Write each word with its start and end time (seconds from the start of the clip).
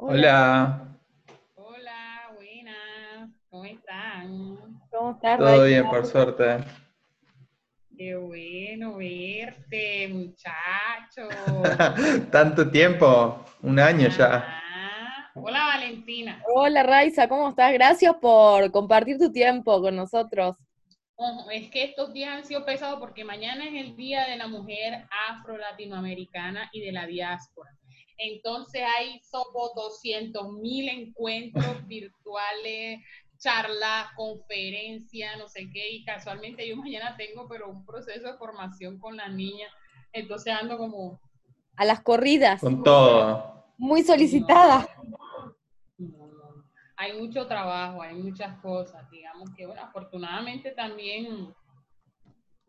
Hola. 0.00 0.96
Hola, 1.56 2.30
buenas. 2.36 3.30
¿Cómo 3.50 3.64
están? 3.64 4.80
¿Cómo 4.92 5.10
estás, 5.10 5.38
Todo 5.38 5.64
bien, 5.64 5.90
por 5.90 6.06
suerte. 6.06 6.58
Qué 7.96 8.14
bueno 8.14 8.96
verte, 8.96 10.06
muchacho. 10.06 11.28
Tanto 12.30 12.70
tiempo, 12.70 13.44
un 13.60 13.80
año 13.80 14.08
ya. 14.08 14.44
Ah, 14.46 15.30
Hola, 15.34 15.64
Valentina. 15.74 16.44
Hola, 16.54 16.84
Raiza, 16.84 17.28
¿cómo 17.28 17.48
estás? 17.48 17.72
Gracias 17.72 18.14
por 18.20 18.70
compartir 18.70 19.18
tu 19.18 19.32
tiempo 19.32 19.80
con 19.80 19.96
nosotros. 19.96 20.54
Es 21.50 21.72
que 21.72 21.82
estos 21.82 22.12
días 22.12 22.36
han 22.36 22.44
sido 22.44 22.64
pesados 22.64 23.00
porque 23.00 23.24
mañana 23.24 23.64
es 23.64 23.74
el 23.74 23.96
Día 23.96 24.28
de 24.28 24.36
la 24.36 24.46
Mujer 24.46 25.08
Afro-Latinoamericana 25.28 26.70
y 26.72 26.82
de 26.82 26.92
la 26.92 27.04
Diáspora. 27.04 27.77
Entonces 28.18 28.82
hay 28.98 29.20
como 29.30 29.70
200 29.74 30.52
mil 30.54 30.88
encuentros 30.88 31.86
virtuales, 31.86 33.00
charlas, 33.38 34.08
conferencias, 34.16 35.38
no 35.38 35.48
sé 35.48 35.70
qué, 35.72 35.92
y 35.92 36.04
casualmente 36.04 36.68
yo 36.68 36.76
mañana 36.76 37.16
tengo 37.16 37.48
pero 37.48 37.70
un 37.70 37.86
proceso 37.86 38.26
de 38.26 38.36
formación 38.36 38.98
con 38.98 39.16
las 39.16 39.32
niñas, 39.32 39.70
entonces 40.12 40.52
ando 40.52 40.76
como... 40.76 41.20
A 41.76 41.84
las 41.84 42.00
corridas, 42.00 42.60
Con 42.60 42.82
todo. 42.82 43.64
muy 43.78 44.02
solicitada. 44.02 44.88
No, 45.04 45.46
no, 45.98 46.26
no. 46.26 46.64
Hay 46.96 47.16
mucho 47.16 47.46
trabajo, 47.46 48.02
hay 48.02 48.16
muchas 48.16 48.60
cosas, 48.60 49.08
digamos 49.10 49.50
que, 49.56 49.64
bueno, 49.66 49.82
afortunadamente 49.82 50.72
también 50.72 51.54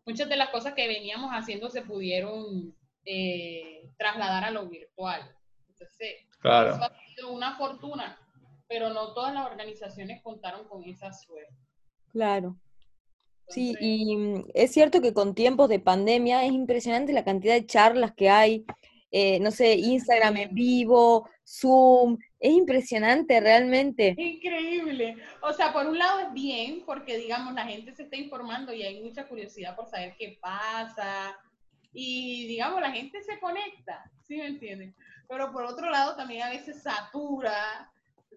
muchas 0.06 0.28
de 0.28 0.36
las 0.36 0.50
cosas 0.50 0.74
que 0.74 0.86
veníamos 0.86 1.32
haciendo 1.32 1.68
se 1.70 1.82
pudieron 1.82 2.72
eh, 3.04 3.90
trasladar 3.98 4.44
a 4.44 4.50
lo 4.52 4.68
virtual. 4.68 5.36
Entonces, 5.80 6.26
Claro. 6.40 6.74
eso 6.74 6.84
ha 6.84 7.14
sido 7.14 7.32
una 7.32 7.56
fortuna, 7.56 8.18
pero 8.68 8.90
no 8.90 9.12
todas 9.14 9.34
las 9.34 9.46
organizaciones 9.46 10.22
contaron 10.22 10.66
con 10.68 10.84
esa 10.84 11.12
suerte. 11.12 11.54
Claro. 12.12 12.56
Sí, 13.48 13.74
y 13.80 14.16
mm, 14.16 14.44
es 14.54 14.72
cierto 14.72 15.00
que 15.00 15.12
con 15.12 15.34
tiempos 15.34 15.68
de 15.68 15.80
pandemia 15.80 16.44
es 16.44 16.52
impresionante 16.52 17.12
la 17.12 17.24
cantidad 17.24 17.54
de 17.54 17.66
charlas 17.66 18.12
que 18.14 18.30
hay, 18.30 18.64
eh, 19.10 19.40
no 19.40 19.50
sé, 19.50 19.74
Instagram 19.74 20.36
en 20.36 20.54
vivo, 20.54 21.28
Zoom, 21.44 22.16
es 22.38 22.52
impresionante 22.52 23.40
realmente. 23.40 24.14
Increíble. 24.16 25.16
O 25.42 25.52
sea, 25.52 25.72
por 25.72 25.86
un 25.86 25.98
lado 25.98 26.20
es 26.20 26.32
bien, 26.32 26.84
porque 26.86 27.18
digamos, 27.18 27.54
la 27.54 27.66
gente 27.66 27.92
se 27.92 28.04
está 28.04 28.16
informando 28.16 28.72
y 28.72 28.82
hay 28.82 29.02
mucha 29.02 29.26
curiosidad 29.26 29.74
por 29.74 29.88
saber 29.88 30.14
qué 30.16 30.38
pasa. 30.40 31.36
Y 31.92 32.46
digamos, 32.46 32.80
la 32.80 32.92
gente 32.92 33.20
se 33.22 33.40
conecta, 33.40 34.08
¿sí 34.22 34.36
me 34.36 34.46
entienden? 34.46 34.94
Pero 35.30 35.52
por 35.52 35.64
otro 35.64 35.88
lado 35.88 36.16
también 36.16 36.42
a 36.42 36.50
veces 36.50 36.82
satura. 36.82 37.88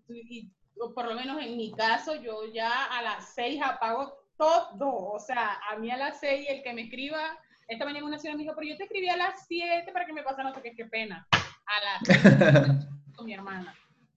Y, 0.09 0.53
o 0.79 0.93
por 0.93 1.07
lo 1.07 1.15
menos 1.15 1.41
en 1.41 1.57
mi 1.57 1.71
caso, 1.71 2.13
yo 2.21 2.45
ya 2.53 2.85
a 2.85 3.01
las 3.01 3.33
seis 3.33 3.59
apago 3.63 4.13
todo. 4.37 5.11
O 5.11 5.19
sea, 5.19 5.59
a 5.71 5.75
mí 5.77 5.89
a 5.89 5.97
las 5.97 6.19
seis 6.19 6.45
el 6.47 6.61
que 6.61 6.71
me 6.71 6.83
escriba, 6.83 7.35
esta 7.67 7.85
mañana 7.85 8.05
una 8.05 8.19
señora 8.19 8.37
me 8.37 8.43
dijo, 8.43 8.55
pero 8.55 8.67
yo 8.67 8.77
te 8.77 8.83
escribí 8.83 9.09
a 9.09 9.17
las 9.17 9.47
siete 9.47 9.91
para 9.91 10.05
que 10.05 10.13
me 10.13 10.21
pasara 10.21 10.49
no 10.49 10.55
sé 10.55 10.61
qué, 10.61 10.75
qué 10.75 10.85
pena. 10.85 11.27
A 11.31 11.81
las 11.81 12.21
seis 12.21 12.85
con 13.15 13.25
mi 13.25 13.33
hermana. 13.33 13.75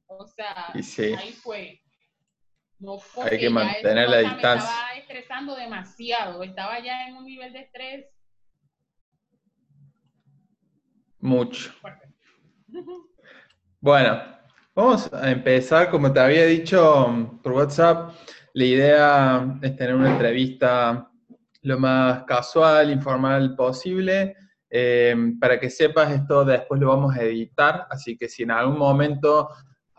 O 0.09 0.27
sea, 0.27 0.75
sí. 0.83 1.15
ahí 1.15 1.33
fue. 1.33 1.81
No 2.79 2.99
fue 2.99 3.31
Hay 3.31 3.39
que 3.39 3.49
mantener 3.49 4.11
la 4.11 4.19
distancia. 4.19 4.69
Me 4.69 4.75
estaba 4.75 4.95
estresando 4.97 5.57
demasiado. 5.57 6.43
Estaba 6.43 6.79
ya 6.81 7.09
en 7.09 7.17
un 7.17 7.25
nivel 7.25 7.55
de 7.55 7.61
estrés 7.61 8.07
Mucho. 11.21 11.73
fuerte. 11.81 12.06
Bueno, 13.81 14.23
vamos 14.75 15.13
a 15.13 15.31
empezar, 15.31 15.91
como 15.91 16.13
te 16.13 16.21
había 16.21 16.45
dicho 16.47 17.39
por 17.43 17.53
WhatsApp, 17.53 18.13
la 18.55 18.65
idea 18.65 19.59
es 19.63 19.77
tener 19.77 19.95
una 19.95 20.11
entrevista 20.11 21.11
lo 21.63 21.79
más 21.79 22.25
casual, 22.25 22.91
informal 22.91 23.55
posible. 23.55 24.37
Eh, 24.69 25.15
para 25.41 25.61
que 25.61 25.71
sepas, 25.71 26.11
esto 26.13 26.45
después 26.45 26.81
lo 26.81 26.89
vamos 26.89 27.17
a 27.17 27.23
editar, 27.23 27.87
así 27.91 28.17
que 28.17 28.29
si 28.29 28.43
en 28.43 28.51
algún 28.51 28.79
momento 28.79 29.49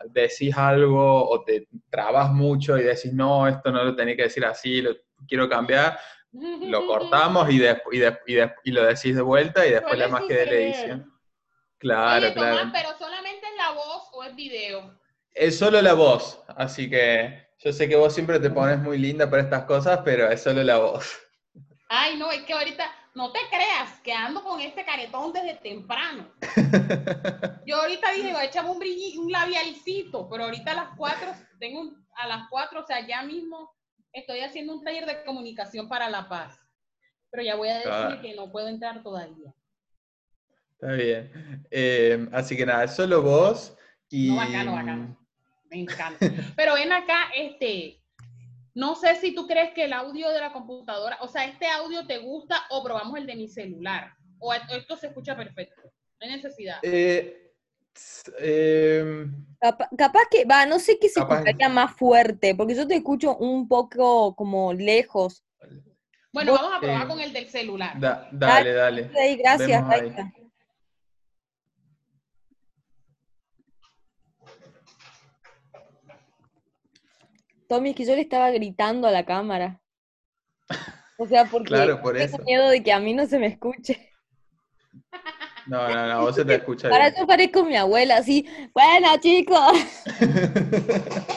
decís 0.09 0.56
algo 0.58 1.30
o 1.30 1.44
te 1.44 1.68
trabas 1.90 2.31
mucho 2.31 2.78
y 2.78 2.84
decís, 2.84 3.13
no, 3.13 3.47
esto 3.47 3.72
no 3.72 3.84
lo 3.84 3.96
tenía 3.96 4.16
que 4.16 4.24
decir 4.24 4.46
así, 4.46 4.81
lo 4.81 4.92
quiero 5.28 5.47
cambiar, 5.47 5.97
lo 6.31 6.86
cortamos 6.86 7.50
y, 7.50 7.59
despu- 7.59 8.22
y, 8.63 8.72
lo 8.72 8.84
decís 8.86 9.16
de 9.16 9.22
vuelta 9.22 9.66
y 9.66 9.72
después 9.72 9.97
la 9.97 10.08
magia 10.09 10.38
de 10.38 10.46
la 10.46 10.53
edición. 10.56 11.17
Claro, 11.80 12.26
Oye, 12.26 12.32
Tomás, 12.36 12.52
claro. 12.54 12.70
pero 12.74 12.98
solamente 12.98 13.46
es 13.46 13.56
la 13.58 13.72
voz 13.72 14.10
o 14.14 14.24
es 14.24 14.36
video. 14.36 15.00
Es 15.34 15.60
solo 15.60 15.82
la 15.82 15.94
voz, 15.94 16.42
así 16.50 16.90
que 16.90 17.48
yo 17.60 17.72
sé 17.72 17.88
que 17.88 17.96
vos 17.96 18.14
siempre 18.14 18.40
te 18.40 18.50
pones 18.50 18.80
muy 18.80 18.98
linda 18.98 19.30
para 19.30 19.44
estas 19.44 19.66
cosas, 19.66 20.00
pero 20.04 20.30
es 20.32 20.42
solo 20.42 20.64
la 20.64 20.78
voz. 20.80 21.16
Ay, 21.90 22.18
no, 22.18 22.32
es 22.32 22.42
que 22.44 22.54
ahorita, 22.54 22.90
no 23.16 23.32
te 23.32 23.40
creas 23.50 24.00
que 24.02 24.12
ando 24.12 24.44
con 24.44 24.60
este 24.60 24.84
caretón 24.84 25.32
desde 25.34 25.56
temprano. 25.56 26.30
Yo 27.66 27.78
ahorita 27.82 28.12
dije, 28.12 28.32
voy 28.32 28.42
a 28.42 28.46
echarme 28.46 28.72
un, 28.72 28.80
brilli- 28.80 29.18
un 29.18 29.32
labialcito, 29.32 30.28
pero 30.30 30.46
ahorita 30.46 30.72
a 30.72 30.76
las 30.76 30.90
4, 30.98 31.28
tengo 31.60 31.82
un- 31.82 32.08
a 32.16 32.28
las 32.28 32.48
4, 32.50 32.82
o 32.82 32.86
sea, 32.86 33.06
ya 33.06 33.22
mismo 33.24 33.72
estoy 34.12 34.40
haciendo 34.42 34.74
un 34.74 34.84
taller 34.84 35.06
de 35.06 35.24
comunicación 35.24 35.88
para 35.88 36.10
La 36.10 36.28
Paz. 36.28 36.60
Pero 37.30 37.44
ya 37.44 37.56
voy 37.56 37.70
a 37.70 37.76
decir 37.76 37.90
Claro. 37.92 38.22
que 38.22 38.34
no 38.36 38.52
puedo 38.52 38.68
entrar 38.68 39.04
todavía. 39.04 39.54
Está 40.80 40.94
bien. 40.94 41.66
Eh, 41.72 42.30
así 42.34 42.56
que 42.56 42.66
nada, 42.66 42.84
es 42.84 42.96
solo 42.96 43.24
vos 43.24 43.76
y... 44.10 44.30
No, 44.30 44.36
bacano, 44.36 44.74
bacano. 44.74 45.28
Me 45.72 45.80
encanta. 45.82 46.20
Pero 46.56 46.76
ven 46.76 46.92
acá, 46.92 47.30
este, 47.36 48.04
no 48.76 48.96
sé 48.96 49.16
si 49.16 49.34
tú 49.34 49.48
crees 49.48 49.74
que 49.74 49.86
el 49.86 49.94
audio 49.94 50.30
de 50.30 50.40
la 50.40 50.54
computadora, 50.54 51.18
o 51.22 51.28
sea, 51.28 51.46
este 51.46 51.66
audio 51.68 52.06
te 52.06 52.20
gusta 52.20 52.62
o 52.70 52.84
probamos 52.84 53.18
el 53.18 53.26
de 53.26 53.36
mi 53.36 53.48
celular. 53.48 54.12
O 54.40 54.54
esto 54.54 54.96
se 54.96 55.08
escucha 55.08 55.36
perfecto. 55.36 55.82
No 55.84 56.28
hay 56.28 56.36
necesidad. 56.36 56.78
Eh, 56.84 57.52
Capa- 59.60 59.90
capaz 59.98 60.22
que, 60.30 60.46
va, 60.46 60.68
no 60.68 60.78
sé 60.78 61.00
qué 61.00 61.10
se 61.10 61.20
escucharía 61.20 61.70
más 61.70 61.96
fuerte, 61.96 62.54
porque 62.54 62.76
yo 62.76 62.88
te 62.88 62.96
escucho 62.96 63.36
un 63.38 63.68
poco 63.68 64.36
como 64.36 64.72
lejos. 64.74 65.44
Bueno, 66.32 66.54
vamos 66.54 66.72
a 66.76 66.80
probar 66.80 67.06
eh, 67.06 67.08
con 67.08 67.20
el 67.20 67.34
del 67.34 67.50
celular. 67.50 68.00
da- 68.00 68.30
dale, 68.32 68.74
dale. 68.74 69.12
Ahí, 69.20 69.38
gracias, 69.38 69.82
Vemos 69.82 69.92
ahí. 69.92 70.14
Tommy, 77.68 77.90
es 77.92 77.96
que 77.96 78.06
yo 78.06 78.16
le 78.16 78.22
estaba 78.22 78.50
gritando 78.52 79.08
a 79.08 79.12
la 79.12 79.26
cámara. 79.26 79.82
O 81.18 81.26
sea, 81.28 81.46
porque 81.52 81.68
Claro, 81.68 82.02
por 82.02 82.16
tengo 82.18 82.36
eso. 82.36 82.44
miedo 82.44 82.70
de 82.70 82.84
que 82.84 82.92
a 82.94 83.00
mí 83.00 83.14
no 83.14 83.26
se 83.26 83.40
me 83.40 83.48
escuche. 83.48 84.12
No, 85.68 85.88
no, 85.90 86.08
no, 86.08 86.22
vos 86.22 86.36
se 86.36 86.46
te 86.46 86.56
escucha 86.56 86.88
Ahora 86.88 87.10
bien. 87.10 87.20
yo 87.22 87.28
parezco 87.28 87.64
mi 87.66 87.76
abuela, 87.76 88.18
así, 88.18 88.48
bueno, 88.74 89.10
chicos. 89.20 89.72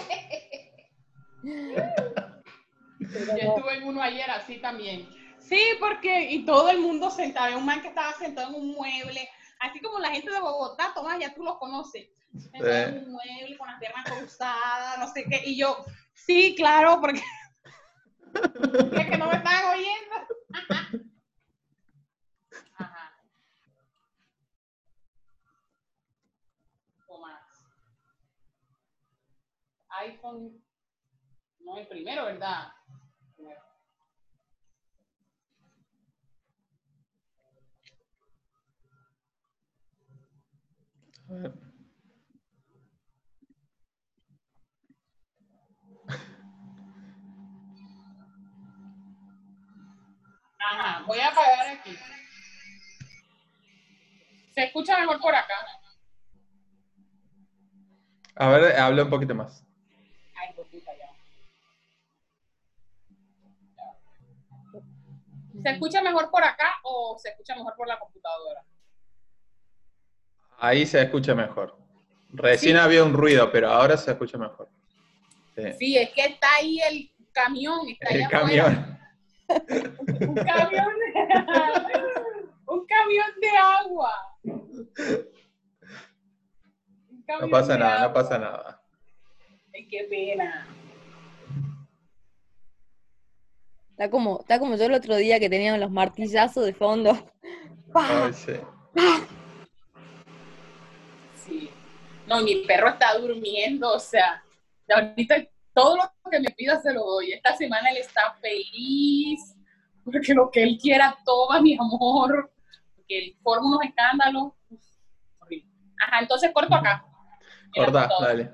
Yo 3.01 3.09
estuve 3.09 3.75
en 3.79 3.85
uno 3.85 4.03
ayer 4.03 4.31
así 4.31 4.59
también. 4.59 5.09
Sí, 5.39 5.61
porque, 5.81 6.31
y 6.31 6.45
todo 6.45 6.71
el 6.71 6.79
mundo 6.79 7.11
sentado, 7.11 7.47
había 7.47 7.59
un 7.59 7.65
man 7.67 7.81
que 7.83 7.89
estaba 7.89 8.12
sentado 8.15 8.51
en 8.51 8.55
un 8.55 8.73
mueble, 8.73 9.29
así 9.59 9.81
como 9.81 9.99
la 9.99 10.11
gente 10.11 10.31
de 10.31 10.41
Bogotá, 10.41 10.93
Tomás, 10.95 11.19
ya 11.19 11.35
tú 11.35 11.43
los 11.43 11.59
conoces, 11.59 12.09
sentado 12.39 12.71
en 12.71 12.99
un 13.05 13.12
mueble 13.12 13.57
con 13.59 13.67
las 13.67 13.81
piernas 13.81 14.05
cruzadas, 14.05 14.99
no 14.99 15.09
sé 15.12 15.25
qué, 15.29 15.43
y 15.45 15.57
yo, 15.57 15.85
sí, 16.12 16.54
claro, 16.56 17.00
porque 17.00 17.21
es 18.32 19.10
que 19.10 19.19
no 19.19 19.26
me 19.28 19.37
estaban 19.37 19.75
oyendo. 19.75 20.16
Ajá. 22.78 23.10
IPhone, 30.06 30.62
no 31.61 31.79
el 31.79 31.87
primero, 31.88 32.25
¿verdad? 32.25 32.73
Primero. 33.37 33.61
A 41.29 41.32
ver. 41.35 41.69
Ajá, 50.61 51.03
voy 51.07 51.19
a 51.19 51.29
apagar 51.29 51.69
aquí. 51.69 51.97
¿Se 54.55 54.65
escucha 54.65 54.99
mejor 54.99 55.21
por 55.21 55.35
acá? 55.35 55.55
A 58.37 58.49
ver, 58.49 58.77
habla 58.79 59.05
un 59.05 59.11
poquito 59.11 59.35
más. 59.35 59.65
Ay, 60.35 60.55
ya. 60.99 61.11
¿Se 65.62 65.71
escucha 65.71 66.03
mejor 66.03 66.31
por 66.31 66.45
acá 66.45 66.79
o 66.83 67.19
se 67.19 67.31
escucha 67.31 67.55
mejor 67.55 67.75
por 67.77 67.89
la 67.89 67.99
computadora? 67.99 68.65
Ahí 70.59 70.85
se 70.85 71.01
escucha 71.01 71.35
mejor. 71.35 71.77
Recién 72.33 72.77
había 72.77 73.03
un 73.03 73.15
ruido, 73.15 73.51
pero 73.51 73.71
ahora 73.71 73.97
se 73.97 74.11
escucha 74.11 74.37
mejor. 74.39 74.69
Sí, 75.79 75.97
es 75.97 76.11
que 76.11 76.27
está 76.27 76.55
ahí 76.57 76.81
el 76.81 77.11
camión. 77.33 77.89
Está 77.89 78.15
el 78.15 78.29
camión. 78.29 79.00
Un 79.50 80.35
camión 80.35 80.94
de, 80.99 81.14
un 82.67 82.87
camión 82.87 83.31
de 83.41 83.49
agua. 83.81 84.12
no 87.41 87.50
pasa 87.50 87.79
nada, 87.79 88.02
no 88.02 88.12
pasa 88.12 88.38
nada. 88.38 88.82
Ay, 89.75 89.88
qué 89.88 90.06
pena. 90.08 90.67
Está 93.91 94.11
como, 94.11 94.41
está 94.41 94.58
como 94.58 94.76
yo 94.76 94.85
el 94.85 94.94
otro 94.94 95.17
día 95.17 95.38
que 95.38 95.50
teníamos 95.50 95.81
los 95.81 95.91
martillazos 95.91 96.64
de 96.64 96.73
fondo. 96.73 97.12
Ay, 97.94 98.32
sí. 98.32 98.52
Sí. 101.44 101.70
No, 102.26 102.41
mi 102.43 102.64
perro 102.64 102.88
está 102.88 103.19
durmiendo, 103.19 103.93
o 103.93 103.99
sea, 103.99 104.43
ahorita 104.88 105.47
todo 105.75 105.96
lo 105.96 106.31
que 106.31 106.40
me 106.40 106.50
pida 106.50 106.81
se 106.81 106.93
lo 106.93 107.05
doy. 107.05 107.32
Esta 107.32 107.56
semana 107.56 107.90
él 107.90 107.99
está 107.99 108.34
feliz, 108.40 109.56
porque 110.05 110.34
lo 110.34 110.50
que 110.50 110.62
él 110.62 110.78
quiera 110.81 111.17
toma, 111.25 111.61
mi 111.61 111.75
amor, 111.75 112.52
porque 112.94 113.19
él 113.19 113.37
forma 113.43 113.69
unos 113.69 113.82
escándalos. 113.84 114.52
Ajá, 116.02 116.20
entonces 116.20 116.50
corto 116.52 116.75
acá. 116.75 117.05
Corta, 117.75 118.08
dale. 118.20 118.50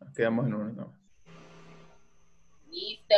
Nos 0.00 0.12
quedamos 0.14 0.46
en 0.46 0.54
uno. 0.54 0.92
Listo. 2.70 3.14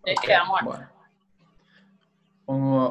Okay, 0.00 0.14
quedamos 0.22 0.60
bueno. 0.62 0.88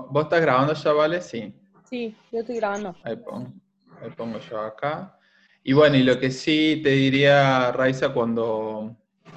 ¿Vos 0.10 0.24
estás 0.26 0.42
grabando 0.42 0.74
ya, 0.74 0.92
vale? 0.92 1.22
Sí. 1.22 1.54
Sí, 1.86 2.16
yo 2.32 2.42
estoy 2.42 2.58
grabando. 2.58 2.96
Ahí 3.04 3.16
pongo, 3.16 3.54
ahí 4.02 4.10
pongo 4.16 4.40
yo 4.40 4.60
acá. 4.60 5.18
Y 5.64 5.74
bueno, 5.74 5.98
y 5.98 6.04
lo 6.04 6.20
que 6.20 6.32
sí 6.32 6.82
te 6.84 6.92
diría, 6.92 7.72
Raiza, 7.72 8.10
cuando 8.10 8.96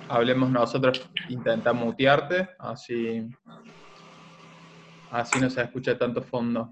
hablemos 0.09 0.51
nosotros, 0.51 1.09
intenta 1.29 1.73
mutearte, 1.73 2.49
así, 2.59 3.29
así 5.11 5.41
no 5.41 5.51
se 5.51 5.63
escucha 5.63 5.99
tanto 5.99 6.23
fondo. 6.23 6.71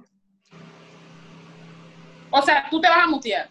O 2.31 2.43
sea, 2.43 2.67
tú 2.71 2.81
te 2.81 2.89
vas 2.89 3.05
a 3.05 3.07
mutear. 3.07 3.49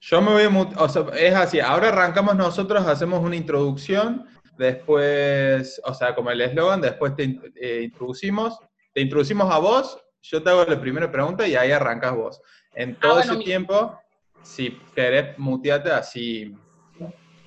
Yo 0.00 0.20
me 0.20 0.32
voy 0.32 0.42
a 0.44 0.50
mutear, 0.50 0.82
o 0.82 0.88
sea, 0.88 1.04
es 1.14 1.34
así, 1.34 1.60
ahora 1.60 1.88
arrancamos 1.88 2.36
nosotros, 2.36 2.86
hacemos 2.86 3.20
una 3.20 3.36
introducción, 3.36 4.26
después, 4.58 5.80
o 5.84 5.94
sea, 5.94 6.14
como 6.14 6.30
el 6.30 6.40
eslogan, 6.40 6.80
después 6.80 7.14
te 7.16 7.38
eh, 7.56 7.82
introducimos, 7.84 8.58
te 8.92 9.00
introducimos 9.00 9.52
a 9.52 9.58
vos, 9.58 9.98
yo 10.22 10.42
te 10.42 10.50
hago 10.50 10.64
la 10.64 10.80
primera 10.80 11.10
pregunta 11.10 11.46
y 11.46 11.54
ahí 11.54 11.70
arrancas 11.70 12.14
vos. 12.14 12.42
En 12.76 12.90
ah, 12.92 12.98
todo 13.00 13.20
ese 13.20 13.36
tiempo, 13.38 13.98
si 14.42 14.70
querés 14.94 15.36
mutearte 15.38 15.90
así. 15.90 16.54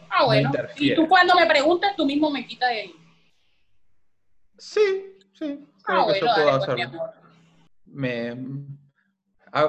Ah, 0.10 0.26
bueno. 0.26 0.52
y 0.76 0.96
tú 0.96 1.08
cuando 1.08 1.36
me 1.36 1.46
preguntas, 1.46 1.96
tú 1.96 2.04
mismo 2.04 2.32
me 2.32 2.46
quitas 2.48 2.70
de 2.70 2.82
ahí. 2.82 2.96
Sí, 4.58 5.16
sí. 5.34 5.68
ah, 5.86 6.04
bueno, 6.04 6.28
pues, 6.66 6.90
Me, 7.86 8.36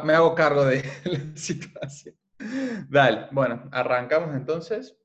me 0.02 0.12
hago 0.14 0.34
cargo 0.34 0.64
de 0.64 0.82
la 1.04 1.36
situación. 1.36 2.16
Dale, 2.88 3.28
bueno, 3.30 3.68
arrancamos 3.70 4.34
entonces. 4.34 4.96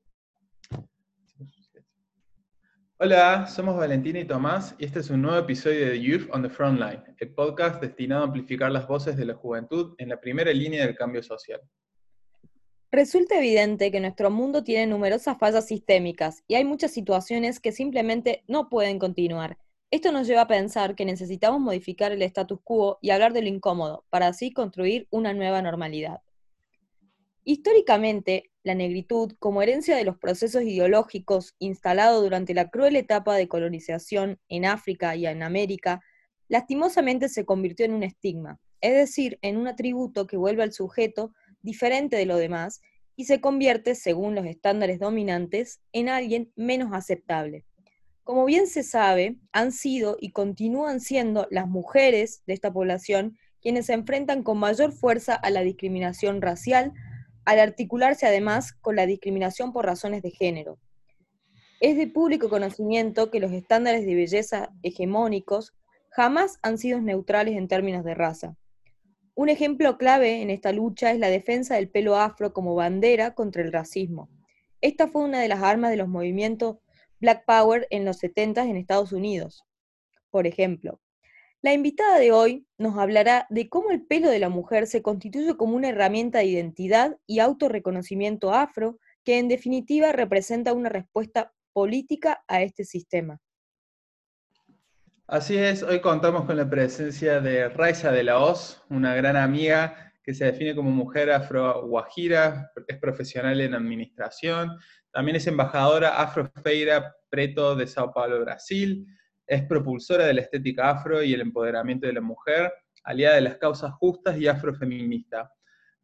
Hola, 2.98 3.46
somos 3.46 3.76
Valentina 3.76 4.20
y 4.20 4.24
Tomás 4.24 4.74
y 4.78 4.86
este 4.86 5.00
es 5.00 5.10
un 5.10 5.20
nuevo 5.20 5.36
episodio 5.36 5.90
de 5.90 6.00
Youth 6.00 6.30
on 6.32 6.42
the 6.42 6.48
Frontline, 6.48 7.02
el 7.18 7.34
podcast 7.34 7.78
destinado 7.78 8.22
a 8.22 8.24
amplificar 8.24 8.72
las 8.72 8.88
voces 8.88 9.18
de 9.18 9.26
la 9.26 9.34
juventud 9.34 9.94
en 9.98 10.08
la 10.08 10.18
primera 10.18 10.50
línea 10.50 10.86
del 10.86 10.96
cambio 10.96 11.22
social. 11.22 11.60
Resulta 12.90 13.36
evidente 13.36 13.90
que 13.90 14.00
nuestro 14.00 14.30
mundo 14.30 14.64
tiene 14.64 14.86
numerosas 14.86 15.36
fallas 15.36 15.66
sistémicas 15.66 16.42
y 16.48 16.54
hay 16.54 16.64
muchas 16.64 16.90
situaciones 16.90 17.60
que 17.60 17.70
simplemente 17.70 18.44
no 18.48 18.70
pueden 18.70 18.98
continuar. 18.98 19.58
Esto 19.90 20.10
nos 20.10 20.26
lleva 20.26 20.40
a 20.40 20.48
pensar 20.48 20.94
que 20.94 21.04
necesitamos 21.04 21.60
modificar 21.60 22.12
el 22.12 22.22
status 22.22 22.60
quo 22.64 22.98
y 23.02 23.10
hablar 23.10 23.34
de 23.34 23.42
lo 23.42 23.48
incómodo 23.48 24.06
para 24.08 24.28
así 24.28 24.54
construir 24.54 25.06
una 25.10 25.34
nueva 25.34 25.60
normalidad. 25.60 26.22
Históricamente, 27.48 28.50
la 28.64 28.74
negritud, 28.74 29.34
como 29.38 29.62
herencia 29.62 29.94
de 29.94 30.02
los 30.02 30.18
procesos 30.18 30.64
ideológicos 30.64 31.54
instalados 31.60 32.24
durante 32.24 32.54
la 32.54 32.70
cruel 32.70 32.96
etapa 32.96 33.36
de 33.36 33.46
colonización 33.46 34.40
en 34.48 34.64
África 34.64 35.14
y 35.14 35.26
en 35.26 35.44
América, 35.44 36.00
lastimosamente 36.48 37.28
se 37.28 37.44
convirtió 37.44 37.86
en 37.86 37.92
un 37.92 38.02
estigma, 38.02 38.58
es 38.80 38.94
decir, 38.94 39.38
en 39.42 39.58
un 39.58 39.68
atributo 39.68 40.26
que 40.26 40.36
vuelve 40.36 40.64
al 40.64 40.72
sujeto 40.72 41.32
diferente 41.62 42.16
de 42.16 42.26
lo 42.26 42.36
demás 42.36 42.80
y 43.14 43.26
se 43.26 43.40
convierte, 43.40 43.94
según 43.94 44.34
los 44.34 44.44
estándares 44.44 44.98
dominantes, 44.98 45.80
en 45.92 46.08
alguien 46.08 46.50
menos 46.56 46.92
aceptable. 46.94 47.64
Como 48.24 48.44
bien 48.44 48.66
se 48.66 48.82
sabe, 48.82 49.36
han 49.52 49.70
sido 49.70 50.16
y 50.20 50.32
continúan 50.32 50.98
siendo 50.98 51.46
las 51.52 51.68
mujeres 51.68 52.42
de 52.48 52.54
esta 52.54 52.72
población 52.72 53.38
quienes 53.62 53.86
se 53.86 53.92
enfrentan 53.92 54.42
con 54.42 54.58
mayor 54.58 54.90
fuerza 54.90 55.36
a 55.36 55.50
la 55.50 55.60
discriminación 55.60 56.42
racial, 56.42 56.92
al 57.46 57.60
articularse 57.60 58.26
además 58.26 58.72
con 58.72 58.96
la 58.96 59.06
discriminación 59.06 59.72
por 59.72 59.86
razones 59.86 60.20
de 60.22 60.30
género. 60.30 60.78
Es 61.80 61.96
de 61.96 62.06
público 62.08 62.48
conocimiento 62.48 63.30
que 63.30 63.40
los 63.40 63.52
estándares 63.52 64.04
de 64.04 64.14
belleza 64.14 64.70
hegemónicos 64.82 65.72
jamás 66.10 66.58
han 66.62 66.76
sido 66.76 67.00
neutrales 67.00 67.56
en 67.56 67.68
términos 67.68 68.04
de 68.04 68.14
raza. 68.14 68.56
Un 69.34 69.48
ejemplo 69.48 69.96
clave 69.96 70.42
en 70.42 70.50
esta 70.50 70.72
lucha 70.72 71.12
es 71.12 71.18
la 71.18 71.28
defensa 71.28 71.76
del 71.76 71.88
pelo 71.88 72.16
afro 72.16 72.52
como 72.52 72.74
bandera 72.74 73.34
contra 73.34 73.62
el 73.62 73.72
racismo. 73.72 74.28
Esta 74.80 75.08
fue 75.08 75.22
una 75.22 75.40
de 75.40 75.48
las 75.48 75.62
armas 75.62 75.90
de 75.90 75.98
los 75.98 76.08
movimientos 76.08 76.78
Black 77.20 77.44
Power 77.46 77.86
en 77.90 78.04
los 78.04 78.18
70 78.18 78.64
en 78.64 78.76
Estados 78.76 79.12
Unidos. 79.12 79.62
Por 80.30 80.46
ejemplo, 80.46 81.00
la 81.62 81.72
invitada 81.72 82.18
de 82.18 82.32
hoy 82.32 82.66
nos 82.78 82.96
hablará 82.98 83.46
de 83.50 83.68
cómo 83.68 83.90
el 83.90 84.06
pelo 84.06 84.28
de 84.28 84.38
la 84.38 84.48
mujer 84.48 84.86
se 84.86 85.02
constituye 85.02 85.56
como 85.56 85.76
una 85.76 85.88
herramienta 85.88 86.38
de 86.38 86.46
identidad 86.46 87.16
y 87.26 87.40
autorreconocimiento 87.40 88.52
afro 88.52 88.98
que 89.24 89.38
en 89.38 89.48
definitiva 89.48 90.12
representa 90.12 90.72
una 90.72 90.88
respuesta 90.88 91.52
política 91.72 92.44
a 92.46 92.62
este 92.62 92.84
sistema. 92.84 93.40
Así 95.26 95.58
es, 95.58 95.82
hoy 95.82 96.00
contamos 96.00 96.44
con 96.44 96.56
la 96.56 96.70
presencia 96.70 97.40
de 97.40 97.68
Raiza 97.68 98.12
de 98.12 98.22
la 98.22 98.38
Hoz, 98.38 98.84
una 98.88 99.14
gran 99.16 99.36
amiga 99.36 100.12
que 100.22 100.34
se 100.34 100.44
define 100.44 100.76
como 100.76 100.90
mujer 100.90 101.32
afro-guajira, 101.32 102.70
es 102.86 102.98
profesional 102.98 103.60
en 103.60 103.74
administración, 103.74 104.78
también 105.12 105.36
es 105.36 105.46
embajadora 105.48 106.20
afro-feira 106.20 107.16
preto 107.28 107.74
de 107.74 107.88
Sao 107.88 108.12
Paulo, 108.12 108.40
Brasil, 108.40 109.06
es 109.46 109.62
propulsora 109.62 110.26
de 110.26 110.34
la 110.34 110.40
estética 110.42 110.90
afro 110.90 111.22
y 111.22 111.32
el 111.32 111.40
empoderamiento 111.40 112.06
de 112.06 112.12
la 112.12 112.20
mujer, 112.20 112.72
aliada 113.04 113.36
de 113.36 113.42
las 113.42 113.56
causas 113.56 113.92
justas 113.92 114.38
y 114.38 114.48
afrofeminista. 114.48 115.52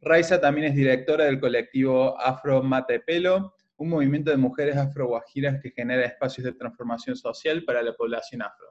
Raiza 0.00 0.40
también 0.40 0.68
es 0.68 0.75
directora 0.75 1.25
del 1.25 1.40
colectivo 1.40 2.18
Afro 2.20 2.62
Mate 2.62 3.00
Pelo, 3.00 3.54
un 3.76 3.88
movimiento 3.88 4.30
de 4.30 4.37
mujeres 4.37 4.76
afro-guajiras 4.76 5.61
que 5.61 5.70
genera 5.70 6.04
espacios 6.04 6.44
de 6.44 6.52
transformación 6.52 7.16
social 7.16 7.64
para 7.64 7.82
la 7.82 7.94
población 7.94 8.42
afro. 8.42 8.68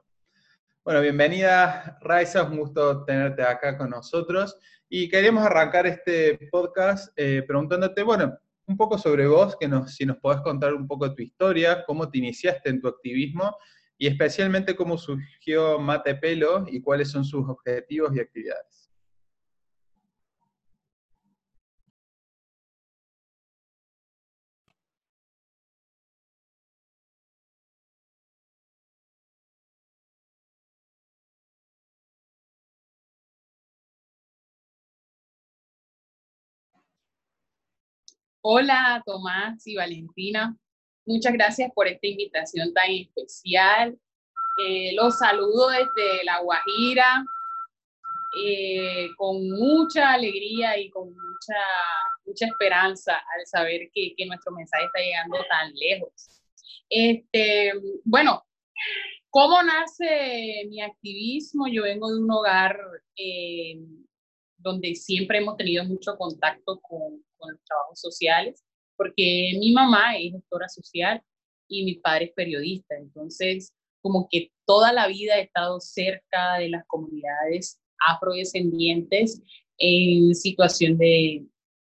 Bueno, 0.84 1.00
bienvenida 1.00 1.98
Raiza, 2.00 2.42
un 2.42 2.58
gusto 2.58 3.04
tenerte 3.04 3.42
acá 3.42 3.76
con 3.76 3.90
nosotros. 3.90 4.56
Y 4.88 5.08
queríamos 5.08 5.44
arrancar 5.44 5.86
este 5.86 6.48
podcast 6.50 7.12
eh, 7.16 7.42
preguntándote, 7.46 8.02
bueno, 8.02 8.36
un 8.66 8.76
poco 8.76 8.98
sobre 8.98 9.26
vos, 9.26 9.56
que 9.58 9.70
si 9.86 10.06
nos 10.06 10.16
podés 10.18 10.40
contar 10.40 10.74
un 10.74 10.86
poco 10.86 11.14
tu 11.14 11.22
historia, 11.22 11.84
cómo 11.86 12.10
te 12.10 12.18
iniciaste 12.18 12.70
en 12.70 12.80
tu 12.80 12.88
activismo 12.88 13.56
y 14.02 14.08
especialmente 14.08 14.74
cómo 14.74 14.98
surgió 14.98 15.78
Mate 15.78 16.16
Pelo 16.16 16.66
y 16.68 16.80
cuáles 16.80 17.08
son 17.08 17.24
sus 17.24 17.48
objetivos 17.48 18.10
y 18.16 18.18
actividades. 18.18 18.90
Hola 38.40 39.00
Tomás 39.06 39.64
y 39.68 39.76
Valentina, 39.76 40.56
Muchas 41.04 41.32
gracias 41.32 41.70
por 41.74 41.88
esta 41.88 42.06
invitación 42.06 42.72
tan 42.72 42.90
especial. 42.90 43.98
Eh, 44.64 44.94
los 44.94 45.18
saludo 45.18 45.70
desde 45.70 46.24
La 46.24 46.40
Guajira, 46.40 47.24
eh, 48.44 49.08
con 49.16 49.50
mucha 49.50 50.12
alegría 50.12 50.78
y 50.78 50.90
con 50.90 51.08
mucha, 51.08 51.60
mucha 52.24 52.46
esperanza 52.46 53.14
al 53.14 53.46
saber 53.46 53.90
que, 53.92 54.14
que, 54.16 54.26
nuestro 54.26 54.52
mensaje 54.52 54.84
está 54.84 55.00
llegando 55.00 55.38
tan 55.48 55.72
lejos. 55.74 56.42
Este, 56.88 57.72
bueno, 58.04 58.44
¿Cómo 59.34 59.62
nace 59.62 60.66
mi 60.68 60.82
activismo? 60.82 61.66
Yo 61.66 61.84
vengo 61.84 62.12
de 62.12 62.20
un 62.20 62.30
hogar 62.30 62.78
eh, 63.16 63.78
donde 64.58 64.94
siempre 64.94 65.38
hemos 65.38 65.56
tenido 65.56 65.84
mucho 65.84 66.18
contacto 66.18 66.80
con, 66.82 67.24
con 67.38 67.52
los 67.52 67.64
trabajos 67.64 67.98
sociales, 67.98 68.62
porque 68.96 69.52
mi 69.58 69.72
mamá 69.72 70.16
es 70.16 70.32
doctora 70.32 70.68
social 70.68 71.22
y 71.68 71.84
mi 71.84 71.94
padre 71.96 72.26
es 72.26 72.32
periodista. 72.32 72.96
Entonces, 72.96 73.72
como 74.00 74.28
que 74.30 74.50
toda 74.66 74.92
la 74.92 75.06
vida 75.06 75.38
he 75.38 75.42
estado 75.42 75.80
cerca 75.80 76.58
de 76.58 76.68
las 76.68 76.84
comunidades 76.86 77.80
afrodescendientes 78.06 79.40
en 79.78 80.34
situación 80.34 80.98
de, 80.98 81.44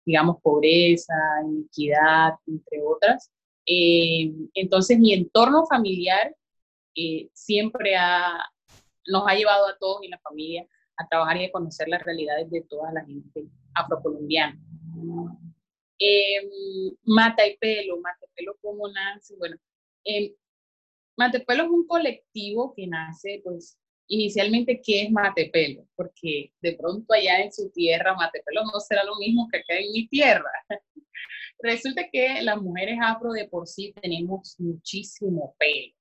digamos, 0.04 0.40
pobreza, 0.42 1.14
inequidad, 1.44 2.32
entre 2.46 2.82
otras. 2.82 3.30
Eh, 3.66 4.32
entonces, 4.54 4.98
mi 4.98 5.12
entorno 5.12 5.66
familiar 5.66 6.34
eh, 6.94 7.28
siempre 7.32 7.96
ha, 7.96 8.42
nos 9.06 9.24
ha 9.26 9.34
llevado 9.34 9.66
a 9.66 9.76
todos 9.78 10.02
en 10.02 10.10
la 10.10 10.18
familia 10.18 10.66
a 10.96 11.06
trabajar 11.06 11.36
y 11.36 11.44
a 11.44 11.52
conocer 11.52 11.88
las 11.88 12.02
realidades 12.02 12.50
de 12.50 12.62
toda 12.62 12.92
la 12.92 13.04
gente 13.04 13.46
afrocolombiana. 13.74 14.58
Eh, 15.98 16.48
Mata 17.04 17.46
y 17.46 17.56
Pelo, 17.56 17.98
Mata 18.00 18.24
y 18.24 18.30
Pelo, 18.36 18.56
¿cómo 18.62 18.88
nace? 18.88 19.34
Bueno, 19.36 19.56
eh, 20.04 20.34
Matepelo 21.16 21.64
es 21.64 21.70
un 21.70 21.86
colectivo 21.86 22.72
que 22.76 22.86
nace, 22.86 23.40
pues, 23.42 23.76
inicialmente, 24.06 24.80
¿qué 24.80 25.02
es 25.02 25.10
Matepelo? 25.10 25.86
Porque 25.96 26.52
de 26.60 26.74
pronto 26.74 27.12
allá 27.12 27.40
en 27.40 27.52
su 27.52 27.70
tierra, 27.70 28.14
Matepelo 28.14 28.62
no 28.64 28.78
será 28.80 29.02
lo 29.04 29.16
mismo 29.16 29.48
que 29.50 29.58
acá 29.58 29.78
en 29.78 29.92
mi 29.92 30.06
tierra. 30.08 30.50
Resulta 31.60 32.08
que 32.10 32.40
las 32.42 32.62
mujeres 32.62 32.98
afro 33.02 33.32
de 33.32 33.48
por 33.48 33.66
sí 33.66 33.92
tenemos 34.00 34.54
muchísimo 34.58 35.56
pelo. 35.58 35.92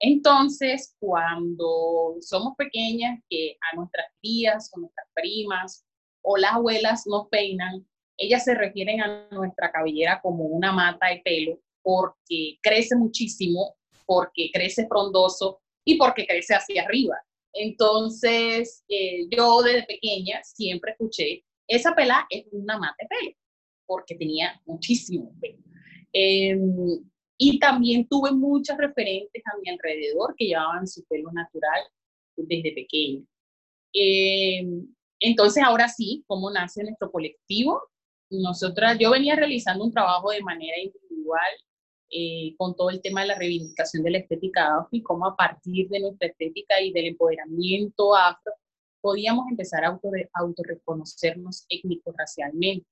Entonces, 0.00 0.96
cuando 0.98 2.16
somos 2.20 2.54
pequeñas, 2.56 3.20
que 3.28 3.56
a 3.70 3.76
nuestras 3.76 4.06
tías 4.22 4.70
o 4.72 4.80
nuestras 4.80 5.06
primas 5.12 5.84
o 6.22 6.38
las 6.38 6.52
abuelas 6.52 7.06
nos 7.06 7.28
peinan, 7.28 7.86
ellas 8.16 8.44
se 8.44 8.54
refieren 8.54 9.00
a 9.00 9.28
nuestra 9.30 9.70
cabellera 9.70 10.20
como 10.22 10.44
una 10.44 10.72
mata 10.72 11.08
de 11.08 11.20
pelo 11.24 11.58
porque 11.82 12.58
crece 12.62 12.96
muchísimo, 12.96 13.76
porque 14.06 14.50
crece 14.52 14.86
frondoso 14.88 15.60
y 15.84 15.96
porque 15.96 16.26
crece 16.26 16.54
hacia 16.54 16.82
arriba. 16.82 17.16
Entonces, 17.52 18.84
eh, 18.88 19.26
yo 19.30 19.62
desde 19.62 19.84
pequeña 19.84 20.42
siempre 20.42 20.92
escuché, 20.92 21.44
esa 21.68 21.94
pela 21.94 22.26
es 22.30 22.46
una 22.52 22.78
mata 22.78 22.96
de 22.98 23.06
pelo, 23.06 23.36
porque 23.86 24.16
tenía 24.16 24.60
muchísimo 24.66 25.32
pelo. 25.40 25.58
Em, 26.12 27.04
y 27.38 27.58
también 27.58 28.08
tuve 28.08 28.32
muchas 28.32 28.78
referentes 28.78 29.42
a 29.46 29.58
mi 29.58 29.68
alrededor 29.70 30.34
que 30.36 30.46
llevaban 30.46 30.86
su 30.86 31.04
pelo 31.04 31.30
natural 31.32 31.82
desde 32.36 32.72
pequeña. 32.72 33.24
Em, 33.92 34.86
entonces, 35.20 35.62
ahora 35.62 35.88
sí, 35.88 36.24
¿cómo 36.26 36.50
nace 36.50 36.82
nuestro 36.82 37.10
colectivo? 37.10 37.82
Nosotras, 38.42 38.96
yo 38.98 39.10
venía 39.10 39.36
realizando 39.36 39.84
un 39.84 39.92
trabajo 39.92 40.30
de 40.30 40.42
manera 40.42 40.76
individual 40.78 41.52
eh, 42.10 42.54
con 42.56 42.76
todo 42.76 42.90
el 42.90 43.00
tema 43.00 43.22
de 43.22 43.28
la 43.28 43.38
reivindicación 43.38 44.02
de 44.02 44.10
la 44.10 44.18
estética 44.18 44.76
afro 44.76 44.88
y 44.92 45.02
cómo 45.02 45.26
a 45.26 45.36
partir 45.36 45.88
de 45.88 46.00
nuestra 46.00 46.28
estética 46.28 46.80
y 46.80 46.92
del 46.92 47.06
empoderamiento 47.06 48.14
afro 48.14 48.52
podíamos 49.00 49.46
empezar 49.50 49.84
a 49.84 49.88
auto, 49.88 50.10
autorreconocernos 50.32 51.66
étnico-racialmente. 51.68 52.86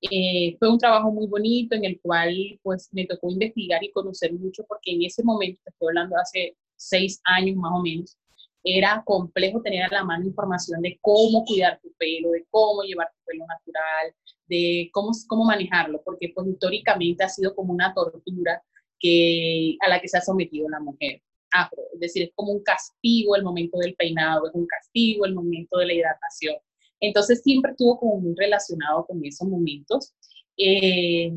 Eh, 0.00 0.56
fue 0.58 0.68
un 0.68 0.78
trabajo 0.78 1.12
muy 1.12 1.26
bonito 1.28 1.76
en 1.76 1.84
el 1.84 2.00
cual 2.00 2.34
pues 2.62 2.88
me 2.92 3.06
tocó 3.06 3.30
investigar 3.30 3.84
y 3.84 3.92
conocer 3.92 4.32
mucho 4.32 4.64
porque 4.66 4.92
en 4.92 5.04
ese 5.04 5.22
momento, 5.22 5.60
estoy 5.64 5.88
hablando 5.88 6.16
hace 6.16 6.56
seis 6.76 7.20
años 7.24 7.56
más 7.56 7.72
o 7.74 7.82
menos, 7.82 8.16
era 8.64 9.02
complejo 9.04 9.60
tener 9.60 9.84
a 9.84 9.88
la 9.88 10.04
mano 10.04 10.26
información 10.26 10.80
de 10.82 10.98
cómo 11.00 11.44
cuidar 11.44 11.80
tu 11.80 11.92
pelo, 11.94 12.30
de 12.30 12.46
cómo 12.50 12.82
llevar 12.82 13.08
tu 13.12 13.24
pelo 13.24 13.44
natural, 13.46 14.14
de 14.46 14.90
cómo, 14.92 15.10
cómo 15.26 15.44
manejarlo, 15.44 16.02
porque 16.04 16.32
pues 16.34 16.46
históricamente 16.48 17.24
ha 17.24 17.28
sido 17.28 17.54
como 17.54 17.72
una 17.72 17.92
tortura 17.92 18.62
que, 18.98 19.76
a 19.80 19.88
la 19.88 20.00
que 20.00 20.08
se 20.08 20.18
ha 20.18 20.20
sometido 20.20 20.68
la 20.68 20.80
mujer 20.80 21.20
afro. 21.50 21.82
Es 21.94 22.00
decir, 22.00 22.24
es 22.24 22.30
como 22.34 22.52
un 22.52 22.62
castigo 22.62 23.36
el 23.36 23.42
momento 23.42 23.78
del 23.78 23.94
peinado, 23.94 24.46
es 24.46 24.54
un 24.54 24.66
castigo 24.66 25.26
el 25.26 25.34
momento 25.34 25.78
de 25.78 25.86
la 25.86 25.94
hidratación. 25.94 26.56
Entonces 27.00 27.42
siempre 27.42 27.72
estuvo 27.72 27.98
como 27.98 28.20
muy 28.20 28.34
relacionado 28.36 29.04
con 29.06 29.24
esos 29.24 29.48
momentos. 29.48 30.14
Eh, 30.56 31.32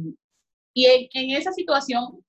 y 0.73 0.85
en, 0.85 1.07
en 1.13 1.37
esa 1.37 1.51
situación 1.53 2.23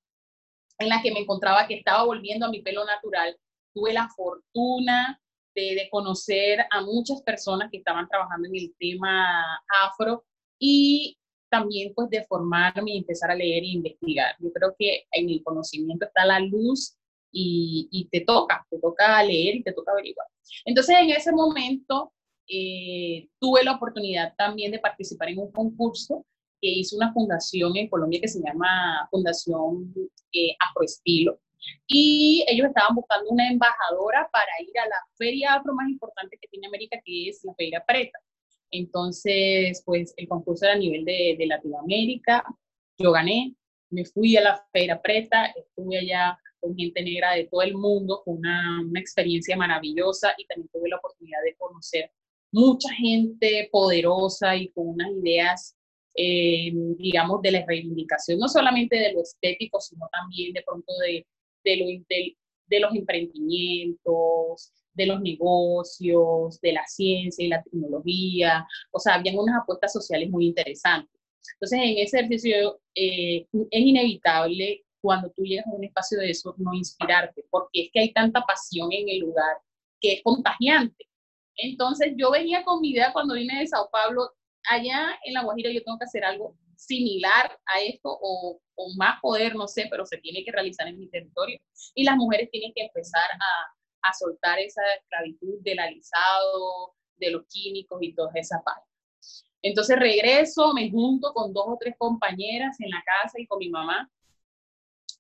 en 0.78 0.88
la 0.88 1.02
que 1.02 1.12
me 1.12 1.20
encontraba, 1.20 1.66
que 1.66 1.74
estaba 1.74 2.04
volviendo 2.04 2.46
a 2.46 2.50
mi 2.50 2.62
pelo 2.62 2.84
natural, 2.84 3.36
tuve 3.76 3.92
la 3.92 4.08
fortuna 4.08 5.20
de, 5.54 5.88
conocer 5.90 6.60
a 6.70 6.82
muchas 6.82 7.22
personas 7.22 7.68
que 7.70 7.78
estaban 7.78 8.08
trabajando 8.08 8.48
en 8.48 8.56
el 8.56 8.74
tema 8.78 9.58
afro 9.84 10.24
y 10.58 11.16
también 11.50 11.92
pues 11.94 12.08
de 12.10 12.24
formarme 12.24 12.92
y 12.92 12.98
empezar 12.98 13.30
a 13.30 13.34
leer 13.34 13.62
e 13.62 13.68
investigar. 13.68 14.34
Yo 14.40 14.50
creo 14.52 14.74
que 14.78 15.04
en 15.12 15.28
el 15.28 15.42
conocimiento 15.42 16.06
está 16.06 16.24
la 16.24 16.40
luz 16.40 16.96
y, 17.30 17.88
y 17.90 18.08
te 18.08 18.22
toca, 18.22 18.66
te 18.70 18.78
toca 18.78 19.22
leer 19.22 19.56
y 19.56 19.62
te 19.62 19.72
toca 19.72 19.92
averiguar. 19.92 20.26
Entonces 20.64 20.96
en 20.98 21.10
ese 21.10 21.32
momento 21.32 22.12
eh, 22.48 23.28
tuve 23.38 23.64
la 23.64 23.76
oportunidad 23.76 24.34
también 24.36 24.72
de 24.72 24.78
participar 24.78 25.28
en 25.28 25.38
un 25.38 25.52
concurso 25.52 26.24
que 26.60 26.68
hizo 26.68 26.96
una 26.96 27.12
fundación 27.12 27.76
en 27.76 27.88
Colombia 27.88 28.20
que 28.20 28.28
se 28.28 28.40
llama 28.40 29.06
Fundación 29.10 29.92
eh, 30.32 30.56
Afroestilo 30.68 31.38
y 31.86 32.44
ellos 32.48 32.68
estaban 32.68 32.94
buscando 32.94 33.30
una 33.30 33.48
embajadora 33.50 34.28
para 34.32 34.50
ir 34.60 34.78
a 34.78 34.86
la 34.86 34.96
feria 35.16 35.54
afro 35.54 35.74
más 35.74 35.88
importante 35.88 36.38
que 36.40 36.48
tiene 36.48 36.66
América, 36.66 36.98
que 37.04 37.28
es 37.28 37.40
la 37.44 37.54
Feria 37.54 37.84
Preta. 37.86 38.18
Entonces, 38.70 39.82
pues 39.84 40.12
el 40.16 40.28
concurso 40.28 40.66
era 40.66 40.74
a 40.74 40.78
nivel 40.78 41.04
de, 41.04 41.36
de 41.38 41.46
Latinoamérica, 41.46 42.44
yo 42.98 43.12
gané, 43.12 43.54
me 43.90 44.04
fui 44.04 44.36
a 44.36 44.42
la 44.42 44.66
Feria 44.72 45.00
Preta, 45.00 45.46
estuve 45.46 45.98
allá 45.98 46.38
con 46.60 46.76
gente 46.76 47.02
negra 47.02 47.34
de 47.34 47.44
todo 47.44 47.62
el 47.62 47.74
mundo, 47.74 48.22
con 48.24 48.38
una, 48.38 48.80
una 48.80 49.00
experiencia 49.00 49.56
maravillosa 49.56 50.34
y 50.36 50.46
también 50.46 50.68
tuve 50.72 50.88
la 50.88 50.96
oportunidad 50.96 51.42
de 51.44 51.54
conocer 51.56 52.10
mucha 52.50 52.92
gente 52.94 53.68
poderosa 53.70 54.56
y 54.56 54.68
con 54.70 54.88
unas 54.88 55.10
ideas 55.12 55.76
eh, 56.18 56.72
digamos, 56.96 57.42
de 57.42 57.50
la 57.50 57.64
reivindicación, 57.66 58.38
no 58.38 58.48
solamente 58.48 58.96
de 58.96 59.12
lo 59.12 59.20
estético, 59.20 59.80
sino 59.80 60.08
también 60.10 60.54
de 60.54 60.62
pronto 60.62 60.90
de, 61.04 61.26
de, 61.66 62.80
los 62.80 62.94
emprendimientos, 62.94 64.72
de 64.94 65.06
los 65.06 65.20
negocios, 65.20 66.60
de 66.60 66.72
la 66.72 66.86
ciencia 66.86 67.44
y 67.44 67.48
la 67.48 67.62
tecnología. 67.62 68.66
O 68.92 68.98
sea, 68.98 69.14
habían 69.14 69.38
unas 69.38 69.62
apuestas 69.62 69.92
sociales 69.92 70.30
muy 70.30 70.46
interesantes. 70.46 71.20
Entonces, 71.54 71.80
en 71.82 71.98
ese 71.98 72.18
ejercicio 72.18 72.80
eh, 72.94 73.46
es 73.70 73.80
inevitable 73.80 74.84
cuando 75.00 75.30
tú 75.30 75.44
llegas 75.44 75.66
a 75.66 75.74
un 75.74 75.84
espacio 75.84 76.18
de 76.18 76.30
eso 76.30 76.54
no 76.58 76.74
inspirarte, 76.74 77.44
porque 77.50 77.82
es 77.82 77.90
que 77.92 78.00
hay 78.00 78.12
tanta 78.12 78.42
pasión 78.42 78.92
en 78.92 79.08
el 79.08 79.20
lugar 79.20 79.58
que 80.00 80.14
es 80.14 80.22
contagiante. 80.22 81.06
Entonces, 81.56 82.14
yo 82.16 82.30
venía 82.30 82.64
con 82.64 82.80
mi 82.80 82.90
idea 82.90 83.12
cuando 83.12 83.34
vine 83.34 83.60
de 83.60 83.66
Sao 83.66 83.88
Paulo, 83.90 84.32
allá 84.68 85.18
en 85.24 85.34
La 85.34 85.44
Guajira 85.44 85.70
yo 85.70 85.82
tengo 85.82 85.98
que 85.98 86.04
hacer 86.04 86.24
algo 86.24 86.56
similar 86.76 87.58
a 87.66 87.80
esto 87.80 88.08
o, 88.10 88.60
o, 88.74 88.94
más 88.96 89.20
poder, 89.20 89.54
no 89.54 89.66
sé, 89.66 89.86
pero 89.90 90.06
se 90.06 90.18
tiene 90.18 90.44
que 90.44 90.52
realizar 90.52 90.86
en 90.88 90.98
mi 90.98 91.08
territorio. 91.08 91.58
Y 91.94 92.04
las 92.04 92.16
mujeres 92.16 92.50
tienen 92.50 92.72
que 92.74 92.84
empezar 92.84 93.22
a, 93.22 94.08
a 94.08 94.12
soltar 94.14 94.58
esa 94.58 94.82
esclavitud 95.00 95.60
del 95.62 95.78
alisado, 95.78 96.94
de 97.16 97.30
los 97.30 97.46
químicos 97.48 97.98
y 98.02 98.14
toda 98.14 98.30
esa 98.34 98.62
parte. 98.62 98.86
Entonces 99.62 99.98
regreso, 99.98 100.72
me 100.74 100.90
junto 100.90 101.32
con 101.32 101.52
dos 101.52 101.64
o 101.66 101.78
tres 101.80 101.94
compañeras 101.98 102.76
en 102.80 102.90
la 102.90 103.02
casa 103.04 103.40
y 103.40 103.46
con 103.46 103.58
mi 103.58 103.68
mamá 103.68 104.10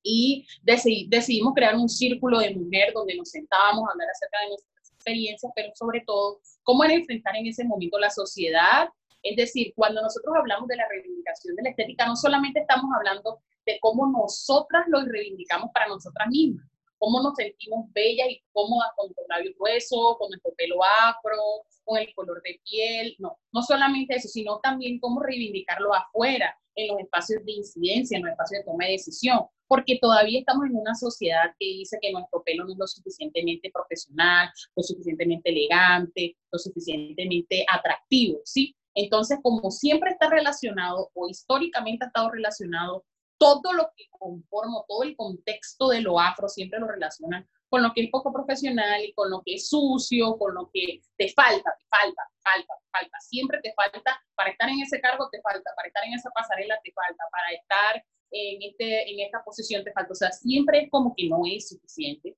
y 0.06 0.46
decidimos 0.62 1.52
crear 1.52 1.74
un 1.74 1.88
círculo 1.88 2.38
de 2.38 2.54
mujer 2.54 2.92
donde 2.92 3.16
nos 3.16 3.28
sentábamos 3.28 3.88
a 3.88 3.92
hablar 3.92 4.08
acerca 4.08 4.40
de 4.40 4.48
nuestras 4.50 4.92
experiencias, 4.92 5.52
pero 5.56 5.72
sobre 5.74 6.02
todo 6.06 6.40
cómo 6.62 6.84
era 6.84 6.94
enfrentar 6.94 7.34
en 7.34 7.46
ese 7.46 7.64
momento 7.64 7.98
la 7.98 8.10
sociedad 8.10 8.88
es 9.30 9.36
decir, 9.36 9.72
cuando 9.74 10.02
nosotros 10.02 10.34
hablamos 10.36 10.68
de 10.68 10.76
la 10.76 10.88
reivindicación 10.88 11.56
de 11.56 11.62
la 11.62 11.70
estética, 11.70 12.06
no 12.06 12.16
solamente 12.16 12.60
estamos 12.60 12.90
hablando 12.96 13.40
de 13.64 13.78
cómo 13.80 14.06
nosotras 14.06 14.84
lo 14.88 15.04
reivindicamos 15.04 15.70
para 15.72 15.88
nosotras 15.88 16.28
mismas, 16.28 16.66
cómo 16.98 17.20
nos 17.22 17.34
sentimos 17.34 17.92
bellas 17.92 18.28
y 18.30 18.42
cómodas 18.52 18.90
con 18.96 19.06
nuestro 19.06 19.24
labio 19.28 19.52
grueso, 19.58 20.16
con 20.18 20.30
nuestro 20.30 20.52
pelo 20.56 20.76
afro, 21.00 21.36
con 21.84 21.98
el 21.98 22.12
color 22.14 22.42
de 22.42 22.60
piel, 22.64 23.16
no, 23.18 23.38
no 23.52 23.62
solamente 23.62 24.16
eso, 24.16 24.28
sino 24.28 24.60
también 24.60 24.98
cómo 25.00 25.20
reivindicarlo 25.20 25.94
afuera, 25.94 26.56
en 26.76 26.88
los 26.88 27.00
espacios 27.00 27.44
de 27.44 27.52
incidencia, 27.52 28.16
en 28.16 28.24
los 28.24 28.32
espacios 28.32 28.60
de 28.60 28.64
toma 28.64 28.84
de 28.84 28.92
decisión, 28.92 29.40
porque 29.66 29.98
todavía 30.00 30.38
estamos 30.38 30.66
en 30.66 30.76
una 30.76 30.94
sociedad 30.94 31.50
que 31.58 31.66
dice 31.66 31.98
que 32.00 32.12
nuestro 32.12 32.42
pelo 32.44 32.64
no 32.64 32.72
es 32.72 32.78
lo 32.78 32.86
suficientemente 32.86 33.70
profesional, 33.72 34.50
lo 34.76 34.82
suficientemente 34.82 35.50
elegante, 35.50 36.36
lo 36.52 36.58
suficientemente 36.58 37.64
atractivo, 37.68 38.40
¿sí? 38.44 38.76
Entonces, 38.96 39.38
como 39.42 39.70
siempre 39.70 40.10
está 40.10 40.28
relacionado 40.28 41.10
o 41.14 41.28
históricamente 41.28 42.04
ha 42.04 42.08
estado 42.08 42.30
relacionado, 42.30 43.04
todo 43.38 43.74
lo 43.74 43.90
que 43.94 44.06
conforma, 44.10 44.82
todo 44.88 45.02
el 45.02 45.14
contexto 45.14 45.88
de 45.88 46.00
lo 46.00 46.18
afro 46.18 46.48
siempre 46.48 46.80
lo 46.80 46.88
relacionan 46.88 47.46
con 47.68 47.82
lo 47.82 47.92
que 47.92 48.04
es 48.04 48.10
poco 48.10 48.32
profesional 48.32 49.04
y 49.04 49.12
con 49.12 49.30
lo 49.30 49.42
que 49.44 49.54
es 49.54 49.68
sucio, 49.68 50.38
con 50.38 50.54
lo 50.54 50.70
que 50.72 51.02
te 51.18 51.28
falta, 51.32 51.76
te 51.78 51.84
falta, 51.88 52.22
te 52.32 52.40
falta, 52.42 52.74
falta. 52.90 53.20
Siempre 53.20 53.60
te 53.62 53.74
falta, 53.74 54.18
para 54.34 54.50
estar 54.50 54.68
en 54.68 54.80
ese 54.80 55.00
cargo 55.00 55.28
te 55.30 55.40
falta, 55.42 55.70
para 55.74 55.88
estar 55.88 56.04
en 56.04 56.14
esa 56.14 56.30
pasarela 56.30 56.78
te 56.82 56.92
falta, 56.92 57.24
para 57.30 57.52
estar 57.52 58.04
en, 58.30 58.62
este, 58.62 59.10
en 59.10 59.20
esta 59.20 59.42
posición 59.44 59.84
te 59.84 59.92
falta. 59.92 60.12
O 60.12 60.16
sea, 60.16 60.32
siempre 60.32 60.84
es 60.84 60.90
como 60.90 61.14
que 61.16 61.28
no 61.28 61.42
es 61.44 61.68
suficiente. 61.68 62.36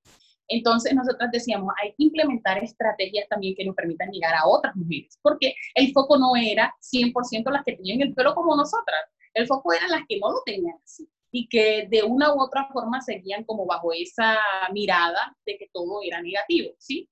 Entonces 0.48 0.94
nosotros 0.94 1.30
decíamos, 1.32 1.72
hay 1.82 1.90
que 1.90 2.04
implementar 2.04 2.62
estrategias 2.62 3.28
también 3.28 3.54
que 3.54 3.64
nos 3.64 3.76
permitan 3.76 4.10
llegar 4.10 4.34
a 4.34 4.46
otras 4.46 4.74
mujeres, 4.74 5.18
porque 5.22 5.54
el 5.74 5.92
foco 5.92 6.18
no 6.18 6.34
era 6.36 6.74
100% 6.80 7.50
las 7.50 7.64
que 7.64 7.76
tenían 7.76 8.00
el 8.00 8.14
pelo 8.14 8.34
como 8.34 8.56
nosotras, 8.56 9.00
el 9.34 9.46
foco 9.46 9.72
eran 9.72 9.90
las 9.90 10.02
que 10.08 10.18
no 10.18 10.30
lo 10.30 10.42
tenían 10.44 10.76
así 10.82 11.08
y 11.30 11.48
que 11.48 11.86
de 11.90 12.02
una 12.02 12.34
u 12.34 12.40
otra 12.40 12.68
forma 12.72 13.00
seguían 13.00 13.44
como 13.44 13.66
bajo 13.66 13.92
esa 13.92 14.38
mirada 14.72 15.36
de 15.44 15.58
que 15.58 15.68
todo 15.72 16.00
era 16.02 16.22
negativo, 16.22 16.72
¿sí? 16.78 17.08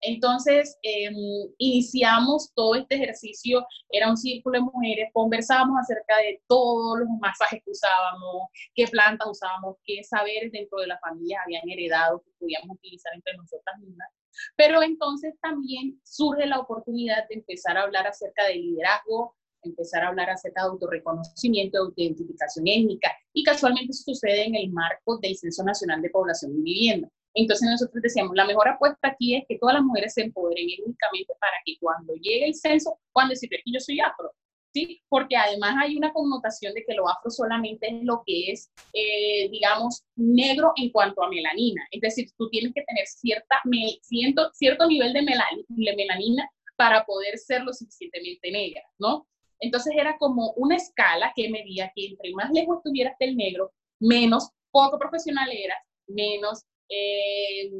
Entonces, 0.00 0.78
em, 0.82 1.14
iniciamos 1.58 2.52
todo 2.54 2.74
este 2.76 2.94
ejercicio, 2.94 3.66
era 3.90 4.08
un 4.08 4.16
círculo 4.16 4.58
de 4.58 4.64
mujeres, 4.64 5.10
conversábamos 5.12 5.76
acerca 5.80 6.16
de 6.18 6.40
todos 6.46 7.00
los 7.00 7.08
masajes 7.20 7.62
que 7.64 7.70
usábamos, 7.70 8.48
qué 8.74 8.86
plantas 8.86 9.28
usábamos, 9.28 9.76
qué 9.84 10.02
saberes 10.04 10.52
dentro 10.52 10.80
de 10.80 10.86
la 10.86 10.98
familia 10.98 11.40
habían 11.44 11.68
heredado 11.68 12.22
que 12.22 12.30
podíamos 12.38 12.76
utilizar 12.76 13.12
entre 13.14 13.36
nosotras 13.36 13.78
mismas. 13.80 14.08
Pero 14.56 14.82
entonces 14.82 15.34
también 15.40 16.00
surge 16.04 16.46
la 16.46 16.60
oportunidad 16.60 17.28
de 17.28 17.36
empezar 17.36 17.76
a 17.76 17.82
hablar 17.82 18.06
acerca 18.06 18.46
del 18.46 18.60
liderazgo, 18.60 19.34
empezar 19.62 20.04
a 20.04 20.08
hablar 20.08 20.30
acerca 20.30 20.62
de 20.62 20.68
autorreconocimiento, 20.68 21.90
de 21.90 22.04
identificación 22.04 22.68
étnica, 22.68 23.10
y 23.32 23.42
casualmente 23.42 23.92
sucede 23.92 24.46
en 24.46 24.54
el 24.54 24.70
marco 24.70 25.18
del 25.18 25.36
Censo 25.36 25.64
Nacional 25.64 26.00
de 26.02 26.10
Población 26.10 26.52
y 26.58 26.62
Vivienda. 26.62 27.08
Entonces 27.38 27.68
nosotros 27.70 28.02
decíamos, 28.02 28.34
la 28.34 28.46
mejor 28.46 28.68
apuesta 28.68 29.08
aquí 29.08 29.36
es 29.36 29.44
que 29.48 29.58
todas 29.58 29.74
las 29.74 29.84
mujeres 29.84 30.12
se 30.14 30.22
empoderen 30.22 30.66
étnicamente 30.70 31.32
para 31.40 31.54
que 31.64 31.76
cuando 31.80 32.14
llegue 32.14 32.46
el 32.46 32.54
censo 32.54 32.98
puedan 33.12 33.30
decir 33.30 33.48
que 33.48 33.62
yo 33.64 33.78
soy 33.78 34.00
afro, 34.00 34.32
¿sí? 34.74 35.00
Porque 35.08 35.36
además 35.36 35.76
hay 35.80 35.96
una 35.96 36.12
connotación 36.12 36.74
de 36.74 36.84
que 36.84 36.94
lo 36.94 37.08
afro 37.08 37.30
solamente 37.30 37.86
es 37.86 38.02
lo 38.02 38.22
que 38.26 38.50
es, 38.50 38.72
eh, 38.92 39.48
digamos, 39.50 40.02
negro 40.16 40.72
en 40.74 40.90
cuanto 40.90 41.22
a 41.22 41.28
melanina. 41.28 41.86
Es 41.92 42.00
decir, 42.00 42.28
tú 42.36 42.48
tienes 42.50 42.72
que 42.74 42.82
tener 42.82 43.06
cierta, 43.06 43.62
cierto, 44.02 44.50
cierto 44.52 44.88
nivel 44.88 45.12
de 45.12 45.22
melanina 45.22 46.50
para 46.76 47.04
poder 47.04 47.38
ser 47.38 47.62
lo 47.62 47.72
suficientemente 47.72 48.50
negra, 48.50 48.82
¿no? 48.98 49.28
Entonces 49.60 49.94
era 49.96 50.18
como 50.18 50.52
una 50.56 50.74
escala 50.74 51.32
que 51.36 51.50
medía 51.50 51.92
que 51.94 52.06
entre 52.06 52.32
más 52.32 52.50
lejos 52.52 52.78
estuvieras 52.78 53.16
del 53.20 53.36
negro, 53.36 53.72
menos 54.00 54.50
poco 54.72 54.98
profesional 54.98 55.48
eras, 55.52 55.78
menos, 56.08 56.64
eh, 56.88 57.70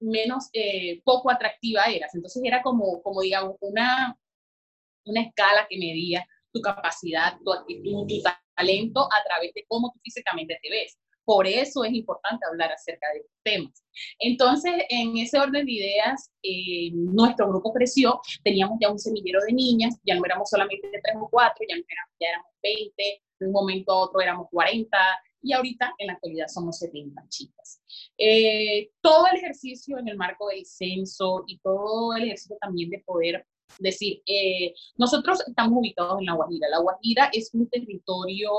menos 0.00 0.48
eh, 0.52 1.00
poco 1.04 1.30
atractiva 1.30 1.84
eras. 1.84 2.14
Entonces 2.14 2.42
era 2.44 2.62
como, 2.62 3.02
como 3.02 3.20
digamos, 3.20 3.56
una, 3.60 4.16
una 5.06 5.22
escala 5.22 5.66
que 5.68 5.78
medía 5.78 6.26
tu 6.52 6.60
capacidad, 6.60 7.38
tu 7.44 7.52
actitud, 7.52 8.06
tu 8.06 8.22
talento 8.56 9.00
a 9.02 9.24
través 9.24 9.52
de 9.54 9.64
cómo 9.68 9.90
tú 9.92 10.00
físicamente 10.02 10.58
te 10.62 10.70
ves. 10.70 10.96
Por 11.24 11.46
eso 11.46 11.84
es 11.84 11.92
importante 11.94 12.44
hablar 12.46 12.70
acerca 12.70 13.06
de 13.12 13.20
estos 13.20 13.38
temas. 13.42 13.82
Entonces, 14.18 14.74
en 14.90 15.16
ese 15.16 15.38
orden 15.38 15.64
de 15.64 15.72
ideas, 15.72 16.30
eh, 16.42 16.90
nuestro 16.92 17.48
grupo 17.48 17.72
creció, 17.72 18.20
teníamos 18.42 18.78
ya 18.80 18.90
un 18.90 18.98
semillero 18.98 19.40
de 19.46 19.54
niñas, 19.54 19.98
ya 20.04 20.16
no 20.16 20.24
éramos 20.26 20.50
solamente 20.50 20.86
tres 21.02 21.16
o 21.18 21.28
cuatro, 21.30 21.64
ya, 21.66 21.76
éramos, 21.76 22.14
ya 22.20 22.28
éramos 22.28 22.50
20, 22.62 23.22
de 23.40 23.46
un 23.46 23.52
momento 23.52 23.92
a 23.92 24.00
otro 24.00 24.20
éramos 24.20 24.48
40, 24.50 24.98
y 25.44 25.52
ahorita 25.52 25.94
en 25.98 26.08
la 26.08 26.12
actualidad 26.14 26.48
somos 26.48 26.78
70 26.78 27.22
chicas. 27.28 27.80
Eh, 28.16 28.90
todo 29.00 29.26
el 29.30 29.36
ejercicio 29.36 29.98
en 29.98 30.08
el 30.08 30.16
marco 30.16 30.48
del 30.48 30.64
censo 30.64 31.44
y 31.46 31.58
todo 31.58 32.16
el 32.16 32.24
ejercicio 32.24 32.56
también 32.60 32.90
de 32.90 33.00
poder 33.00 33.46
decir, 33.78 34.22
eh, 34.26 34.74
nosotros 34.96 35.42
estamos 35.46 35.78
ubicados 35.78 36.18
en 36.18 36.26
La 36.26 36.34
Guajira. 36.34 36.68
La 36.70 36.78
Guajira 36.78 37.30
es 37.32 37.52
un 37.52 37.68
territorio 37.68 38.50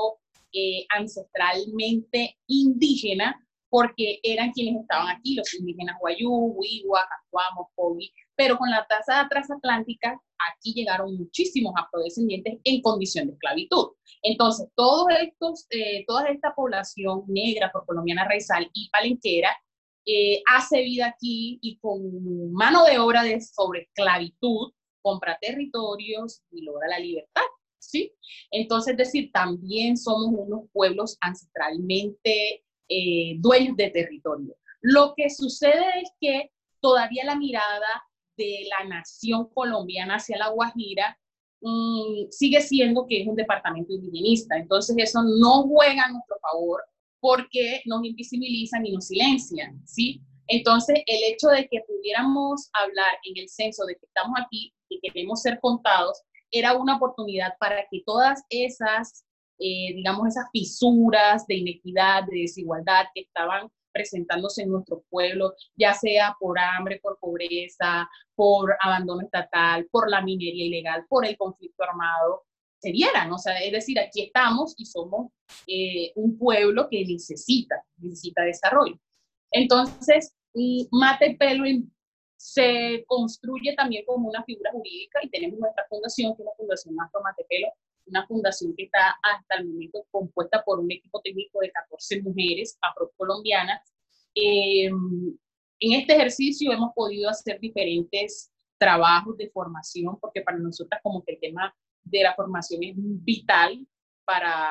eh, 0.52 0.86
ancestralmente 0.88 2.38
indígena, 2.46 3.44
porque 3.68 4.20
eran 4.22 4.52
quienes 4.52 4.80
estaban 4.80 5.08
aquí, 5.08 5.34
los 5.34 5.52
indígenas 5.54 5.96
Guayú, 6.00 6.30
Huigua, 6.30 7.06
Cacuamo, 7.08 7.70
Pogi, 7.74 8.12
pero 8.34 8.58
con 8.58 8.70
la 8.70 8.86
tasa 8.86 9.26
transatlántica, 9.28 10.20
aquí 10.50 10.72
llegaron 10.74 11.16
muchísimos 11.16 11.72
afrodescendientes 11.76 12.58
en 12.64 12.82
condición 12.82 13.26
de 13.26 13.32
esclavitud. 13.34 13.92
Entonces, 14.22 14.68
todos 14.74 15.06
estos, 15.20 15.66
eh, 15.70 16.04
toda 16.06 16.28
esta 16.28 16.54
población 16.54 17.24
negra, 17.28 17.72
colombiana 17.86 18.26
raizal 18.26 18.70
y 18.72 18.88
palenquera, 18.90 19.56
eh, 20.04 20.42
hace 20.54 20.82
vida 20.82 21.06
aquí 21.06 21.58
y 21.60 21.78
con 21.78 22.52
mano 22.52 22.84
de 22.84 22.98
obra 22.98 23.24
de 23.24 23.40
sobre 23.40 23.82
esclavitud 23.82 24.72
compra 25.02 25.36
territorios 25.40 26.42
y 26.50 26.62
logra 26.62 26.88
la 26.88 26.98
libertad. 26.98 27.42
¿sí? 27.78 28.12
Entonces, 28.50 28.92
es 28.92 28.98
decir, 28.98 29.30
también 29.32 29.96
somos 29.96 30.28
unos 30.32 30.68
pueblos 30.72 31.16
ancestralmente 31.20 32.64
eh, 32.88 33.36
dueños 33.38 33.76
de 33.76 33.90
territorio. 33.90 34.56
Lo 34.80 35.14
que 35.16 35.30
sucede 35.30 35.84
es 36.02 36.10
que 36.20 36.50
todavía 36.80 37.24
la 37.24 37.36
mirada 37.36 38.04
de 38.36 38.68
la 38.68 38.88
nación 38.88 39.48
colombiana 39.54 40.16
hacia 40.16 40.38
la 40.38 40.50
Guajira 40.50 41.18
mm, 41.60 42.30
sigue 42.30 42.60
siendo 42.60 43.06
que 43.06 43.22
es 43.22 43.26
un 43.26 43.36
departamento 43.36 43.92
indigenista. 43.92 44.56
Entonces, 44.56 44.96
eso 44.98 45.22
no 45.22 45.62
juega 45.62 46.04
a 46.04 46.12
nuestro 46.12 46.36
favor 46.40 46.82
porque 47.20 47.82
nos 47.86 48.04
invisibilizan 48.04 48.86
y 48.86 48.92
nos 48.92 49.06
silencian, 49.06 49.82
¿sí? 49.86 50.20
Entonces, 50.48 51.02
el 51.06 51.32
hecho 51.32 51.48
de 51.48 51.66
que 51.68 51.80
pudiéramos 51.86 52.70
hablar 52.72 53.18
en 53.24 53.42
el 53.42 53.48
censo 53.48 53.84
de 53.84 53.96
que 53.96 54.06
estamos 54.06 54.38
aquí 54.40 54.72
y 54.88 55.00
queremos 55.00 55.42
ser 55.42 55.58
contados, 55.60 56.22
era 56.52 56.76
una 56.76 56.96
oportunidad 56.96 57.54
para 57.58 57.84
que 57.90 58.02
todas 58.06 58.44
esas, 58.48 59.25
eh, 59.58 59.94
digamos, 59.94 60.28
esas 60.28 60.46
fisuras 60.52 61.46
de 61.46 61.56
inequidad, 61.56 62.24
de 62.24 62.40
desigualdad 62.40 63.06
que 63.14 63.22
estaban 63.22 63.68
presentándose 63.92 64.62
en 64.62 64.70
nuestro 64.70 65.02
pueblo, 65.08 65.54
ya 65.74 65.94
sea 65.94 66.36
por 66.38 66.58
hambre, 66.58 67.00
por 67.02 67.18
pobreza, 67.18 68.08
por 68.34 68.76
abandono 68.82 69.22
estatal, 69.22 69.86
por 69.90 70.10
la 70.10 70.20
minería 70.20 70.66
ilegal, 70.66 71.06
por 71.08 71.24
el 71.24 71.36
conflicto 71.38 71.82
armado, 71.82 72.42
se 72.78 72.92
vieran. 72.92 73.32
O 73.32 73.38
sea, 73.38 73.58
es 73.58 73.72
decir, 73.72 73.98
aquí 73.98 74.22
estamos 74.22 74.74
y 74.76 74.84
somos 74.84 75.32
eh, 75.66 76.12
un 76.14 76.36
pueblo 76.36 76.88
que 76.90 77.06
necesita, 77.06 77.82
necesita 77.96 78.42
desarrollo. 78.42 78.98
Entonces, 79.50 80.36
Mate 80.90 81.36
Pelo 81.38 81.64
se 82.36 83.04
construye 83.06 83.74
también 83.74 84.04
como 84.06 84.28
una 84.28 84.44
figura 84.44 84.70
jurídica 84.72 85.20
y 85.22 85.30
tenemos 85.30 85.58
nuestra 85.58 85.86
fundación, 85.88 86.36
que 86.36 86.42
es 86.42 86.46
la 86.46 86.52
Fundación 86.56 86.94
Más 86.94 87.10
Pelo, 87.48 87.68
una 88.06 88.26
fundación 88.26 88.74
que 88.76 88.84
está 88.84 89.16
hasta 89.22 89.56
el 89.56 89.66
momento 89.66 90.06
compuesta 90.10 90.62
por 90.64 90.80
un 90.80 90.90
equipo 90.90 91.20
técnico 91.20 91.60
de 91.60 91.70
14 91.70 92.22
mujeres 92.22 92.78
afrocolombianas. 92.80 93.80
Eh, 94.34 94.86
en 94.86 95.92
este 95.92 96.14
ejercicio 96.14 96.72
hemos 96.72 96.92
podido 96.94 97.28
hacer 97.28 97.60
diferentes 97.60 98.50
trabajos 98.78 99.36
de 99.36 99.50
formación, 99.50 100.18
porque 100.20 100.42
para 100.42 100.58
nosotras 100.58 101.00
como 101.02 101.24
que 101.24 101.32
el 101.32 101.40
tema 101.40 101.74
de 102.04 102.22
la 102.22 102.34
formación 102.34 102.82
es 102.84 102.94
vital 102.96 103.86
para, 104.24 104.68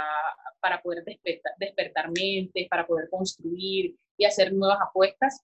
para 0.59 0.81
poder 0.81 1.03
despertar, 1.03 1.53
despertar 1.57 2.11
mentes, 2.11 2.67
para 2.69 2.85
poder 2.85 3.09
construir 3.09 3.95
y 4.17 4.25
hacer 4.25 4.53
nuevas 4.53 4.79
apuestas. 4.81 5.41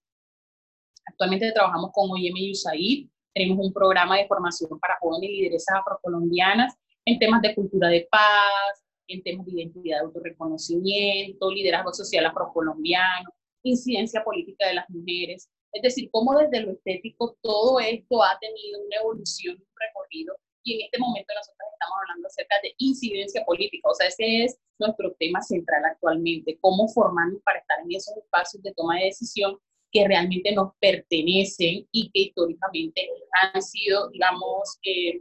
Actualmente 1.06 1.52
trabajamos 1.52 1.92
con 1.94 2.12
OIM 2.12 2.38
y 2.38 2.52
USAID, 2.52 3.10
tenemos 3.34 3.66
un 3.66 3.74
programa 3.74 4.18
de 4.18 4.28
formación 4.28 4.80
para 4.80 4.98
jóvenes 5.00 5.30
lideresas 5.30 5.78
afrocolombianas 5.80 6.76
en 7.06 7.20
temas 7.20 7.42
de 7.42 7.56
cultura 7.56 7.90
de 7.90 8.08
paz, 8.10 8.84
en 9.08 9.24
temas 9.24 9.46
de 9.46 9.54
identidad 9.54 9.98
de 9.98 10.06
autorreconocimiento, 10.06 11.52
liderazgo 11.52 11.94
social 11.94 12.26
afrocolombiano, 12.26 13.30
incidencia 13.64 14.24
política 14.24 14.68
de 14.68 14.76
las 14.76 14.90
mujeres. 14.90 15.50
Es 15.74 15.82
decir, 15.82 16.10
cómo 16.12 16.38
desde 16.38 16.62
lo 16.62 16.72
estético 16.72 17.38
todo 17.42 17.80
esto 17.80 18.24
ha 18.24 18.38
tenido 18.40 18.82
una 18.82 18.98
evolución, 18.98 19.56
un 19.56 19.76
recorrido, 19.80 20.36
y 20.64 20.76
en 20.76 20.86
este 20.86 21.00
momento 21.00 21.34
nosotros 21.34 21.68
estamos 21.74 21.98
hablando 22.02 22.28
acerca 22.28 22.56
de 22.62 22.74
incidencia 22.78 23.44
política, 23.46 23.90
o 23.90 23.96
sea, 23.96 24.08
ese 24.08 24.44
es 24.44 24.60
nuestro 24.80 25.14
tema 25.18 25.42
central 25.42 25.84
actualmente, 25.86 26.58
cómo 26.62 26.88
formarnos 26.90 27.42
para 27.44 27.60
estar 27.60 27.80
en 27.84 27.96
esos 27.96 28.16
espacios 28.18 28.62
de 28.62 28.74
toma 28.74 28.98
de 28.98 29.06
decisión 29.06 29.58
que 29.92 30.08
realmente 30.08 30.54
nos 30.54 30.74
pertenecen 30.80 31.88
y 31.92 32.12
que 32.12 32.22
históricamente 32.22 33.10
han 33.42 33.62
sido, 33.62 34.10
digamos, 34.12 34.80
eh, 34.84 35.20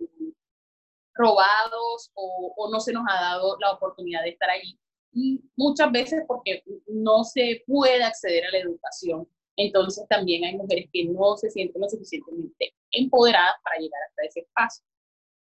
robados 1.21 2.11
o, 2.15 2.69
no 2.73 2.81
se 2.81 2.93
nos 2.93 3.05
ha 3.09 3.21
dado 3.21 3.57
la 3.61 3.73
oportunidad 3.73 4.23
de 4.23 4.31
estar 4.31 4.51
allí. 4.51 4.79
muchas 5.57 5.91
veces 5.93 6.23
porque 6.27 6.63
no 6.87 7.25
se 7.25 7.63
puede 7.67 8.03
acceder 8.03 8.45
a 8.47 8.51
la 8.53 8.59
educación. 8.59 9.29
Entonces 9.57 10.07
también 10.09 10.45
hay 10.45 10.57
mujeres 10.57 10.89
que 10.93 11.05
no 11.05 11.37
se 11.37 11.51
sienten 11.51 11.83
lo 11.83 11.89
suficientemente 11.89 12.73
empoderadas 12.93 13.57
para 13.63 13.79
llegar 13.79 14.01
hasta 14.09 14.23
ese 14.25 14.41
espacio. 14.41 14.85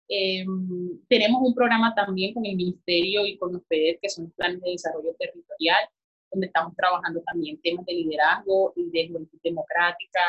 Em, 0.09 0.99
tenemos 1.09 1.43
un 1.43 1.55
programa 1.55 1.95
también 1.95 2.33
con 2.33 2.45
el 2.47 2.57
Ministerio 2.57 3.27
y 3.27 3.37
con 3.37 3.53
los 3.53 3.62
PEDER, 3.69 3.99
que 4.01 4.09
son 4.09 4.31
planes 4.33 4.61
de 4.62 4.71
desarrollo 4.71 5.14
territorial, 5.19 5.85
donde 6.31 6.47
estamos 6.47 6.75
trabajando 6.75 7.23
también 7.27 7.61
temas 7.61 7.85
de 7.87 7.93
liderazgo 7.93 8.73
y 8.75 8.91
de 8.91 9.09
juventud 9.09 9.38
democrática. 9.43 10.21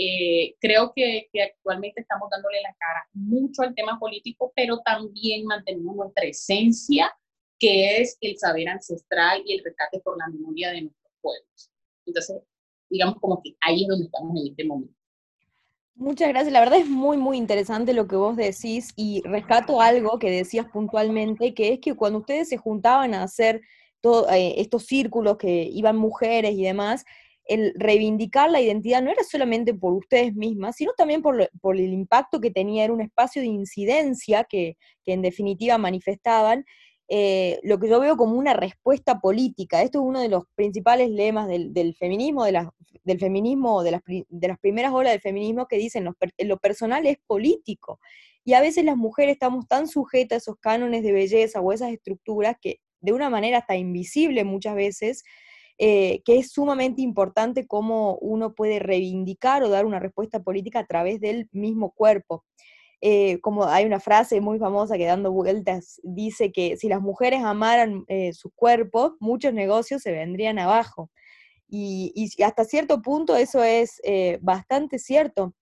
Eh, 0.00 0.54
creo 0.60 0.92
que, 0.94 1.28
que, 1.32 1.42
actualmente 1.42 2.00
estamos 2.00 2.30
dándole 2.30 2.62
la 2.62 2.72
cara 2.78 3.04
mucho 3.14 3.62
al 3.62 3.74
tema 3.74 3.98
político, 3.98 4.52
pero 4.54 4.78
también 4.84 5.44
mantenemos 5.44 5.96
nuestra 5.96 6.24
esencia, 6.24 7.12
que 7.58 8.00
es 8.00 8.16
el 8.20 8.38
saber 8.38 8.68
ancestral 8.68 9.42
y 9.44 9.54
el 9.54 9.64
rescate 9.64 9.98
por 9.98 10.16
la 10.16 10.28
memoria 10.28 10.70
de 10.70 10.82
nuestros 10.82 11.12
pueblos. 11.20 11.70
Entonces, 12.06 12.42
digamos 12.88 13.16
como 13.20 13.42
que 13.42 13.56
ahí 13.60 13.82
es 13.82 13.88
donde 13.88 14.04
estamos 14.04 14.40
en 14.40 14.46
este 14.52 14.64
momento. 14.64 14.94
Muchas 15.96 16.28
gracias. 16.28 16.52
La 16.52 16.60
verdad 16.60 16.78
es 16.78 16.88
muy, 16.88 17.16
muy 17.16 17.36
interesante 17.36 17.92
lo 17.92 18.06
que 18.06 18.14
vos 18.14 18.36
decís 18.36 18.92
y 18.94 19.20
rescato 19.24 19.80
algo 19.80 20.20
que 20.20 20.30
decías 20.30 20.66
puntualmente, 20.72 21.54
que 21.54 21.72
es 21.72 21.80
que 21.80 21.94
cuando 21.94 22.20
ustedes 22.20 22.48
se 22.48 22.56
juntaban 22.56 23.14
a 23.14 23.24
hacer 23.24 23.62
todo, 24.00 24.30
eh, 24.30 24.60
estos 24.60 24.86
círculos 24.86 25.38
que 25.38 25.64
iban 25.64 25.96
mujeres 25.96 26.52
y 26.52 26.62
demás, 26.62 27.04
el 27.48 27.72
reivindicar 27.76 28.50
la 28.50 28.60
identidad 28.60 29.02
no 29.02 29.10
era 29.10 29.24
solamente 29.24 29.74
por 29.74 29.94
ustedes 29.94 30.34
mismas, 30.34 30.76
sino 30.76 30.92
también 30.96 31.22
por, 31.22 31.50
por 31.60 31.76
el 31.76 31.92
impacto 31.92 32.40
que 32.40 32.50
tenía, 32.50 32.84
era 32.84 32.92
un 32.92 33.00
espacio 33.00 33.42
de 33.42 33.48
incidencia 33.48 34.44
que, 34.44 34.76
que 35.02 35.14
en 35.14 35.22
definitiva 35.22 35.78
manifestaban, 35.78 36.64
eh, 37.10 37.58
lo 37.62 37.80
que 37.80 37.88
yo 37.88 38.00
veo 38.00 38.18
como 38.18 38.34
una 38.34 38.52
respuesta 38.52 39.18
política. 39.18 39.82
Esto 39.82 40.00
es 40.00 40.04
uno 40.04 40.20
de 40.20 40.28
los 40.28 40.44
principales 40.54 41.08
lemas 41.10 41.48
del, 41.48 41.96
feminismo, 41.98 42.44
de 42.44 42.68
del 43.02 43.18
feminismo, 43.18 43.82
de 43.82 43.92
las, 43.92 44.02
de 44.06 44.48
las 44.48 44.58
primeras 44.58 44.92
olas 44.92 45.12
del 45.12 45.22
feminismo 45.22 45.66
que 45.66 45.78
dicen 45.78 46.04
lo, 46.04 46.14
lo 46.36 46.58
personal 46.58 47.06
es 47.06 47.16
político. 47.26 47.98
Y 48.44 48.52
a 48.52 48.60
veces 48.60 48.84
las 48.84 48.98
mujeres 48.98 49.32
estamos 49.32 49.66
tan 49.66 49.88
sujetas 49.88 50.36
a 50.36 50.38
esos 50.38 50.56
cánones 50.60 51.02
de 51.02 51.12
belleza 51.12 51.60
o 51.62 51.72
esas 51.72 51.92
estructuras 51.92 52.56
que 52.60 52.80
de 53.00 53.12
una 53.12 53.30
manera 53.30 53.58
hasta 53.58 53.76
invisible 53.76 54.44
muchas 54.44 54.74
veces, 54.74 55.24
eh, 55.78 56.22
que 56.24 56.38
es 56.38 56.50
sumamente 56.52 57.02
importante 57.02 57.66
cómo 57.66 58.16
uno 58.18 58.54
puede 58.54 58.78
reivindicar 58.78 59.62
o 59.62 59.68
dar 59.68 59.86
una 59.86 60.00
respuesta 60.00 60.42
política 60.42 60.80
a 60.80 60.86
través 60.86 61.20
del 61.20 61.48
mismo 61.52 61.92
cuerpo. 61.92 62.44
Eh, 63.00 63.38
como 63.42 63.64
hay 63.64 63.84
una 63.84 64.00
frase 64.00 64.40
muy 64.40 64.58
famosa 64.58 64.96
que 64.96 65.06
dando 65.06 65.30
vueltas 65.30 66.00
dice 66.02 66.50
que 66.50 66.76
si 66.76 66.88
las 66.88 67.00
mujeres 67.00 67.44
amaran 67.44 68.04
eh, 68.08 68.32
su 68.32 68.50
cuerpo, 68.50 69.16
muchos 69.20 69.54
negocios 69.54 70.02
se 70.02 70.10
vendrían 70.12 70.58
abajo. 70.58 71.10
Y, 71.70 72.30
hasta 72.42 72.64
cierto 72.64 73.02
punto 73.02 73.36
eso 73.36 73.62
es 73.62 74.00
eh, 74.04 74.38
bastante 74.42 74.98
cierto. 74.98 75.54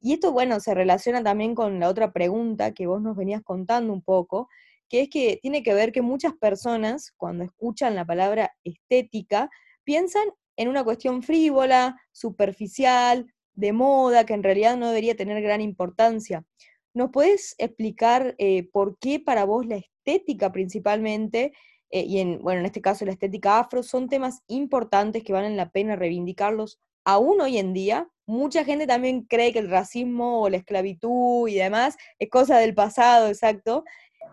Y 0.00 0.12
esto, 0.14 0.32
bueno, 0.32 0.60
se 0.60 0.74
relaciona 0.74 1.22
también 1.24 1.54
con 1.54 1.80
la 1.80 1.88
otra 1.88 2.12
pregunta 2.12 2.72
que 2.72 2.86
vos 2.86 3.00
nos 3.02 3.16
venías 3.16 3.42
contando 3.42 3.92
un 3.92 4.02
poco, 4.02 4.48
que 4.88 5.02
es 5.02 5.10
que 5.10 5.38
tiene 5.40 5.62
que 5.62 5.74
ver 5.74 5.92
que 5.92 6.02
muchas 6.02 6.34
personas, 6.34 7.12
cuando 7.16 7.44
escuchan 7.44 7.94
la 7.94 8.04
palabra 8.04 8.52
estética, 8.64 9.50
piensan 9.84 10.24
en 10.56 10.68
una 10.68 10.84
cuestión 10.84 11.22
frívola, 11.22 12.00
superficial, 12.12 13.26
de 13.54 13.72
moda, 13.72 14.26
que 14.26 14.34
en 14.34 14.42
realidad 14.42 14.76
no 14.76 14.88
debería 14.88 15.16
tener 15.16 15.40
gran 15.42 15.60
importancia. 15.60 16.44
¿Nos 16.92 17.10
puedes 17.10 17.54
explicar 17.58 18.34
eh, 18.38 18.68
por 18.72 18.98
qué 18.98 19.20
para 19.20 19.44
vos 19.44 19.66
la 19.66 19.76
estética 19.76 20.52
principalmente, 20.52 21.52
eh, 21.90 22.04
y 22.04 22.18
en, 22.18 22.40
bueno, 22.42 22.60
en 22.60 22.66
este 22.66 22.80
caso 22.80 23.04
la 23.04 23.12
estética 23.12 23.58
afro, 23.58 23.82
son 23.82 24.08
temas 24.08 24.42
importantes 24.48 25.22
que 25.24 25.32
valen 25.32 25.56
la 25.56 25.70
pena 25.70 25.96
reivindicarlos 25.96 26.78
aún 27.04 27.40
hoy 27.40 27.58
en 27.58 27.72
día? 27.72 28.08
Mucha 28.26 28.64
gente 28.64 28.86
también 28.86 29.22
cree 29.22 29.52
que 29.52 29.58
el 29.58 29.70
racismo 29.70 30.42
o 30.42 30.48
la 30.48 30.56
esclavitud 30.56 31.48
y 31.48 31.54
demás 31.54 31.96
es 32.18 32.30
cosa 32.30 32.58
del 32.58 32.74
pasado, 32.74 33.28
exacto, 33.28 33.84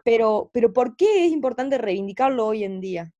pero, 0.03 0.49
pero 0.53 0.73
¿por 0.73 0.95
qué 0.95 1.25
es 1.25 1.31
importante 1.31 1.77
reivindicarlo 1.77 2.45
hoy 2.47 2.63
en 2.63 2.81
día? 2.81 3.13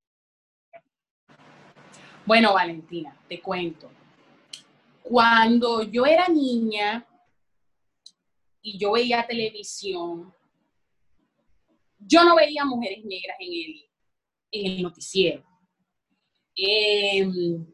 Bueno, 2.24 2.54
Valentina, 2.54 3.16
te 3.28 3.40
cuento. 3.40 3.90
Cuando 5.02 5.82
yo 5.82 6.06
era 6.06 6.28
niña, 6.28 7.06
y 8.62 8.78
yo 8.78 8.92
veía 8.92 9.26
televisión, 9.26 10.32
yo 11.98 12.24
no 12.24 12.36
veía 12.36 12.64
mujeres 12.64 13.04
negras 13.04 13.36
en 13.40 14.66
el, 14.66 14.82
noticiero. 14.82 15.44
Em, 16.54 17.66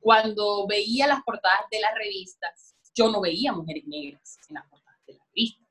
cuando 0.00 0.66
veía 0.66 1.06
las 1.06 1.22
portadas 1.22 1.66
de 1.70 1.80
las 1.80 1.94
revistas, 1.94 2.74
yo 2.94 3.10
no 3.10 3.20
veía 3.20 3.52
mujeres 3.52 3.84
negras 3.86 4.38
en 4.48 4.54
las 4.54 4.68
portadas 4.68 5.00
de 5.06 5.14
las 5.14 5.26
revistas. 5.28 5.65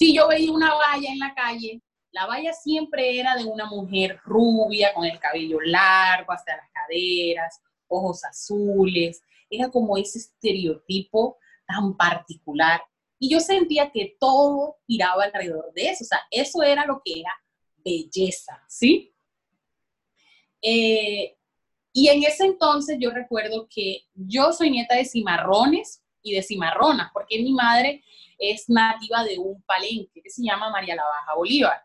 Si 0.00 0.14
yo 0.14 0.28
veía 0.28 0.50
una 0.50 0.72
valla 0.72 1.12
en 1.12 1.18
la 1.18 1.34
calle, 1.34 1.82
la 2.10 2.24
valla 2.24 2.54
siempre 2.54 3.20
era 3.20 3.36
de 3.36 3.44
una 3.44 3.66
mujer 3.66 4.18
rubia, 4.24 4.94
con 4.94 5.04
el 5.04 5.18
cabello 5.18 5.60
largo 5.60 6.32
hasta 6.32 6.56
las 6.56 6.70
caderas, 6.70 7.60
ojos 7.86 8.24
azules. 8.24 9.22
Era 9.50 9.68
como 9.68 9.98
ese 9.98 10.20
estereotipo 10.20 11.36
tan 11.66 11.98
particular 11.98 12.80
y 13.18 13.28
yo 13.28 13.40
sentía 13.40 13.90
que 13.90 14.16
todo 14.18 14.78
giraba 14.86 15.24
alrededor 15.24 15.70
de 15.74 15.90
eso. 15.90 16.04
O 16.04 16.06
sea, 16.06 16.20
eso 16.30 16.62
era 16.62 16.86
lo 16.86 17.02
que 17.04 17.20
era 17.20 17.34
belleza, 17.84 18.64
¿sí? 18.68 19.12
Eh, 20.62 21.36
y 21.92 22.08
en 22.08 22.22
ese 22.22 22.46
entonces 22.46 22.96
yo 22.98 23.10
recuerdo 23.10 23.68
que 23.68 24.04
yo 24.14 24.54
soy 24.54 24.70
nieta 24.70 24.94
de 24.94 25.04
cimarrones 25.04 25.99
y 26.22 26.34
de 26.34 26.42
cimarronas, 26.42 27.10
porque 27.12 27.38
mi 27.42 27.52
madre 27.52 28.04
es 28.38 28.68
nativa 28.68 29.24
de 29.24 29.38
un 29.38 29.62
palenque 29.62 30.22
que 30.22 30.30
se 30.30 30.42
llama 30.42 30.70
María 30.70 30.94
la 30.94 31.04
Baja 31.04 31.34
Bolívar. 31.36 31.82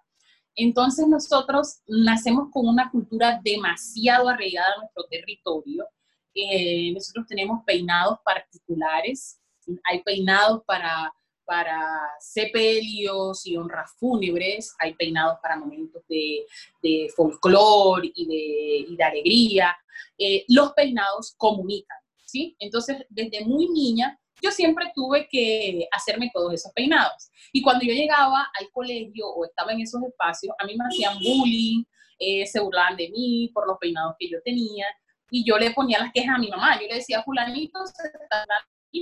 Entonces 0.55 1.07
nosotros 1.07 1.81
nacemos 1.87 2.49
con 2.51 2.67
una 2.67 2.89
cultura 2.89 3.39
demasiado 3.43 4.29
arraigada 4.29 4.73
a 4.73 4.79
nuestro 4.79 5.03
territorio. 5.09 5.85
Eh, 6.33 6.91
nosotros 6.93 7.25
tenemos 7.27 7.63
peinados 7.65 8.19
particulares, 8.23 9.39
hay 9.83 10.01
peinados 10.03 10.63
para 10.65 11.11
para 11.45 11.79
sepelios 12.19 13.45
y 13.45 13.55
honras 13.55 13.91
fúnebres, 13.97 14.75
hay 14.79 14.93
peinados 14.95 15.37
para 15.41 15.57
momentos 15.57 16.01
de, 16.09 16.45
de 16.81 17.07
folclore 17.15 18.11
y 18.13 18.87
de, 18.87 18.95
de 18.95 19.03
alegría. 19.03 19.75
Eh, 20.17 20.43
los 20.49 20.73
peinados 20.73 21.35
comunican, 21.37 21.97
¿sí? 22.25 22.55
Entonces, 22.59 23.05
desde 23.09 23.45
muy 23.45 23.69
niña, 23.69 24.19
yo 24.45 24.51
siempre 24.51 24.91
tuve 24.93 25.27
que 25.27 25.87
hacerme 25.91 26.29
todos 26.33 26.53
esos 26.53 26.71
peinados. 26.73 27.29
Y 27.51 27.61
cuando 27.61 27.83
yo 27.85 27.93
llegaba 27.93 28.47
al 28.59 28.69
colegio 28.71 29.27
o 29.27 29.45
estaba 29.45 29.73
en 29.73 29.81
esos 29.81 30.01
espacios, 30.03 30.53
a 30.59 30.65
mí 30.65 30.75
me 30.77 30.85
hacían 30.85 31.17
bullying, 31.19 31.83
eh, 32.19 32.45
se 32.45 32.59
burlaban 32.59 32.95
de 32.95 33.09
mí 33.09 33.49
por 33.53 33.67
los 33.67 33.77
peinados 33.79 34.15
que 34.19 34.29
yo 34.29 34.37
tenía. 34.43 34.85
Y 35.31 35.43
yo 35.43 35.57
le 35.57 35.71
ponía 35.71 35.99
las 35.99 36.13
quejas 36.13 36.35
a 36.35 36.39
mi 36.39 36.49
mamá. 36.49 36.79
Yo 36.79 36.87
le 36.87 36.95
decía, 36.95 37.23
fulanito 37.23 37.79
se 37.87 38.07
está 38.07 38.45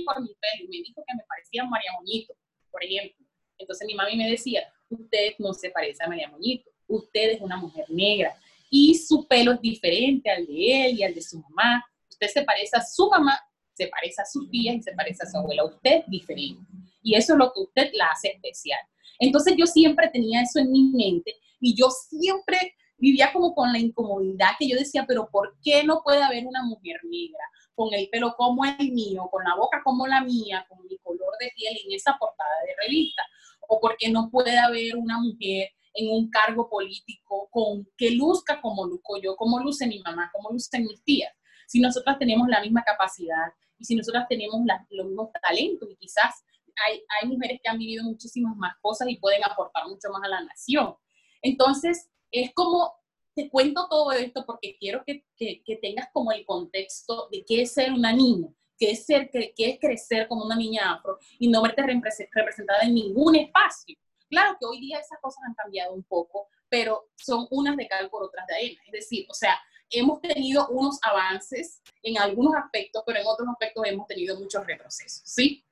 por 0.02 0.20
mi 0.20 0.34
pelo 0.34 0.64
y 0.64 0.68
me 0.68 0.82
dijo 0.82 1.04
que 1.06 1.14
me 1.14 1.22
parecía 1.28 1.64
María 1.64 1.92
Moñito, 1.92 2.34
por 2.70 2.82
ejemplo. 2.82 3.24
Entonces 3.58 3.86
mi 3.86 3.94
mami 3.94 4.16
me 4.16 4.30
decía, 4.30 4.62
usted 4.88 5.34
no 5.38 5.52
se 5.52 5.70
parece 5.70 6.02
a 6.02 6.08
María 6.08 6.28
Moñito, 6.28 6.70
usted 6.88 7.30
es 7.32 7.40
una 7.40 7.56
mujer 7.56 7.84
negra 7.88 8.34
y 8.70 8.94
su 8.94 9.26
pelo 9.28 9.52
es 9.52 9.60
diferente 9.60 10.30
al 10.30 10.46
de 10.46 10.86
él 10.86 10.98
y 10.98 11.04
al 11.04 11.14
de 11.14 11.22
su 11.22 11.38
mamá. 11.38 11.84
Usted 12.10 12.28
se 12.28 12.42
parece 12.42 12.76
a 12.76 12.84
su 12.84 13.08
mamá, 13.08 13.38
se 13.74 13.88
parece 13.88 14.22
a 14.22 14.26
sus 14.26 14.50
tías 14.50 14.76
y 14.76 14.82
se 14.82 14.92
parece 14.92 15.24
a 15.24 15.30
su 15.30 15.38
abuela. 15.38 15.64
Usted 15.64 16.00
es 16.00 16.06
diferente. 16.08 16.62
Y 17.02 17.14
eso 17.14 17.34
es 17.34 17.38
lo 17.38 17.52
que 17.52 17.60
usted 17.60 17.90
la 17.94 18.06
hace 18.06 18.28
especial. 18.28 18.80
Entonces 19.18 19.54
yo 19.56 19.66
siempre 19.66 20.08
tenía 20.08 20.42
eso 20.42 20.58
en 20.58 20.72
mi 20.72 20.84
mente 20.84 21.34
y 21.60 21.74
yo 21.74 21.88
siempre 21.90 22.74
vivía 22.96 23.32
como 23.32 23.54
con 23.54 23.72
la 23.72 23.78
incomodidad 23.78 24.52
que 24.58 24.68
yo 24.68 24.76
decía, 24.76 25.04
pero 25.06 25.28
¿por 25.30 25.56
qué 25.62 25.84
no 25.84 26.02
puede 26.02 26.22
haber 26.22 26.46
una 26.46 26.62
mujer 26.64 26.96
negra? 27.04 27.44
con 27.74 27.92
el 27.92 28.08
pelo 28.08 28.34
como 28.36 28.64
el 28.64 28.92
mío, 28.92 29.28
con 29.30 29.44
la 29.44 29.56
boca 29.56 29.82
como 29.82 30.06
la 30.06 30.22
mía, 30.22 30.64
con 30.68 30.86
mi 30.86 30.96
color 30.98 31.34
de 31.40 31.52
piel 31.56 31.76
en 31.84 31.92
esa 31.92 32.16
portada 32.18 32.50
de 32.66 32.74
revista, 32.86 33.22
o 33.68 33.80
porque 33.80 34.10
no 34.10 34.30
puede 34.30 34.56
haber 34.58 34.96
una 34.96 35.18
mujer 35.18 35.70
en 35.94 36.10
un 36.10 36.30
cargo 36.30 36.68
político 36.68 37.48
que 37.96 38.10
luzca 38.12 38.60
como 38.60 38.86
luzco 38.86 39.20
yo, 39.20 39.36
como 39.36 39.60
luce 39.60 39.86
mi 39.86 40.00
mamá, 40.00 40.30
como 40.32 40.50
lucen 40.50 40.84
mis 40.84 41.02
tías. 41.04 41.32
Si 41.66 41.80
nosotras 41.80 42.18
tenemos 42.18 42.48
la 42.48 42.60
misma 42.60 42.82
capacidad 42.82 43.52
y 43.78 43.84
si 43.84 43.94
nosotras 43.96 44.26
tenemos 44.28 44.60
los 44.90 45.06
mismos 45.06 45.30
talentos 45.42 45.88
y 45.90 45.96
quizás 45.96 46.44
hay, 46.86 47.02
hay 47.20 47.28
mujeres 47.28 47.60
que 47.62 47.68
han 47.68 47.78
vivido 47.78 48.04
muchísimas 48.04 48.56
más 48.56 48.74
cosas 48.80 49.08
y 49.08 49.16
pueden 49.16 49.44
aportar 49.44 49.86
mucho 49.86 50.08
más 50.10 50.22
a 50.24 50.28
la 50.28 50.42
nación. 50.42 50.94
Entonces, 51.42 52.10
es 52.30 52.52
como 52.54 52.92
te 53.34 53.50
cuento 53.50 53.88
todo 53.88 54.12
esto 54.12 54.44
porque 54.46 54.76
quiero 54.78 55.02
que, 55.04 55.24
que, 55.36 55.76
tengas 55.82 56.08
como 56.12 56.32
el 56.32 56.46
contexto 56.46 57.28
de 57.30 57.44
qué 57.44 57.62
es 57.62 57.74
ser 57.74 57.92
una 57.92 58.12
niña, 58.12 58.48
qué 58.78 58.92
es, 58.92 59.04
ser, 59.04 59.30
qué, 59.30 59.52
es 59.56 59.78
crecer 59.80 60.28
como 60.28 60.44
una 60.44 60.56
niña 60.56 60.94
afro 60.94 61.18
y 61.38 61.48
no 61.48 61.62
verte 61.62 61.82
representada 61.82 62.82
en 62.82 62.94
ningún 62.94 63.34
espacio. 63.34 63.96
Claro 64.28 64.56
que 64.58 64.66
hoy 64.66 64.80
día 64.80 64.98
esas 64.98 65.18
cosas 65.20 65.42
han 65.46 65.54
cambiado 65.54 65.94
un 65.94 66.04
poco, 66.04 66.48
pero 66.68 67.08
son 67.16 67.46
unas 67.50 67.76
de 67.76 67.88
cal 67.88 68.08
por 68.08 68.22
otras 68.22 68.46
de 68.46 68.54
arena. 68.54 68.80
Es 68.86 68.92
decir, 68.92 69.26
o 69.28 69.34
sea, 69.34 69.60
hemos 69.90 70.20
tenido 70.20 70.68
unos 70.68 70.98
avances 71.02 71.82
en 72.02 72.18
algunos 72.18 72.54
aspectos, 72.54 73.02
pero 73.06 73.20
en 73.20 73.26
otros 73.26 73.48
aspectos 73.48 73.84
hemos 73.86 74.06
tenido 74.06 74.38
muchos 74.38 74.66
retrocesos, 74.66 75.22
¿sí? 75.24 75.64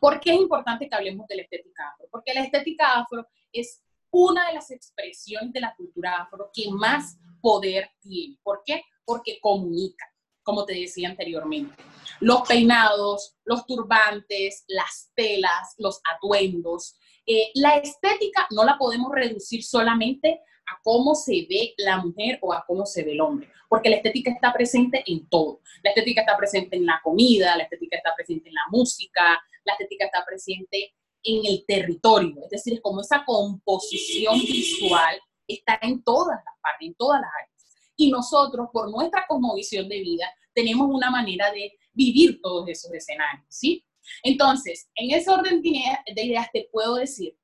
¿Por 0.00 0.18
qué 0.20 0.34
es 0.34 0.40
importante 0.40 0.88
que 0.88 0.94
hablemos 0.94 1.26
de 1.28 1.36
la 1.36 1.42
estética 1.42 1.90
afro? 1.90 2.06
Porque 2.10 2.32
la 2.32 2.42
estética 2.42 2.94
afro 2.94 3.26
es 3.52 3.82
una 4.10 4.48
de 4.48 4.54
las 4.54 4.70
expresiones 4.70 5.52
de 5.52 5.60
la 5.60 5.74
cultura 5.74 6.22
afro 6.22 6.50
que 6.52 6.70
más 6.70 7.18
poder 7.42 7.90
tiene. 8.00 8.38
¿Por 8.42 8.62
qué? 8.64 8.82
porque 9.04 9.38
comunica, 9.40 10.06
como 10.42 10.64
te 10.64 10.74
decía 10.74 11.08
anteriormente. 11.08 11.74
Los 12.20 12.42
peinados, 12.42 13.36
los 13.44 13.66
turbantes, 13.66 14.64
las 14.68 15.10
telas, 15.14 15.74
los 15.78 16.00
atuendos. 16.12 16.96
Eh, 17.26 17.50
la 17.54 17.76
estética 17.76 18.46
no 18.50 18.64
la 18.64 18.76
podemos 18.78 19.10
reducir 19.12 19.62
solamente 19.62 20.40
a 20.66 20.80
cómo 20.82 21.14
se 21.14 21.46
ve 21.48 21.74
la 21.78 21.98
mujer 21.98 22.38
o 22.42 22.52
a 22.52 22.64
cómo 22.66 22.86
se 22.86 23.02
ve 23.02 23.12
el 23.12 23.20
hombre, 23.20 23.48
porque 23.68 23.90
la 23.90 23.96
estética 23.96 24.30
está 24.30 24.52
presente 24.52 25.02
en 25.06 25.28
todo. 25.28 25.60
La 25.82 25.90
estética 25.90 26.22
está 26.22 26.36
presente 26.36 26.76
en 26.76 26.86
la 26.86 27.00
comida, 27.02 27.56
la 27.56 27.64
estética 27.64 27.96
está 27.96 28.14
presente 28.14 28.48
en 28.48 28.54
la 28.54 28.64
música, 28.70 29.22
la 29.64 29.72
estética 29.72 30.06
está 30.06 30.24
presente 30.24 30.94
en 31.22 31.46
el 31.46 31.64
territorio, 31.66 32.34
es 32.44 32.50
decir, 32.50 32.74
es 32.74 32.80
como 32.82 33.00
esa 33.00 33.24
composición 33.24 34.38
visual 34.40 35.18
está 35.48 35.78
en 35.82 36.02
todas 36.02 36.38
las 36.44 36.54
partes, 36.60 36.88
en 36.88 36.94
todas 36.94 37.20
las 37.20 37.30
áreas. 37.40 37.50
Y 37.96 38.10
nosotros, 38.10 38.68
por 38.72 38.90
nuestra 38.90 39.24
cosmovisión 39.26 39.88
de 39.88 40.00
vida, 40.00 40.26
tenemos 40.52 40.88
una 40.90 41.10
manera 41.10 41.50
de 41.52 41.72
vivir 41.92 42.40
todos 42.42 42.68
esos 42.68 42.92
escenarios, 42.92 43.46
¿sí? 43.48 43.84
Entonces, 44.22 44.90
en 44.94 45.10
ese 45.16 45.30
orden 45.30 45.62
de 45.62 46.22
ideas 46.22 46.48
te 46.52 46.68
puedo 46.70 46.96
decir 46.96 47.36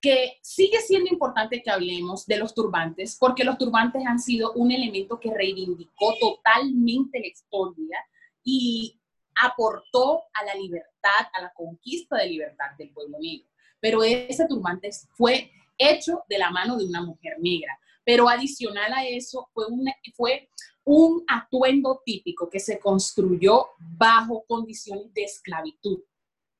que 0.00 0.38
sigue 0.42 0.80
siendo 0.80 1.10
importante 1.10 1.62
que 1.62 1.70
hablemos 1.70 2.26
de 2.26 2.38
los 2.38 2.54
turbantes, 2.54 3.16
porque 3.18 3.44
los 3.44 3.58
turbantes 3.58 4.02
han 4.06 4.18
sido 4.18 4.52
un 4.52 4.72
elemento 4.72 5.20
que 5.20 5.32
reivindicó 5.32 6.14
totalmente 6.18 7.20
la 7.20 7.26
historia 7.26 7.98
y 8.42 8.98
aportó 9.42 10.22
a 10.32 10.44
la 10.44 10.54
libertad, 10.54 11.26
a 11.34 11.42
la 11.42 11.52
conquista 11.52 12.16
de 12.16 12.28
libertad 12.28 12.66
del 12.78 12.90
pueblo 12.90 13.18
negro. 13.20 13.46
Pero 13.78 14.02
ese 14.02 14.46
turbante 14.46 14.90
fue 15.12 15.50
hecho 15.76 16.22
de 16.28 16.38
la 16.38 16.50
mano 16.50 16.76
de 16.76 16.84
una 16.84 17.02
mujer 17.02 17.36
negra. 17.40 17.78
Pero 18.04 18.28
adicional 18.28 18.92
a 18.92 19.06
eso, 19.06 19.48
fue 19.52 19.66
un, 19.66 19.86
fue 20.14 20.48
un 20.84 21.24
atuendo 21.28 22.02
típico 22.04 22.48
que 22.48 22.60
se 22.60 22.78
construyó 22.78 23.68
bajo 23.78 24.44
condiciones 24.46 25.12
de 25.14 25.24
esclavitud. 25.24 26.00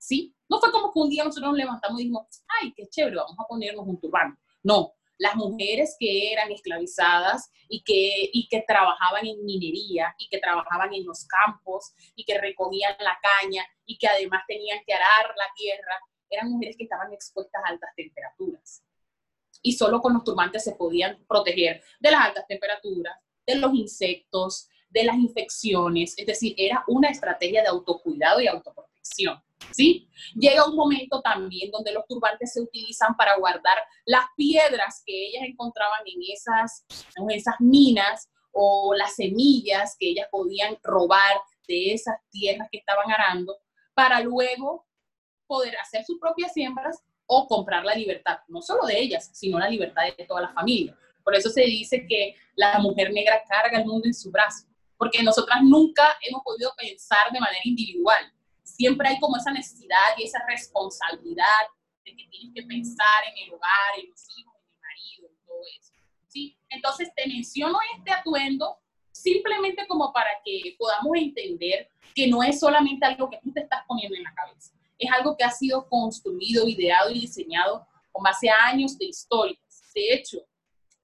¿Sí? 0.01 0.35
No 0.49 0.59
fue 0.59 0.73
como 0.73 0.93
que 0.93 0.99
un 0.99 1.11
día 1.11 1.25
nosotros 1.25 1.51
nos 1.51 1.59
levantamos 1.59 2.01
y 2.01 2.05
dijimos, 2.05 2.27
ay, 2.61 2.73
qué 2.75 2.89
chévere, 2.89 3.17
vamos 3.17 3.37
a 3.39 3.47
ponernos 3.47 3.87
un 3.87 4.01
turbante. 4.01 4.41
No, 4.63 4.95
las 5.19 5.37
mujeres 5.37 5.95
que 6.01 6.33
eran 6.33 6.51
esclavizadas 6.51 7.53
y 7.69 7.83
que, 7.83 8.31
y 8.33 8.49
que 8.49 8.65
trabajaban 8.67 9.27
en 9.27 9.45
minería 9.45 10.15
y 10.19 10.29
que 10.29 10.39
trabajaban 10.39 10.95
en 10.95 11.05
los 11.05 11.27
campos 11.27 11.93
y 12.17 12.25
que 12.25 12.39
recogían 12.41 12.95
la 12.99 13.19
caña 13.23 13.67
y 13.85 13.99
que 13.99 14.09
además 14.09 14.43
tenían 14.49 14.81
que 14.87 14.95
arar 14.95 15.35
la 15.37 15.45
tierra, 15.55 16.01
eran 16.31 16.51
mujeres 16.51 16.77
que 16.79 16.85
estaban 16.85 17.13
expuestas 17.13 17.63
a 17.63 17.69
altas 17.69 17.91
temperaturas. 17.95 18.83
Y 19.63 19.73
solo 19.73 20.01
con 20.01 20.15
los 20.15 20.25
turbantes 20.25 20.65
se 20.65 20.75
podían 20.75 21.23
proteger 21.29 21.83
de 22.01 22.11
las 22.11 22.29
altas 22.29 22.47
temperaturas, 22.47 23.19
de 23.47 23.57
los 23.57 23.75
insectos, 23.75 24.71
de 24.89 25.05
las 25.05 25.17
infecciones, 25.17 26.15
es 26.17 26.27
decir, 26.27 26.55
era 26.57 26.83
una 26.89 27.11
estrategia 27.11 27.61
de 27.61 27.69
autocuidado 27.69 28.41
y 28.41 28.47
autoprotección. 28.47 29.43
¿Sí? 29.73 30.09
Llega 30.35 30.67
un 30.67 30.77
momento 30.77 31.21
también 31.21 31.71
donde 31.71 31.93
los 31.93 32.07
turbantes 32.07 32.53
se 32.53 32.61
utilizan 32.61 33.17
para 33.17 33.37
guardar 33.37 33.79
las 34.05 34.25
piedras 34.37 35.03
que 35.05 35.29
ellas 35.29 35.43
encontraban 35.45 36.01
en 36.07 36.21
esas, 36.33 36.85
en 37.17 37.31
esas 37.31 37.55
minas 37.61 38.29
o 38.53 38.95
las 38.95 39.15
semillas 39.15 39.97
que 39.99 40.11
ellas 40.11 40.29
podían 40.31 40.77
robar 40.83 41.41
de 41.69 41.93
esas 41.93 42.17
tierras 42.31 42.69
que 42.71 42.79
estaban 42.79 43.11
arando 43.11 43.57
para 43.95 44.21
luego 44.21 44.87
poder 45.47 45.77
hacer 45.79 46.05
sus 46.05 46.19
propias 46.19 46.53
siembras 46.53 47.03
o 47.27 47.47
comprar 47.47 47.85
la 47.85 47.95
libertad, 47.95 48.39
no 48.49 48.61
solo 48.61 48.87
de 48.87 48.99
ellas, 48.99 49.31
sino 49.33 49.59
la 49.59 49.69
libertad 49.69 50.03
de 50.17 50.25
toda 50.25 50.43
la 50.43 50.53
familia. 50.53 50.97
Por 51.23 51.35
eso 51.35 51.49
se 51.49 51.63
dice 51.63 52.07
que 52.09 52.35
la 52.57 52.79
mujer 52.81 53.13
negra 53.13 53.43
carga 53.49 53.79
el 53.79 53.87
mundo 53.87 54.07
en 54.07 54.15
su 54.15 54.33
brazo, 54.33 54.67
porque 54.97 55.23
nosotras 55.23 55.61
nunca 55.63 56.17
hemos 56.23 56.43
podido 56.43 56.73
pensar 56.77 57.31
de 57.33 57.39
manera 57.39 57.61
individual 57.65 58.33
siempre 58.81 59.09
hay 59.09 59.21
como 59.21 59.37
esa 59.37 59.53
necesidad 59.53 60.17
y 60.17 60.23
esa 60.23 60.43
responsabilidad 60.49 61.69
de 62.03 62.17
que 62.17 62.27
tienes 62.31 62.55
que 62.55 62.63
pensar 62.63 63.25
en 63.31 63.45
el 63.45 63.53
hogar, 63.53 63.93
en 63.99 64.09
los 64.09 64.39
hijos, 64.39 64.55
en 64.57 64.73
el 64.73 64.81
marido, 64.81 65.29
en 65.29 65.47
todo 65.47 65.61
eso. 65.79 65.93
¿sí? 66.29 66.59
Entonces 66.71 67.13
te 67.15 67.29
menciono 67.29 67.79
este 67.95 68.11
atuendo 68.11 68.79
simplemente 69.13 69.87
como 69.87 70.11
para 70.15 70.31
que 70.43 70.77
podamos 70.79 71.15
entender 71.15 71.91
que 72.15 72.27
no 72.27 72.43
es 72.43 72.59
solamente 72.59 73.05
algo 73.05 73.29
que 73.29 73.39
tú 73.43 73.53
te 73.53 73.61
estás 73.61 73.83
poniendo 73.87 74.17
en 74.17 74.23
la 74.23 74.33
cabeza, 74.33 74.73
es 74.99 75.13
algo 75.13 75.37
que 75.37 75.45
ha 75.45 75.51
sido 75.51 75.87
construido, 75.87 76.67
ideado 76.67 77.11
y 77.11 77.21
diseñado 77.21 77.87
con 78.11 78.23
base 78.23 78.49
a 78.49 78.65
años 78.65 78.97
de 78.97 79.05
historias. 79.05 79.61
De 79.95 80.15
hecho, 80.15 80.39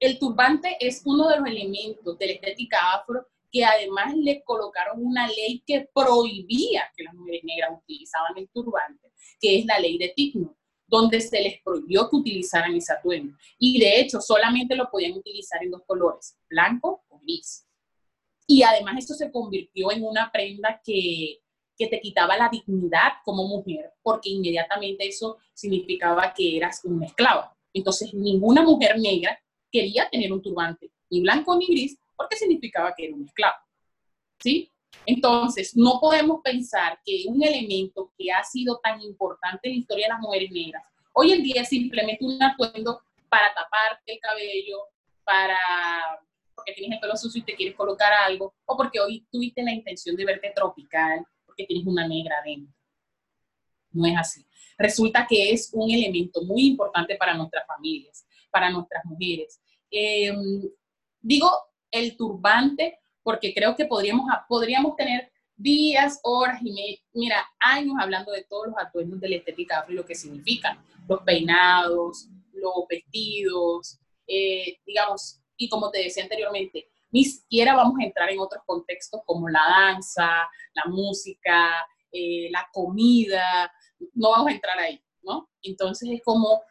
el 0.01 0.19
turbante 0.19 0.79
es 0.81 1.03
uno 1.05 1.29
de 1.29 1.37
los 1.37 1.47
elementos 1.47 2.17
de 2.17 2.27
la 2.27 2.33
estética 2.33 2.79
afro 2.95 3.29
que 3.57 3.64
además 3.64 4.14
le 4.14 4.42
colocaron 4.45 5.03
una 5.03 5.27
ley 5.29 5.62
que 5.66 5.88
prohibía 5.95 6.92
que 6.95 7.05
las 7.05 7.14
mujeres 7.14 7.42
negras 7.42 7.71
utilizaban 7.83 8.37
el 8.37 8.51
turbante, 8.51 9.11
que 9.40 9.59
es 9.59 9.64
la 9.64 9.79
ley 9.79 9.97
de 9.97 10.12
Tigno, 10.14 10.55
donde 10.87 11.23
se 11.23 11.40
les 11.40 11.62
prohibió 11.62 12.11
que 12.11 12.16
utilizaran 12.16 12.75
ese 12.77 12.92
atuendo. 12.92 13.35
Y 13.59 13.81
de 13.81 13.99
hecho, 13.99 14.21
solamente 14.21 14.77
lo 14.77 14.90
podían 14.90 15.12
utilizar 15.12 15.62
en 15.62 15.71
dos 15.71 15.81
colores, 15.87 16.37
blanco 16.51 17.03
o 17.09 17.19
gris. 17.21 17.66
Y 18.47 18.62
además 18.62 18.97
esto 18.99 19.14
se 19.14 19.33
convirtió 19.33 19.90
en 19.90 20.05
una 20.05 20.31
prenda 20.31 20.83
que, 20.85 21.40
que 21.79 21.87
te 21.87 21.99
quitaba 21.99 22.37
la 22.37 22.51
dignidad 22.51 23.14
como 23.25 23.49
mujer, 23.49 23.90
porque 24.03 24.29
inmediatamente 24.29 25.09
eso 25.09 25.38
significaba 25.55 26.35
que 26.35 26.59
eras 26.59 26.85
una 26.85 27.07
esclava. 27.07 27.57
Entonces, 27.73 28.12
ninguna 28.12 28.61
mujer 28.61 28.99
negra 28.99 29.38
quería 29.73 30.11
tener 30.11 30.31
un 30.31 30.42
turbante, 30.42 30.90
ni 31.09 31.23
blanco 31.23 31.57
ni 31.57 31.66
gris, 31.69 31.99
porque 32.16 32.37
significaba 32.37 32.94
que 32.94 33.07
era 33.07 33.14
un 33.14 33.24
esclavo. 33.24 33.57
¿Sí? 34.40 34.72
Entonces, 35.05 35.76
no 35.76 35.98
podemos 36.00 36.40
pensar 36.42 36.98
que 37.05 37.24
un 37.29 37.42
elemento 37.42 38.12
que 38.16 38.33
ha 38.33 38.42
sido 38.44 38.81
tan 38.83 39.00
importante 39.02 39.68
en 39.68 39.74
la 39.74 39.79
historia 39.81 40.07
de 40.07 40.12
las 40.12 40.20
mujeres 40.20 40.50
negras, 40.50 40.83
hoy 41.12 41.33
en 41.33 41.42
día 41.42 41.62
es 41.62 41.68
simplemente 41.68 42.24
un 42.24 42.42
atuendo 42.42 43.02
para 43.29 43.52
taparte 43.55 44.12
el 44.12 44.20
cabello, 44.20 44.79
para 45.24 45.59
porque 46.55 46.72
tienes 46.72 46.96
el 46.96 47.00
pelo 47.00 47.16
sucio 47.16 47.40
y 47.40 47.44
te 47.44 47.55
quieres 47.55 47.76
colocar 47.76 48.12
algo, 48.12 48.55
o 48.64 48.76
porque 48.76 48.98
hoy 48.98 49.26
tuviste 49.31 49.62
la 49.62 49.72
intención 49.72 50.16
de 50.16 50.24
verte 50.24 50.52
tropical, 50.55 51.24
porque 51.44 51.66
tienes 51.66 51.87
una 51.87 52.09
negra 52.09 52.38
adentro. 52.38 52.74
No 53.92 54.07
es 54.07 54.16
así. 54.16 54.46
Resulta 54.79 55.26
que 55.29 55.52
es 55.52 55.70
un 55.74 55.90
elemento 55.90 56.42
muy 56.42 56.66
importante 56.66 57.16
para 57.16 57.35
nuestras 57.35 57.66
familias, 57.66 58.26
para 58.50 58.70
nuestras 58.70 59.05
mujeres. 59.05 59.61
Em, 59.90 60.62
digo, 61.20 61.50
el 61.90 62.16
turbante, 62.16 62.99
porque 63.22 63.53
creo 63.55 63.75
que 63.77 63.87
podríamos, 63.87 64.27
podríamos 64.49 64.96
tener 64.96 65.31
días, 65.57 66.20
horas 66.22 66.61
y 66.62 67.03
mira, 67.14 67.44
años 67.59 67.94
hablando 67.99 68.31
de 68.33 68.44
todos 68.44 68.68
los 68.68 68.77
atuendos 68.79 69.20
de 69.20 69.29
la 69.31 69.37
estética 69.37 69.79
afro 69.79 69.92
y 69.92 69.96
lo 69.96 70.05
que 70.05 70.14
significan, 70.14 70.79
los 71.09 71.22
peinados, 71.22 72.29
los 72.53 72.87
vestidos, 72.88 73.99
eh, 74.27 74.79
digamos, 74.87 75.40
y 75.57 75.68
como 75.68 75.90
te 75.90 76.03
decía 76.03 76.25
anteriormente, 76.25 76.88
ni 77.11 77.25
siquiera 77.25 77.75
vamos 77.75 77.99
a 78.01 78.05
entrar 78.05 78.31
en 78.31 78.40
otros 78.40 78.62
contextos 78.66 79.22
como 79.25 79.49
la 79.49 79.62
danza, 79.68 80.46
la 80.75 80.85
música, 80.87 81.87
eh, 82.12 82.49
la 82.51 82.68
comida, 82.72 83.72
no 84.14 84.31
vamos 84.31 84.49
a 84.49 84.55
entrar 84.55 84.79
ahí, 84.79 85.03
¿no? 85.22 85.49
Entonces 85.62 86.09
es 86.12 86.22
como 86.22 86.62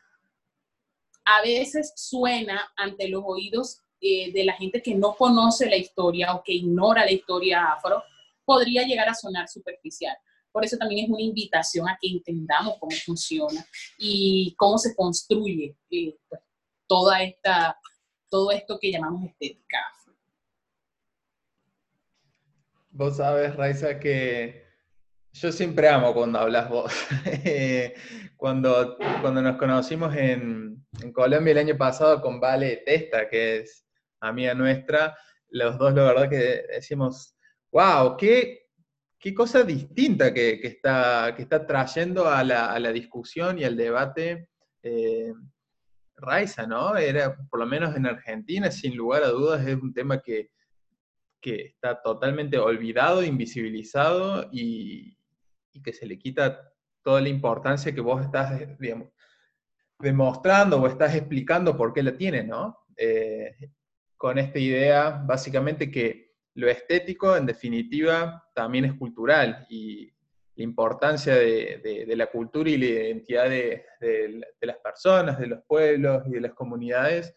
a 1.25 1.41
veces 1.41 1.93
suena 1.95 2.71
ante 2.75 3.07
los 3.07 3.23
oídos 3.25 3.81
eh, 4.07 4.31
de 4.31 4.43
la 4.43 4.53
gente 4.53 4.83
que 4.83 4.93
no 4.93 5.15
conoce 5.15 5.67
la 5.67 5.77
historia 5.77 6.35
o 6.35 6.43
que 6.43 6.53
ignora 6.53 7.03
la 7.05 7.11
historia 7.11 7.71
afro, 7.71 8.03
podría 8.45 8.83
llegar 8.83 9.09
a 9.09 9.15
sonar 9.15 9.47
superficial. 9.47 10.15
Por 10.51 10.63
eso 10.63 10.77
también 10.77 11.05
es 11.05 11.09
una 11.09 11.23
invitación 11.23 11.89
a 11.89 11.97
que 11.99 12.07
entendamos 12.07 12.75
cómo 12.79 12.95
funciona 13.03 13.65
y 13.97 14.53
cómo 14.57 14.77
se 14.77 14.95
construye 14.95 15.75
eh, 15.89 16.15
pues, 16.29 16.41
toda 16.85 17.23
esta, 17.23 17.79
todo 18.29 18.51
esto 18.51 18.77
que 18.79 18.91
llamamos 18.91 19.25
estética. 19.25 19.79
Vos 22.91 23.17
sabes, 23.17 23.55
Raiza, 23.55 23.99
que 23.99 24.65
yo 25.33 25.51
siempre 25.51 25.89
amo 25.89 26.13
cuando 26.13 26.37
hablas 26.37 26.69
vos. 26.69 26.93
cuando, 28.37 28.97
cuando 29.21 29.41
nos 29.41 29.57
conocimos 29.57 30.15
en, 30.15 30.85
en, 31.01 31.11
Colombia 31.11 31.53
el 31.53 31.57
año 31.57 31.77
pasado 31.77 32.21
con 32.21 32.39
Vale 32.39 32.83
Testa, 32.85 33.27
que 33.27 33.57
es 33.57 33.84
amiga 34.19 34.53
nuestra, 34.53 35.15
los 35.49 35.77
dos 35.77 35.93
la 35.93 36.03
verdad 36.03 36.29
que 36.29 36.65
decimos, 36.73 37.35
wow, 37.71 38.17
qué, 38.17 38.65
qué 39.19 39.33
cosa 39.33 39.63
distinta 39.63 40.33
que, 40.33 40.59
está, 40.63 41.33
que 41.35 41.43
está 41.43 41.65
trayendo 41.65 42.27
a 42.27 42.43
la, 42.43 42.91
discusión 42.91 43.59
y 43.59 43.63
al 43.63 43.75
debate 43.75 44.49
eh, 44.83 45.33
Raiza, 46.17 46.65
¿no? 46.65 46.95
Era, 46.95 47.35
por 47.49 47.59
lo 47.59 47.65
menos 47.65 47.95
en 47.95 48.05
Argentina, 48.05 48.71
sin 48.71 48.95
lugar 48.95 49.23
a 49.23 49.29
dudas, 49.29 49.65
es 49.65 49.75
un 49.75 49.93
tema 49.93 50.21
que, 50.21 50.51
está 51.41 52.01
totalmente 52.01 52.57
olvidado, 52.57 53.23
invisibilizado 53.23 54.49
y, 54.51 55.15
que 55.83 55.93
se 55.93 56.07
le 56.07 56.17
quita 56.17 56.71
toda 57.03 57.21
la 57.21 57.29
importancia 57.29 57.93
que 57.93 58.01
vos 58.01 58.23
estás, 58.23 58.59
demostrando 59.99 60.81
o 60.81 60.87
estás 60.87 61.13
explicando 61.13 61.77
por 61.77 61.93
qué 61.93 62.01
la 62.01 62.17
tiene, 62.17 62.43
¿no? 62.43 62.79
Eh, 62.97 63.55
con 64.25 64.39
esta 64.39 64.57
idea, 64.57 65.21
básicamente, 65.23 65.91
que 65.91 66.33
lo 66.55 66.67
estético, 66.67 67.37
en 67.37 67.45
definitiva, 67.45 68.43
también 68.55 68.85
es 68.85 68.93
cultural 68.95 69.67
y 69.69 70.11
la 70.55 70.63
importancia 70.63 71.35
de, 71.35 72.05
la 72.07 72.25
cultura 72.25 72.67
y 72.67 72.77
la 72.77 72.85
identidad 72.87 73.47
de, 73.47 73.85
las 74.61 74.77
personas, 74.77 75.37
de 75.37 75.45
los 75.45 75.59
pueblos 75.67 76.23
y 76.25 76.31
de 76.31 76.41
las 76.41 76.53
comunidades 76.53 77.35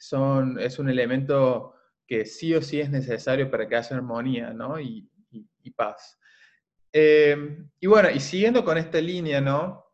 son, 0.00 0.58
es 0.58 0.80
un 0.80 0.88
elemento 0.88 1.76
que 2.08 2.26
sí 2.26 2.52
o 2.56 2.60
sí 2.60 2.80
es 2.80 2.90
necesario 2.90 3.48
para 3.48 3.68
que 3.68 3.76
haya 3.76 3.94
armonía 3.94 4.52
y, 4.82 5.08
paz. 5.76 6.18
Eh, 6.92 7.56
y 7.78 7.86
bueno, 7.86 8.10
y 8.10 8.18
siguiendo 8.18 8.64
con 8.64 8.78
esta 8.78 9.00
línea, 9.00 9.40
¿no? 9.40 9.84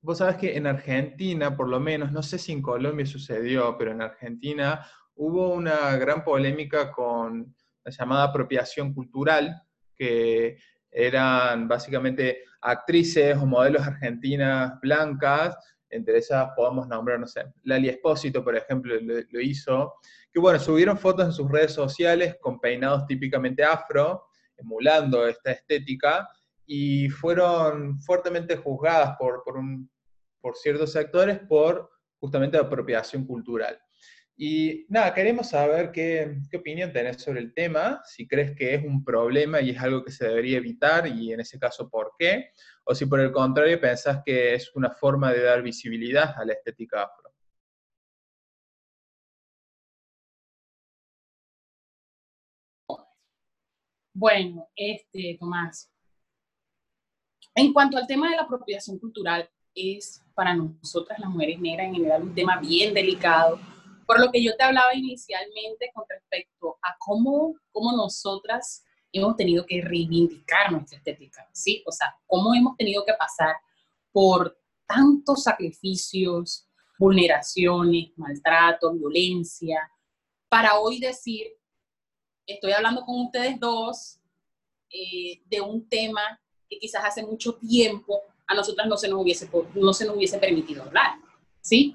Vos 0.00 0.18
sabés 0.18 0.36
que 0.36 0.56
en 0.56 0.66
Argentina, 0.66 1.54
por 1.54 1.68
lo 1.68 1.80
menos, 1.80 2.12
no 2.12 2.22
sé 2.22 2.38
si 2.38 2.52
en 2.52 2.62
Colombia 2.62 3.04
sucedió, 3.04 3.76
pero 3.76 3.90
en 3.90 4.00
Argentina 4.00 4.86
hubo 5.18 5.52
una 5.52 5.96
gran 5.96 6.24
polémica 6.24 6.92
con 6.92 7.54
la 7.84 7.90
llamada 7.90 8.24
apropiación 8.24 8.94
cultural, 8.94 9.62
que 9.94 10.58
eran 10.90 11.66
básicamente 11.66 12.44
actrices 12.60 13.36
o 13.36 13.44
modelos 13.44 13.86
argentinas 13.86 14.80
blancas, 14.80 15.56
entre 15.90 16.18
esas 16.18 16.50
podemos 16.54 16.86
nombrar, 16.86 17.18
no 17.18 17.26
sé, 17.26 17.46
Lali 17.64 17.88
Espósito, 17.88 18.44
por 18.44 18.56
ejemplo, 18.56 18.94
lo, 19.00 19.40
hizo, 19.40 19.94
que 20.32 20.38
bueno, 20.38 20.58
subieron 20.58 20.98
fotos 20.98 21.26
en 21.26 21.32
sus 21.32 21.50
redes 21.50 21.72
sociales 21.72 22.36
con 22.40 22.60
peinados 22.60 23.06
típicamente 23.06 23.64
afro, 23.64 24.26
emulando 24.56 25.26
esta 25.26 25.50
estética, 25.50 26.28
y 26.66 27.08
fueron 27.08 27.98
fuertemente 28.02 28.56
juzgadas 28.56 29.16
por, 29.18 29.42
por, 29.42 29.58
por 30.40 30.56
ciertos 30.56 30.92
sectores 30.92 31.40
por 31.40 31.90
justamente 32.20 32.58
apropiación 32.58 33.24
cultural. 33.24 33.80
Y 34.40 34.86
nada, 34.88 35.12
queremos 35.14 35.48
saber 35.48 35.90
qué, 35.90 36.38
qué, 36.48 36.58
opinión 36.58 36.92
tenés 36.92 37.20
sobre 37.20 37.40
el 37.40 37.52
tema, 37.52 38.00
si 38.04 38.28
crees 38.28 38.54
que 38.54 38.72
es 38.74 38.84
un 38.84 39.02
problema 39.02 39.60
y 39.60 39.70
es 39.70 39.78
algo 39.80 40.04
que 40.04 40.12
se 40.12 40.28
debería 40.28 40.58
evitar 40.58 41.08
y 41.08 41.32
en 41.32 41.40
ese 41.40 41.58
caso 41.58 41.90
por 41.90 42.12
qué, 42.16 42.52
o 42.84 42.94
si 42.94 43.06
por 43.06 43.18
el 43.18 43.32
contrario 43.32 43.80
pensás 43.80 44.22
que 44.24 44.54
es 44.54 44.70
una 44.76 44.92
forma 44.92 45.32
de 45.32 45.42
dar 45.42 45.60
visibilidad 45.60 46.34
a 46.38 46.44
la 46.44 46.52
estética 46.52 47.02
afro. 47.02 47.32
Bueno, 54.14 54.68
este, 54.76 55.36
Tomás, 55.40 55.90
en 57.56 57.72
cuanto 57.72 57.96
al 57.96 58.06
tema 58.06 58.30
de 58.30 58.36
la 58.36 58.42
apropiación 58.42 59.00
cultural, 59.00 59.50
es 59.74 60.22
para 60.34 60.54
nosotras 60.54 61.18
las 61.18 61.28
mujeres 61.28 61.58
negras 61.58 61.88
en 61.88 61.94
general 61.94 62.22
un 62.22 62.34
tema 62.34 62.60
bien 62.60 62.94
delicado, 62.94 63.58
por 64.08 64.18
lo 64.20 64.32
que 64.32 64.42
yo 64.42 64.56
te 64.56 64.64
hablaba 64.64 64.94
inicialmente 64.94 65.90
con 65.92 66.02
respecto 66.08 66.78
a 66.80 66.96
cómo, 66.98 67.56
cómo 67.70 67.92
nosotras 67.92 68.82
hemos 69.12 69.36
tenido 69.36 69.66
que 69.66 69.82
reivindicar 69.82 70.72
nuestra 70.72 70.96
estética, 70.96 71.46
¿sí? 71.52 71.82
O 71.86 71.92
sea, 71.92 72.16
cómo 72.26 72.54
hemos 72.54 72.74
tenido 72.78 73.04
que 73.04 73.12
pasar 73.12 73.54
por 74.10 74.58
tantos 74.86 75.42
sacrificios, 75.42 76.66
vulneraciones, 76.98 78.16
maltrato, 78.16 78.94
violencia, 78.94 79.78
para 80.48 80.78
hoy 80.78 81.00
decir, 81.00 81.46
estoy 82.46 82.72
hablando 82.72 83.02
con 83.04 83.26
ustedes 83.26 83.60
dos 83.60 84.20
eh, 84.88 85.42
de 85.44 85.60
un 85.60 85.86
tema 85.86 86.40
que 86.66 86.78
quizás 86.78 87.04
hace 87.04 87.26
mucho 87.26 87.56
tiempo 87.56 88.22
a 88.46 88.54
nosotras 88.54 88.88
no 88.88 88.96
se 88.96 89.06
nos 89.06 89.20
hubiese, 89.20 89.50
no 89.74 89.92
se 89.92 90.06
nos 90.06 90.16
hubiese 90.16 90.38
permitido 90.38 90.84
hablar, 90.84 91.18
¿sí? 91.60 91.94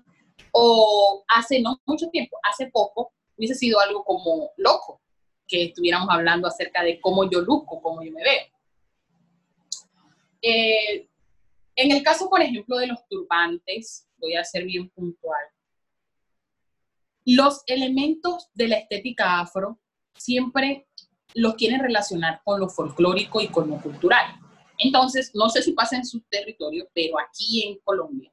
O 0.56 1.24
hace 1.28 1.62
no 1.62 1.82
mucho 1.86 2.10
tiempo, 2.10 2.38
hace 2.44 2.68
poco, 2.68 3.12
hubiese 3.36 3.56
sido 3.56 3.80
algo 3.80 4.04
como 4.04 4.52
loco 4.58 5.02
que 5.48 5.66
estuviéramos 5.66 6.10
hablando 6.10 6.48
acerca 6.48 6.84
de 6.84 7.00
cómo 7.02 7.30
yo 7.30 7.42
luzco, 7.42 7.82
cómo 7.82 8.04
yo 8.04 8.12
me 8.12 8.24
veo. 8.24 8.46
Eh, 10.42 11.10
en 11.76 11.92
el 11.92 12.04
caso, 12.04 12.30
por 12.30 12.42
ejemplo, 12.42 12.78
de 12.78 12.88
los 12.88 13.08
turbantes, 13.08 14.08
voy 14.18 14.36
a 14.36 14.44
ser 14.44 14.66
bien 14.66 14.90
puntual. 14.90 15.44
Los 17.26 17.64
elementos 17.68 18.50
de 18.54 18.68
la 18.68 18.78
estética 18.78 19.40
afro 19.40 19.80
siempre 20.16 20.88
los 21.34 21.56
quieren 21.56 21.80
relacionar 21.80 22.42
con 22.44 22.60
lo 22.60 22.70
folclórico 22.70 23.42
y 23.42 23.48
con 23.48 23.70
lo 23.70 23.82
cultural. 23.82 24.40
Entonces, 24.78 25.32
no 25.34 25.50
sé 25.50 25.64
si 25.64 25.72
pasa 25.72 25.96
en 25.96 26.06
su 26.06 26.22
territorio, 26.22 26.88
pero 26.94 27.20
aquí 27.20 27.64
en 27.68 27.80
Colombia 27.80 28.33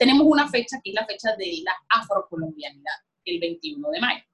tenemos 0.00 0.26
una 0.26 0.48
fecha 0.48 0.80
que 0.82 0.90
es 0.90 0.94
la 0.94 1.04
fecha 1.04 1.36
de 1.36 1.60
la 1.62 1.74
afrocolombianidad, 1.90 2.94
el 3.26 3.38
21 3.38 3.90
de 3.90 4.00
mayo. 4.00 4.24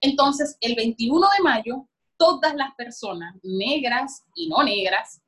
Entonces, 0.00 0.56
el 0.62 0.74
21 0.74 1.28
de 1.36 1.42
mayo, 1.42 1.86
todas 2.16 2.54
las 2.54 2.74
personas, 2.76 3.36
negras 3.42 4.24
y 4.34 4.48
no 4.48 4.62
negras, 4.64 5.20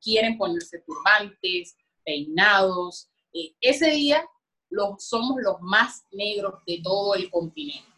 quieren 0.00 0.36
ponerse 0.36 0.80
turbantes, 0.80 1.76
peinados. 2.04 3.08
Eh, 3.32 3.54
ese 3.60 3.92
día 3.92 4.24
los, 4.70 5.06
somos 5.06 5.40
los 5.40 5.60
más 5.60 6.04
negros 6.10 6.54
de 6.66 6.80
todo 6.82 7.14
el 7.14 7.30
continente. 7.30 7.92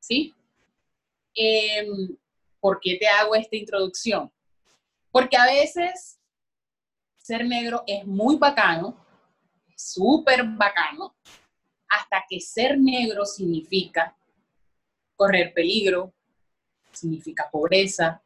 ¿Sí? 0.00 0.34
Em, 1.36 2.16
¿Por 2.58 2.80
qué 2.80 2.96
te 2.96 3.06
hago 3.06 3.36
esta 3.36 3.54
introducción? 3.54 4.32
Porque 5.12 5.36
a 5.36 5.46
veces 5.46 6.18
ser 7.16 7.46
negro 7.46 7.84
es 7.86 8.04
muy 8.04 8.38
bacano, 8.38 9.03
súper 9.74 10.44
bacano, 10.44 11.16
hasta 11.88 12.24
que 12.28 12.40
ser 12.40 12.78
negro 12.78 13.24
significa 13.24 14.16
correr 15.16 15.52
peligro, 15.52 16.12
significa 16.92 17.48
pobreza, 17.50 18.22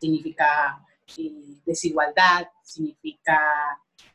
significa 0.00 0.84
eh, 1.16 1.60
desigualdad, 1.64 2.48
significa 2.62 3.40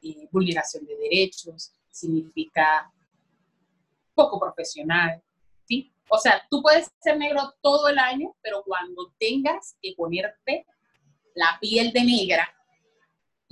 eh, 0.01 0.27
vulneración 0.31 0.85
de 0.85 0.95
derechos, 0.95 1.73
significa 1.89 2.91
poco 4.13 4.39
profesional, 4.39 5.21
¿sí? 5.67 5.91
O 6.09 6.17
sea, 6.17 6.45
tú 6.49 6.61
puedes 6.61 6.91
ser 7.01 7.17
negro 7.17 7.53
todo 7.61 7.87
el 7.87 7.97
año, 7.97 8.35
pero 8.41 8.63
cuando 8.63 9.13
tengas 9.17 9.75
que 9.81 9.93
ponerte 9.97 10.65
la 11.33 11.57
piel 11.59 11.91
de 11.91 12.03
negra, 12.03 12.53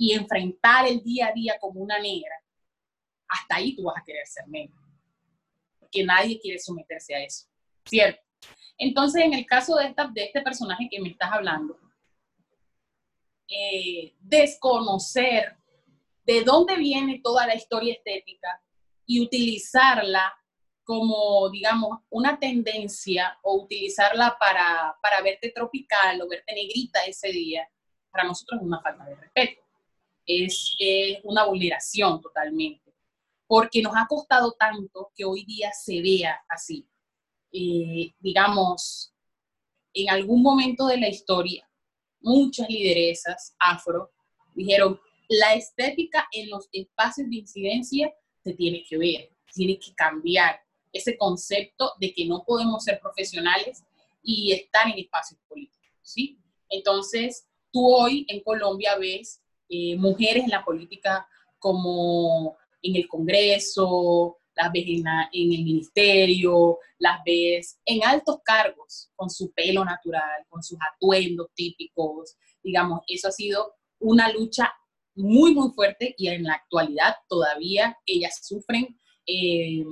y 0.02 0.14
enfrentar 0.14 0.88
el 0.88 1.00
día 1.00 1.28
a 1.28 1.32
día 1.32 1.56
como 1.60 1.80
una 1.80 1.96
negra, 2.00 2.41
hasta 3.32 3.56
ahí 3.56 3.74
tú 3.74 3.84
vas 3.84 3.96
a 3.96 4.04
querer 4.04 4.26
ser 4.26 4.46
negra. 4.48 4.76
Porque 5.78 6.04
nadie 6.04 6.38
quiere 6.40 6.58
someterse 6.58 7.14
a 7.14 7.22
eso, 7.22 7.46
¿cierto? 7.84 8.20
Entonces, 8.78 9.22
en 9.22 9.34
el 9.34 9.46
caso 9.46 9.76
de, 9.76 9.86
esta, 9.86 10.06
de 10.08 10.24
este 10.24 10.40
personaje 10.42 10.88
que 10.90 11.00
me 11.00 11.10
estás 11.10 11.30
hablando, 11.32 11.78
eh, 13.48 14.14
desconocer 14.20 15.56
de 16.24 16.42
dónde 16.42 16.76
viene 16.76 17.20
toda 17.22 17.46
la 17.46 17.54
historia 17.54 17.94
estética 17.94 18.62
y 19.06 19.20
utilizarla 19.20 20.32
como, 20.84 21.48
digamos, 21.50 22.00
una 22.10 22.38
tendencia 22.38 23.38
o 23.42 23.62
utilizarla 23.62 24.36
para, 24.38 24.96
para 25.02 25.22
verte 25.22 25.50
tropical 25.50 26.20
o 26.22 26.28
verte 26.28 26.54
negrita 26.54 27.04
ese 27.04 27.28
día, 27.28 27.68
para 28.10 28.24
nosotros 28.24 28.60
es 28.60 28.66
una 28.66 28.80
falta 28.80 29.04
de 29.04 29.14
respeto 29.14 29.62
es, 30.26 30.76
una 31.24 31.44
vulneración 31.44 32.20
totalmente, 32.20 32.91
porque 33.52 33.82
nos 33.82 33.92
ha 33.94 34.06
costado 34.08 34.52
tanto 34.52 35.12
que 35.14 35.26
hoy 35.26 35.44
día 35.44 35.70
se 35.74 36.00
vea 36.00 36.42
así. 36.48 36.88
Eh, 37.52 38.14
digamos, 38.18 39.12
en 39.92 40.08
algún 40.08 40.42
momento 40.42 40.86
de 40.86 40.96
la 40.96 41.10
historia, 41.10 41.68
muchas 42.22 42.66
lideresas 42.70 43.54
afro 43.58 44.10
dijeron, 44.54 44.98
la 45.28 45.52
estética 45.52 46.26
en 46.32 46.48
los 46.48 46.66
espacios 46.72 47.28
de 47.28 47.36
incidencia 47.36 48.14
se 48.42 48.54
tiene 48.54 48.84
que 48.88 48.96
ver, 48.96 49.30
tiene 49.52 49.78
que 49.78 49.92
cambiar 49.94 50.58
ese 50.90 51.18
concepto 51.18 51.92
de 52.00 52.14
que 52.14 52.24
no 52.24 52.44
podemos 52.46 52.82
ser 52.82 53.00
profesionales 53.00 53.84
y 54.22 54.52
estar 54.52 54.88
en 54.88 54.98
espacios 54.98 55.38
políticos, 55.46 55.90
¿sí? 56.00 56.38
Entonces, 56.70 57.46
tú 57.70 57.86
hoy 57.86 58.24
en 58.30 58.42
Colombia 58.42 58.96
ves 58.96 59.42
eh, 59.68 59.94
mujeres 59.96 60.44
en 60.44 60.50
la 60.50 60.64
política 60.64 61.28
como 61.58 62.56
en 62.82 62.96
el 62.96 63.08
Congreso, 63.08 64.38
las 64.54 64.72
ves 64.72 64.84
en, 64.86 65.04
el 65.32 65.64
ministerio, 65.64 66.78
las 66.98 67.20
ves 67.24 67.80
en 67.84 68.04
altos 68.04 68.38
cargos, 68.44 69.10
con 69.14 69.30
su 69.30 69.52
pelo 69.52 69.84
natural, 69.84 70.44
con 70.48 70.62
sus 70.62 70.78
atuendos 70.92 71.48
típicos. 71.54 72.36
Digamos, 72.62 73.00
eso 73.06 73.28
ha 73.28 73.32
sido 73.32 73.74
una 73.98 74.30
lucha 74.32 74.72
muy, 75.14 75.54
muy 75.54 75.70
fuerte 75.70 76.14
y 76.16 76.28
en 76.28 76.44
la 76.44 76.54
actualidad 76.54 77.14
todavía 77.28 77.96
ellas 78.06 78.40
sufren, 78.42 78.98
eh, 79.26 79.84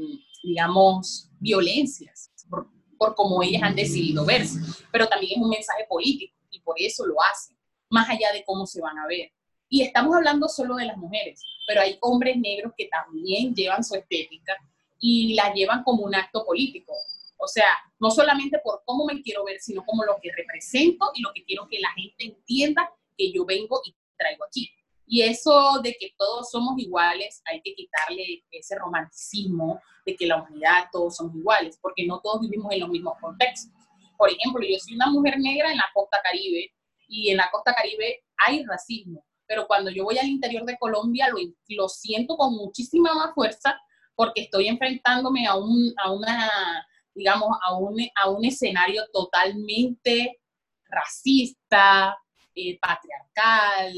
digamos, 0.43 1.31
violencias 1.39 2.31
por, 2.49 2.69
por 2.99 3.15
cómo 3.15 3.43
ellas 3.43 3.63
han 3.63 3.77
decidido 3.77 4.25
verse. 4.25 4.59
Pero 4.93 5.09
también 5.09 5.33
es 5.37 5.43
un 5.43 5.51
mensaje 5.51 5.85
político 5.89 6.37
y 6.51 6.61
por 6.61 6.77
eso 6.79 7.07
lo 7.07 7.17
hacen, 7.23 7.57
más 7.89 8.09
allá 8.09 8.33
de 8.33 8.45
cómo 8.45 8.67
se 8.67 8.81
van 8.81 8.99
a 8.99 9.07
ver. 9.07 9.33
Y 9.73 9.83
estamos 9.83 10.17
hablando 10.17 10.49
solo 10.49 10.75
de 10.75 10.87
las 10.87 10.97
mujeres, 10.97 11.45
pero 11.65 11.81
hay 11.81 11.97
hombres 12.01 12.37
negros 12.37 12.73
que 12.77 12.89
también 12.89 13.55
llevan 13.55 13.85
su 13.85 13.95
estética 13.95 14.57
y 14.99 15.35
la 15.35 15.55
llevan 15.55 15.85
como 15.85 16.03
un 16.03 16.15
acto 16.15 16.45
político. 16.45 16.93
O 17.39 17.47
sea, 17.47 17.69
no 18.01 18.11
solamente 18.11 18.59
por 18.65 18.83
cómo 18.85 19.07
me 19.07 19.23
quiero 19.23 19.45
ver, 19.45 19.61
sino 19.61 19.85
como 19.87 20.05
lo 20.05 20.19
que 20.21 20.33
represento 20.37 21.13
y 21.15 21.23
lo 21.23 21.33
que 21.33 21.45
quiero 21.45 21.69
que 21.69 21.79
la 21.79 21.91
gente 21.93 22.25
entienda 22.25 22.93
que 23.17 23.31
yo 23.31 23.45
vengo 23.47 23.81
y 23.85 23.95
traigo 24.19 24.45
aquí. 24.45 24.69
Y 25.07 25.23
eso 25.23 25.81
de 25.83 25.97
que 25.99 26.15
todos 26.19 26.51
somos 26.51 26.77
iguales, 26.79 27.41
hay 27.45 27.61
que 27.63 27.73
quitarle 27.75 28.45
ese 28.51 28.77
romanticismo 28.77 29.81
de 30.05 30.17
que 30.17 30.27
la 30.27 30.43
humanidad 30.43 30.89
todos 30.91 31.17
somos 31.17 31.37
iguales, 31.37 31.79
porque 31.81 32.07
no 32.07 32.21
todos 32.21 32.41
vivimos 32.41 32.73
en 32.73 32.81
los 32.81 32.89
mismos 32.89 33.15
contextos. 33.21 33.73
Por 34.19 34.31
ejemplo, 34.31 34.67
yo 34.69 34.79
soy 34.81 34.97
una 34.97 35.11
mujer 35.11 35.39
negra 35.39 35.71
en 35.71 35.77
la 35.77 35.87
costa 35.95 36.21
caribe 36.23 36.73
y 37.09 37.31
en 37.31 37.37
la 37.37 37.49
costa 37.51 37.73
caribe 37.75 38.25
hay 38.37 38.65
racismo, 38.65 39.25
pero 39.51 39.67
cuando 39.67 39.91
yo 39.91 40.05
voy 40.05 40.17
al 40.17 40.29
interior 40.29 40.65
de 40.65 40.79
Colombia 40.79 41.29
lo, 41.29 41.37
lo 41.71 41.89
siento 41.89 42.37
con 42.37 42.55
muchísima 42.55 43.13
más 43.15 43.35
fuerza 43.35 43.77
porque 44.15 44.43
estoy 44.43 44.69
enfrentándome 44.69 45.45
a, 45.45 45.57
un, 45.57 45.93
a 45.97 46.13
una, 46.13 46.87
digamos, 47.13 47.49
a 47.67 47.77
un, 47.77 47.97
a 48.15 48.31
un 48.31 48.45
escenario 48.45 49.03
totalmente 49.13 50.39
racista, 50.85 52.17
eh, 52.55 52.79
patriarcal, 52.79 53.93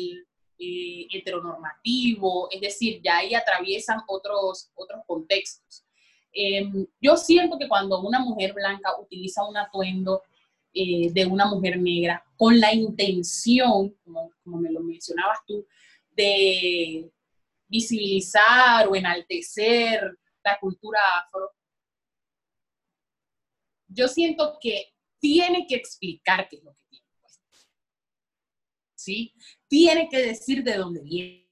eh, 0.58 1.06
heteronormativo, 1.12 2.48
es 2.50 2.62
decir, 2.62 3.02
ya 3.04 3.18
ahí 3.18 3.34
atraviesan 3.34 4.00
otros, 4.08 4.70
otros 4.74 5.02
contextos. 5.06 5.84
Em, 6.32 6.86
yo 6.98 7.18
siento 7.18 7.58
que 7.58 7.68
cuando 7.68 8.00
una 8.00 8.20
mujer 8.20 8.54
blanca 8.54 8.98
utiliza 8.98 9.46
un 9.46 9.58
atuendo 9.58 10.22
eh, 10.74 11.10
de 11.12 11.26
una 11.26 11.46
mujer 11.46 11.78
negra 11.78 12.24
con 12.36 12.58
la 12.58 12.72
intención, 12.72 13.90
como, 14.04 14.32
como 14.42 14.58
me 14.58 14.70
lo 14.70 14.80
mencionabas 14.80 15.38
tú, 15.46 15.66
de 16.10 17.10
visibilizar 17.68 18.88
o 18.88 18.96
enaltecer 18.96 20.18
la 20.44 20.58
cultura 20.58 20.98
afro, 21.18 21.50
yo 23.88 24.08
siento 24.08 24.58
que 24.60 24.92
tiene 25.18 25.66
que 25.66 25.76
explicar 25.76 26.48
qué 26.48 26.56
es 26.56 26.64
lo 26.64 26.72
que 26.72 26.84
tiene 26.88 27.06
¿Sí? 28.94 29.34
Tiene 29.68 30.08
que 30.08 30.18
decir 30.18 30.62
de 30.62 30.76
dónde 30.76 31.02
viene. 31.02 31.50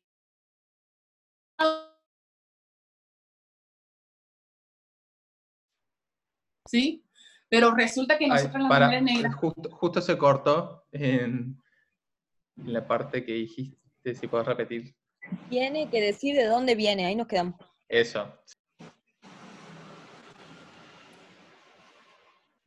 ¿Sí? 6.67 7.05
Pero 7.51 7.75
resulta 7.75 8.17
que 8.17 8.29
nosotros 8.29 8.63
las 8.63 8.81
mujeres 8.81 9.03
negras... 9.03 9.35
Justo, 9.35 10.01
se 10.01 10.17
cortó 10.17 10.85
en 10.93 11.61
la 12.55 12.87
parte 12.87 13.25
que 13.25 13.33
dijiste, 13.33 14.15
si 14.15 14.29
puedes 14.29 14.47
repetir. 14.47 14.95
Tiene 15.49 15.91
que 15.91 16.01
decir 16.01 16.37
de 16.37 16.45
dónde 16.45 16.77
viene, 16.77 17.07
ahí 17.07 17.17
nos 17.17 17.27
quedamos. 17.27 17.57
Eso. 17.89 18.33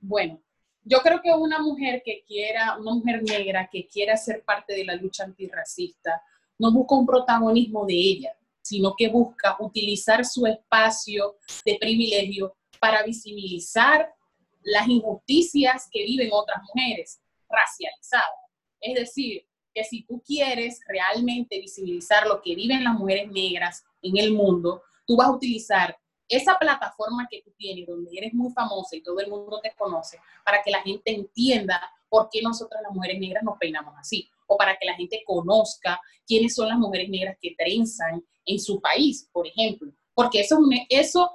Bueno, 0.02 0.44
yo 0.84 1.00
creo 1.00 1.22
que 1.22 1.32
una 1.32 1.60
mujer 1.60 2.02
que 2.04 2.26
quiera, 2.28 2.78
una 2.78 2.94
mujer 2.94 3.24
negra 3.24 3.70
que 3.72 3.88
quiera 3.88 4.18
ser 4.18 4.44
parte 4.44 4.76
de 4.76 4.84
la 4.84 4.96
lucha 4.96 5.24
antirracista, 5.24 6.22
no 6.60 6.74
busca 6.74 6.96
un 6.96 7.06
protagonismo 7.06 7.86
de 7.86 7.94
ella, 7.94 8.34
sino 8.62 8.94
que 8.98 9.08
busca 9.08 9.56
utilizar 9.60 10.26
su 10.26 10.46
espacio 10.46 11.38
de 11.64 11.78
privilegio 11.80 12.58
para 12.82 13.02
visibilizar 13.04 14.14
las 14.64 14.88
injusticias 14.88 15.88
que 15.92 16.04
viven 16.04 16.30
otras 16.32 16.62
mujeres 16.64 17.22
racializadas. 17.50 18.30
Es 18.80 18.96
decir, 18.96 19.46
que 19.74 19.84
si 19.84 20.04
tú 20.04 20.22
quieres 20.26 20.80
realmente 20.88 21.60
visibilizar 21.60 22.28
lo 22.28 22.42
que 22.42 22.56
viven 22.56 22.84
las 22.84 22.94
mujeres 22.94 23.32
negras 23.32 23.84
en 24.02 24.18
el 24.18 24.34
mundo, 24.34 24.84
tú 25.06 25.16
vas 25.16 25.28
a 25.28 25.32
utilizar 25.32 25.98
esa 26.28 26.58
plataforma 26.58 27.28
que 27.30 27.42
tú 27.42 27.52
tienes, 27.58 27.88
donde 27.88 28.12
eres 28.16 28.34
muy 28.34 28.52
famosa 28.54 28.96
y 28.96 29.04
todo 29.04 29.20
el 29.20 29.30
mundo 29.30 29.60
te 29.62 29.74
conoce, 29.76 30.20
para 30.46 30.62
que 30.64 30.72
la 30.72 30.82
gente 30.82 31.14
entienda 31.14 31.82
por 32.10 32.30
qué 32.32 32.42
nosotras 32.42 32.82
las 32.84 32.94
mujeres 32.94 33.20
negras 33.20 33.44
nos 33.44 33.58
peinamos 33.58 33.94
así, 33.98 34.30
o 34.48 34.58
para 34.58 34.78
que 34.78 34.86
la 34.86 34.96
gente 34.96 35.24
conozca 35.26 36.00
quiénes 36.26 36.56
son 36.56 36.70
las 36.70 36.78
mujeres 36.78 37.10
negras 37.10 37.38
que 37.42 37.56
trenzan 37.58 38.24
en 38.46 38.60
su 38.60 38.80
país, 38.80 39.30
por 39.32 39.48
ejemplo. 39.48 39.92
Porque 40.14 40.42
eso, 40.42 40.60
eso 40.90 41.32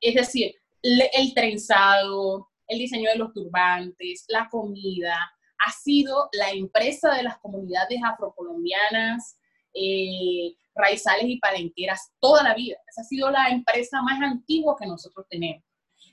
es 0.00 0.14
decir, 0.14 0.54
el 0.82 1.34
trenzado, 1.34 2.48
el 2.72 2.78
diseño 2.78 3.10
de 3.10 3.18
los 3.18 3.32
turbantes, 3.32 4.24
la 4.28 4.48
comida, 4.50 5.16
ha 5.64 5.70
sido 5.70 6.28
la 6.32 6.50
empresa 6.50 7.14
de 7.14 7.22
las 7.22 7.38
comunidades 7.38 8.00
afrocolombianas, 8.04 9.38
eh, 9.74 10.54
raizales 10.74 11.24
y 11.26 11.38
palenqueras 11.38 12.12
toda 12.20 12.42
la 12.42 12.54
vida. 12.54 12.76
Esa 12.88 13.02
ha 13.02 13.04
sido 13.04 13.30
la 13.30 13.48
empresa 13.48 14.02
más 14.02 14.20
antigua 14.20 14.76
que 14.78 14.86
nosotros 14.86 15.26
tenemos. 15.28 15.62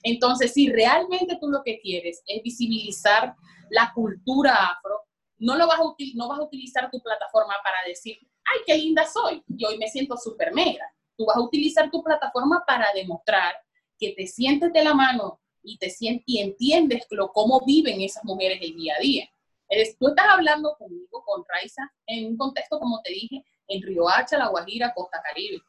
Entonces, 0.03 0.53
si 0.53 0.70
realmente 0.70 1.38
tú 1.41 1.49
lo 1.49 1.62
que 1.64 1.80
quieres 1.80 2.22
es 2.28 2.43
visibilizar 2.43 3.36
la 3.70 3.91
cultura 3.93 4.53
afro, 4.53 5.01
no, 5.38 5.57
lo 5.57 5.68
vas, 5.68 5.80
a 5.80 5.84
no 6.16 6.28
vas 6.28 6.39
a 6.39 6.43
utilizar 6.43 6.89
tu 6.91 7.01
plataforma 7.01 7.53
para 7.64 7.78
decir, 7.88 8.18
ay, 8.45 8.60
qué 8.66 8.78
linda 8.78 9.05
soy, 9.05 9.43
y 9.47 9.66
hoy 9.66 9.78
me 9.78 9.88
siento 9.88 10.16
súper 10.18 10.53
negra. 10.53 10.86
Tú 11.18 11.26
vas 11.26 11.38
a 11.38 11.41
utilizar 11.41 11.89
tu 11.91 12.03
plataforma 12.03 12.64
para 12.66 12.88
demostrar 12.93 13.55
que 13.97 14.14
te 14.16 14.28
sientes 14.28 14.72
de 14.72 14.84
la 14.84 14.93
mano 14.93 15.41
y, 15.70 15.78
te 15.78 15.89
sientes, 15.89 16.24
y 16.26 16.39
entiendes 16.39 17.05
lo, 17.11 17.32
cómo 17.32 17.61
viven 17.65 18.01
esas 18.01 18.24
mujeres 18.24 18.59
el 18.61 18.76
día 18.76 18.95
a 18.97 19.01
día. 19.01 19.30
Eres, 19.67 19.97
tú 19.97 20.07
estás 20.07 20.26
hablando 20.30 20.76
conmigo, 20.78 21.24
con 21.24 21.43
Raiza, 21.47 21.84
en 22.07 22.28
un 22.28 22.38
contexto, 22.38 22.80
como 22.80 23.01
te 23.03 23.13
dije, 23.13 23.45
en 23.67 23.82
Riohacha, 23.84 24.38
La 24.38 24.47
Guajira, 24.47 24.93
Costa 24.93 25.22
Caribe. 25.24 25.61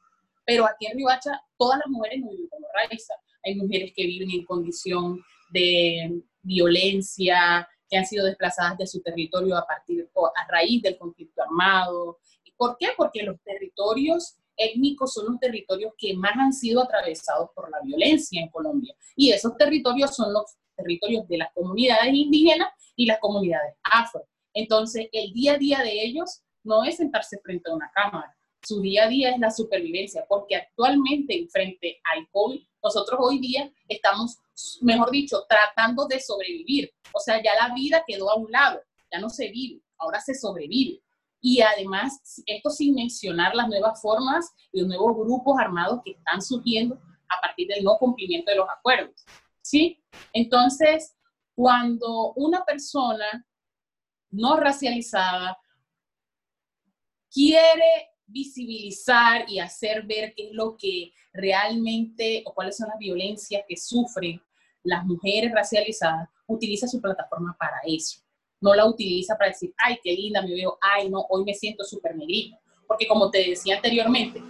Pero 0.45 0.65
aquí 0.67 0.87
en 0.87 0.97
Riohacha, 0.97 1.43
todas 1.59 1.79
las 1.81 1.89
mujeres 1.89 2.21
no 2.21 2.31
viven 2.31 2.49
como 2.49 2.67
Raiza. 2.75 3.15
Hay 3.45 3.55
mujeres 3.57 3.93
que 3.95 4.07
viven 4.07 4.31
en 4.31 4.45
condición 4.45 5.23
de 5.51 6.23
violencia, 6.43 7.69
que 7.89 7.99
han 7.99 8.07
sido 8.07 8.25
desplazadas 8.25 8.79
de 8.79 8.87
su 8.87 9.03
territorio 9.03 9.57
a 9.57 9.67
partir 9.67 10.09
a 10.15 10.49
raíz 10.49 10.81
del 10.81 10.97
conflicto 10.97 11.43
armado. 11.43 12.19
¿Por 12.57 12.77
qué? 12.79 12.89
Porque 12.97 13.23
los 13.23 13.41
territorios 13.43 14.37
étnicos 14.61 15.13
son 15.15 15.27
los 15.27 15.39
territorios 15.41 15.93
que 15.97 16.15
más 16.15 16.33
han 16.37 16.53
sido 16.53 16.83
atravesados 16.83 17.51
por 17.55 17.71
la 17.71 17.81
violencia 17.83 18.41
en 18.41 18.49
Colombia. 18.49 18.95
Y 19.17 19.31
esos 19.31 19.57
territorios 19.57 20.15
son 20.15 20.33
los 20.33 20.45
territorios 20.77 21.27
de 21.29 21.39
las 21.39 21.53
comunidades 21.53 22.13
indígenas 22.15 22.69
y 22.97 23.07
las 23.07 23.19
comunidades 23.19 23.75
afro. 23.83 24.27
Entonces, 24.53 25.09
el 25.13 25.33
día 25.33 25.55
a 25.55 25.59
día 25.59 25.79
de 25.81 26.05
ellos 26.05 26.43
no 26.65 26.85
es 26.85 26.97
sentarse 26.97 27.39
frente 27.39 27.71
a 27.71 27.75
una 27.75 27.91
cámara. 27.95 28.37
Su 28.63 28.81
día 28.81 29.05
a 29.05 29.09
día 29.09 29.31
es 29.31 29.39
la 29.39 29.51
supervivencia, 29.51 30.27
porque 30.29 30.57
actualmente 30.57 31.47
frente 31.51 32.01
al 32.13 32.29
COVID, 32.31 32.61
nosotros 32.83 33.19
hoy 33.23 33.39
día 33.39 33.73
estamos, 33.89 34.39
mejor 34.83 35.11
dicho, 35.11 35.45
tratando 35.49 36.07
de 36.07 36.21
sobrevivir. 36.21 36.93
O 37.15 37.21
sea, 37.21 37.43
ya 37.43 37.55
la 37.55 37.75
vida 37.75 38.05
quedó 38.07 38.31
a 38.31 38.37
un 38.37 38.51
lado, 38.51 38.81
ya 39.11 39.19
no 39.19 39.31
se 39.31 39.49
vive, 39.49 39.81
ahora 39.99 40.21
se 40.21 40.35
sobrevive. 40.35 41.01
Y 41.41 41.61
además, 41.63 42.43
esto 42.47 42.71
sin 42.71 42.95
mencionar 42.95 43.55
las 43.55 43.69
nuevas 43.69 44.01
formas 44.01 44.53
y 44.73 44.81
los 44.81 44.89
nuevos 44.89 45.17
grupos 45.17 45.59
armados 45.59 46.01
que 46.05 46.13
están 46.13 46.43
surgiendo 46.43 47.01
a 47.29 47.41
partir 47.41 47.69
del 47.69 47.85
no 47.85 47.97
cumplimiento 47.99 48.51
de 48.51 48.59
los 48.59 48.69
acuerdos. 48.69 49.25
¿Sí? 49.63 50.03
Entonces, 50.33 51.17
cuando 51.55 52.33
una 52.35 52.65
persona 52.65 53.47
no 54.31 54.57
racializada 54.57 55.59
quiere 57.33 58.11
visibilizar 58.27 59.49
y 59.49 59.59
hacer 59.59 60.07
ver 60.07 60.35
qué 60.35 60.49
es 60.49 60.53
lo 60.53 60.77
que 60.77 61.13
realmente 61.33 62.43
o 62.47 62.55
cuáles 62.55 62.77
son 62.77 62.89
las 62.89 62.99
violencias 62.99 63.63
que 63.69 63.77
sufren 63.77 64.41
las 64.83 65.05
mujeres 65.05 65.53
racializadas, 65.53 66.29
utiliza 66.47 66.87
su 66.89 67.01
plataforma 67.01 67.57
para 67.59 67.81
eso. 67.85 68.21
No 68.61 68.75
la 68.75 68.87
utiliza 68.87 69.37
para 69.37 69.51
decir, 69.51 69.73
ay, 69.79 69.99
qué 70.03 70.13
linda 70.13 70.43
me 70.43 70.53
veo, 70.53 70.79
ay, 70.81 71.09
no, 71.09 71.27
hoy 71.31 71.45
me 71.45 71.55
siento 71.55 71.85
súper 71.85 72.17
negrita. 72.17 72.59
Porque 72.87 73.07
como 73.07 73.31
te 73.31 73.39
decía 73.49 73.77
anteriormente, 73.77 74.43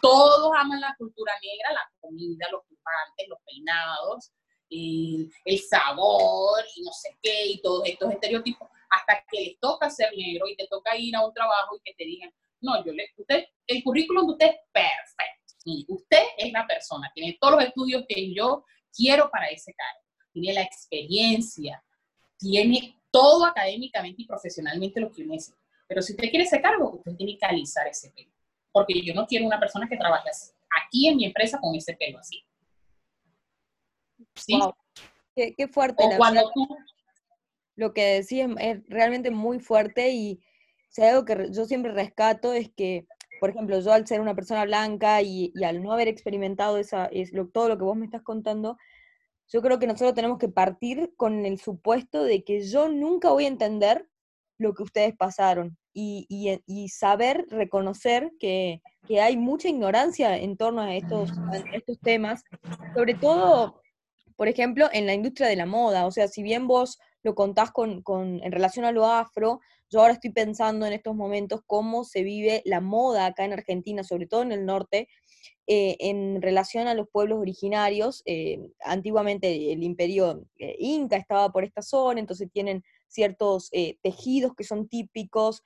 todos 0.00 0.52
aman 0.56 0.80
la 0.80 0.94
cultura 0.98 1.32
negra, 1.42 1.72
la 1.72 1.90
comida, 2.00 2.46
los 2.50 2.62
turbantes, 2.66 3.28
los 3.28 3.38
peinados, 3.44 4.32
el, 4.70 5.30
el 5.44 5.58
sabor 5.60 6.64
y 6.76 6.82
no 6.82 6.92
sé 6.92 7.16
qué, 7.22 7.46
y 7.46 7.60
todos 7.60 7.82
estos 7.86 8.12
estereotipos 8.12 8.68
hasta 8.90 9.24
que 9.30 9.40
les 9.40 9.60
toca 9.60 9.90
ser 9.90 10.10
negro 10.16 10.46
y 10.48 10.56
te 10.56 10.66
toca 10.68 10.96
ir 10.96 11.14
a 11.16 11.26
un 11.26 11.32
trabajo 11.32 11.76
y 11.76 11.80
que 11.84 11.94
te 11.94 12.04
digan, 12.04 12.30
no, 12.60 12.84
yo 12.84 12.92
le, 12.92 13.08
usted, 13.16 13.44
el 13.66 13.82
currículum 13.82 14.26
de 14.26 14.32
usted 14.32 14.46
es 14.46 14.56
perfecto. 14.72 15.54
Y 15.64 15.84
usted 15.88 16.22
es 16.38 16.52
la 16.52 16.66
persona, 16.66 17.10
tiene 17.14 17.36
todos 17.40 17.56
los 17.56 17.64
estudios 17.64 18.04
que 18.08 18.32
yo 18.32 18.64
quiero 18.94 19.28
para 19.30 19.48
ese 19.48 19.74
cargo, 19.74 20.00
tiene 20.32 20.54
la 20.54 20.62
experiencia, 20.62 21.82
tiene 22.38 23.00
todo 23.16 23.46
académicamente 23.46 24.22
y 24.22 24.26
profesionalmente 24.26 25.00
lo 25.00 25.10
que 25.10 25.22
yo 25.22 25.28
necesito. 25.28 25.58
Pero 25.88 26.02
si 26.02 26.12
usted 26.12 26.28
quiere 26.28 26.44
ese 26.44 26.60
cargo, 26.60 26.96
usted 26.96 27.16
tiene 27.16 27.38
que 27.38 27.46
alisar 27.46 27.86
ese 27.86 28.10
pelo. 28.10 28.30
Porque 28.72 29.00
yo 29.02 29.14
no 29.14 29.26
quiero 29.26 29.46
una 29.46 29.58
persona 29.58 29.88
que 29.88 29.96
trabaje 29.96 30.28
aquí 30.84 31.08
en 31.08 31.16
mi 31.16 31.24
empresa 31.24 31.58
con 31.58 31.74
ese 31.74 31.94
pelo 31.94 32.18
así. 32.18 32.44
¿Sí? 34.34 34.58
Qué, 35.34 35.68
fuerte. 35.68 36.04
O 36.04 36.16
cuando 36.18 36.50
tú, 36.52 36.68
lo 37.74 37.94
que 37.94 38.20
decís 38.20 38.44
es, 38.58 38.86
realmente 38.88 39.30
muy 39.30 39.60
fuerte 39.60 40.10
y 40.10 40.40
si 40.88 41.02
algo 41.02 41.24
que 41.24 41.48
yo 41.52 41.64
siempre 41.64 41.92
rescato 41.92 42.52
es 42.52 42.70
que, 42.70 43.06
por 43.40 43.50
ejemplo, 43.50 43.80
yo 43.80 43.92
al 43.92 44.06
ser 44.06 44.20
una 44.20 44.34
persona 44.34 44.64
blanca 44.64 45.22
y, 45.22 45.52
al 45.64 45.82
no 45.82 45.92
haber 45.92 46.08
experimentado 46.08 46.76
esa, 46.76 47.06
es 47.06 47.32
lo, 47.32 47.48
todo 47.48 47.68
lo 47.68 47.78
que 47.78 47.84
vos 47.84 47.96
me 47.96 48.06
estás 48.06 48.22
contando, 48.22 48.76
yo 49.48 49.62
creo 49.62 49.78
que 49.78 49.86
nosotros 49.86 50.14
tenemos 50.14 50.38
que 50.38 50.48
partir 50.48 51.12
con 51.16 51.46
el 51.46 51.58
supuesto 51.58 52.24
de 52.24 52.44
que 52.44 52.62
yo 52.62 52.88
nunca 52.88 53.30
voy 53.30 53.44
a 53.44 53.48
entender 53.48 54.08
lo 54.58 54.74
que 54.74 54.82
ustedes 54.82 55.14
pasaron 55.16 55.76
y, 55.92 56.26
y, 56.66 56.88
saber 56.88 57.46
reconocer 57.48 58.32
que, 58.38 58.82
que, 59.06 59.20
hay 59.20 59.36
mucha 59.38 59.68
ignorancia 59.68 60.36
en 60.36 60.58
torno 60.58 60.82
a 60.82 60.94
estos, 60.94 61.30
a 61.30 61.56
estos 61.72 61.98
temas, 62.00 62.44
sobre 62.94 63.14
todo, 63.14 63.80
por 64.36 64.48
ejemplo, 64.48 64.88
en 64.92 65.06
la 65.06 65.14
industria 65.14 65.48
de 65.48 65.56
la 65.56 65.64
moda. 65.64 66.04
O 66.04 66.10
sea, 66.10 66.28
si 66.28 66.42
bien 66.42 66.66
vos 66.66 66.98
lo 67.22 67.34
contás 67.34 67.70
con, 67.70 68.02
con, 68.02 68.42
en 68.42 68.52
relación 68.52 68.84
a 68.84 68.92
lo 68.92 69.06
afro, 69.06 69.60
yo 69.88 70.00
ahora 70.00 70.14
estoy 70.14 70.32
pensando 70.32 70.84
en 70.84 70.92
estos 70.92 71.14
momentos 71.14 71.62
cómo 71.66 72.04
se 72.04 72.22
vive 72.22 72.60
la 72.66 72.80
moda 72.80 73.26
acá 73.26 73.44
en 73.44 73.54
Argentina, 73.54 74.04
sobre 74.04 74.26
todo 74.26 74.42
en 74.42 74.52
el 74.52 74.66
norte, 74.66 75.08
eh, 75.66 75.96
en 76.00 76.40
relación 76.42 76.88
a 76.88 76.94
los 76.94 77.08
pueblos 77.08 77.38
originarios. 77.38 78.22
Eh, 78.26 78.58
antiguamente 78.84 79.72
el 79.72 79.82
imperio 79.82 80.44
eh, 80.58 80.76
inca 80.78 81.16
estaba 81.16 81.50
por 81.50 81.64
esta 81.64 81.82
zona, 81.82 82.20
entonces 82.20 82.50
tienen 82.52 82.82
ciertos 83.08 83.70
tejidos 84.02 84.54
que 84.54 84.64
son 84.64 84.88
típicos, 84.88 85.62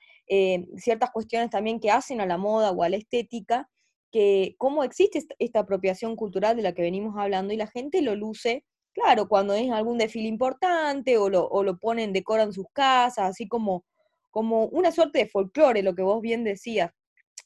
ciertas 0.77 1.09
cuestiones 1.11 1.49
también 1.49 1.79
que 1.79 1.91
hacen 1.91 2.21
a 2.21 2.25
la 2.25 2.37
moda 2.37 2.71
o 2.71 2.83
a 2.83 2.89
la 2.89 2.97
estética, 2.97 3.67
que 4.11 4.55
cómo 4.57 4.83
existe 4.83 5.25
esta 5.39 5.59
apropiación 5.59 6.15
cultural 6.15 6.55
de 6.55 6.61
la 6.61 6.73
que 6.73 6.83
venimos 6.83 7.15
hablando 7.17 7.51
y 7.51 7.57
la 7.57 7.67
gente 7.67 8.01
lo 8.01 8.15
luce 8.15 8.63
Claro, 8.93 9.27
cuando 9.29 9.53
es 9.53 9.71
algún 9.71 9.97
desfile 9.97 10.27
importante 10.27 11.17
o 11.17 11.29
lo, 11.29 11.47
o 11.47 11.63
lo 11.63 11.77
ponen, 11.79 12.11
decoran 12.11 12.51
sus 12.51 12.65
casas, 12.73 13.29
así 13.29 13.47
como, 13.47 13.85
como 14.31 14.65
una 14.65 14.91
suerte 14.91 15.19
de 15.19 15.27
folclore, 15.27 15.81
lo 15.81 15.95
que 15.95 16.01
vos 16.01 16.21
bien 16.21 16.43
decías. 16.43 16.91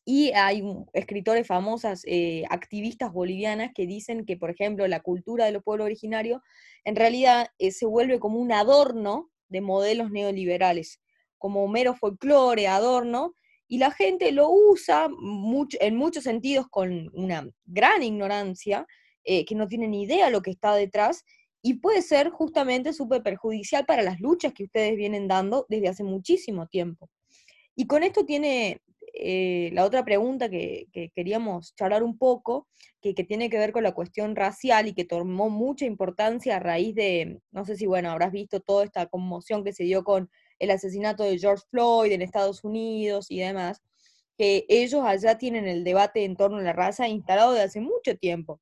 Y 0.07 0.31
hay 0.33 0.63
escritores 0.93 1.47
famosas, 1.47 2.03
eh, 2.05 2.43
activistas 2.51 3.11
bolivianas, 3.11 3.71
que 3.73 3.87
dicen 3.87 4.23
que, 4.25 4.37
por 4.37 4.51
ejemplo, 4.51 4.87
la 4.87 4.99
cultura 4.99 5.45
de 5.45 5.51
los 5.51 5.63
pueblos 5.63 5.85
originarios 5.85 6.41
en 6.83 6.95
realidad 6.95 7.47
eh, 7.57 7.71
se 7.71 7.87
vuelve 7.87 8.19
como 8.19 8.39
un 8.39 8.51
adorno 8.51 9.31
de 9.49 9.61
modelos 9.61 10.11
neoliberales, 10.11 11.01
como 11.39 11.67
mero 11.67 11.95
folclore, 11.95 12.67
adorno, 12.67 13.33
y 13.67 13.79
la 13.79 13.89
gente 13.89 14.31
lo 14.31 14.49
usa 14.49 15.07
en 15.79 15.95
muchos 15.95 16.23
sentidos 16.23 16.67
con 16.69 17.09
una 17.13 17.49
gran 17.65 18.03
ignorancia, 18.03 18.85
eh, 19.23 19.43
que 19.43 19.55
no 19.55 19.67
tiene 19.67 19.87
ni 19.87 20.03
idea 20.03 20.29
lo 20.29 20.43
que 20.43 20.51
está 20.51 20.75
detrás, 20.75 21.23
y 21.63 21.75
puede 21.75 22.03
ser 22.03 22.29
justamente 22.29 22.93
súper 22.93 23.23
perjudicial 23.23 23.85
para 23.87 24.03
las 24.03 24.19
luchas 24.19 24.53
que 24.53 24.65
ustedes 24.65 24.95
vienen 24.95 25.27
dando 25.27 25.65
desde 25.67 25.87
hace 25.87 26.03
muchísimo 26.03 26.67
tiempo. 26.67 27.09
Y 27.75 27.87
con 27.87 28.03
esto 28.03 28.23
tiene 28.23 28.81
eh, 29.17 29.69
la 29.73 29.85
otra 29.85 30.03
pregunta 30.03 30.49
que, 30.49 30.87
queríamos 31.15 31.73
charlar 31.75 32.03
un 32.03 32.17
poco, 32.17 32.67
que, 33.01 33.13
tiene 33.13 33.49
que 33.49 33.57
ver 33.57 33.71
con 33.71 33.83
la 33.83 33.93
cuestión 33.93 34.35
racial 34.35 34.87
y 34.87 34.93
que 34.93 35.05
tomó 35.05 35.49
mucha 35.49 35.85
importancia 35.85 36.57
a 36.57 36.59
raíz 36.59 36.95
de, 36.95 37.39
no 37.51 37.65
sé 37.65 37.77
si, 37.77 37.85
bueno, 37.85 38.11
habrás 38.11 38.31
visto 38.31 38.59
toda 38.59 38.83
esta 38.83 39.05
conmoción 39.05 39.63
que 39.63 39.73
se 39.73 39.83
dio 39.83 40.03
con 40.03 40.29
el 40.59 40.71
asesinato 40.71 41.23
de 41.23 41.37
George 41.37 41.63
Floyd 41.69 42.11
en 42.11 42.21
Estados 42.21 42.63
Unidos 42.63 43.27
y 43.29 43.39
demás, 43.39 43.81
que 44.37 44.65
ellos 44.67 45.03
allá 45.05 45.37
tienen 45.37 45.65
el 45.65 45.83
debate 45.83 46.25
en 46.25 46.35
torno 46.35 46.57
a 46.57 46.61
la 46.61 46.73
raza 46.73 47.07
instalado 47.07 47.53
de 47.53 47.61
hace 47.61 47.79
mucho 47.79 48.17
tiempo. 48.17 48.59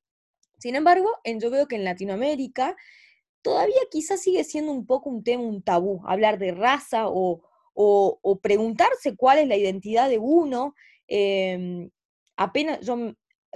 Sin 0.58 0.76
embargo, 0.76 1.10
yo 1.24 1.50
veo 1.50 1.66
que 1.66 1.76
en 1.76 1.84
Latinoamérica 1.84 2.76
todavía 3.42 3.80
quizás 3.90 4.22
sigue 4.22 4.44
siendo 4.44 4.72
un 4.72 4.86
poco 4.86 5.10
un 5.10 5.22
tema, 5.22 5.42
un 5.42 5.62
tabú, 5.62 6.00
hablar 6.06 6.38
de 6.38 6.52
raza 6.52 7.08
o, 7.08 7.42
o, 7.74 8.40
preguntarse 8.42 9.16
cuál 9.16 9.38
es 9.38 9.48
la 9.48 9.56
identidad 9.56 10.08
de 10.08 10.18
uno. 10.18 10.74
Em, 11.06 11.90
apenas 12.36 12.80
yo 12.80 12.96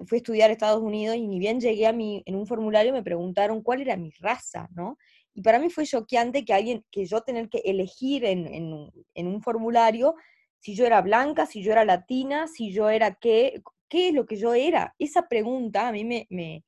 fui 0.06 0.16
a 0.16 0.18
estudiar 0.18 0.50
a 0.50 0.52
Estados 0.52 0.82
Unidos 0.82 1.16
y 1.16 1.26
ni 1.26 1.38
bien 1.38 1.60
llegué 1.60 1.86
a 1.86 1.92
mi, 1.92 2.22
en 2.26 2.36
un 2.36 2.46
formulario 2.46 2.92
me 2.92 3.02
preguntaron 3.02 3.62
cuál 3.62 3.80
era 3.80 3.96
mi 3.96 4.10
raza, 4.20 4.68
¿no? 4.74 4.98
Y 5.34 5.42
para 5.42 5.58
mí 5.58 5.70
fue 5.70 5.86
choqueante 5.86 6.44
que 6.44 6.52
alguien, 6.52 6.84
que 6.90 7.04
yo 7.06 7.20
tener 7.22 7.48
que 7.48 7.58
elegir 7.58 8.24
en, 8.24 8.92
en, 9.14 9.26
un 9.26 9.42
formulario 9.42 10.14
si 10.58 10.74
yo 10.74 10.84
era 10.84 11.00
blanca, 11.00 11.46
si 11.46 11.62
yo 11.62 11.72
era 11.72 11.84
latina, 11.84 12.48
si 12.48 12.72
yo 12.72 12.88
era 12.90 13.14
qué, 13.14 13.62
qué 13.88 14.08
es 14.08 14.14
lo 14.14 14.26
que 14.26 14.36
yo 14.36 14.54
era. 14.54 14.94
Esa 14.98 15.28
pregunta 15.28 15.88
a 15.88 15.92
mí 15.92 16.04
me, 16.04 16.64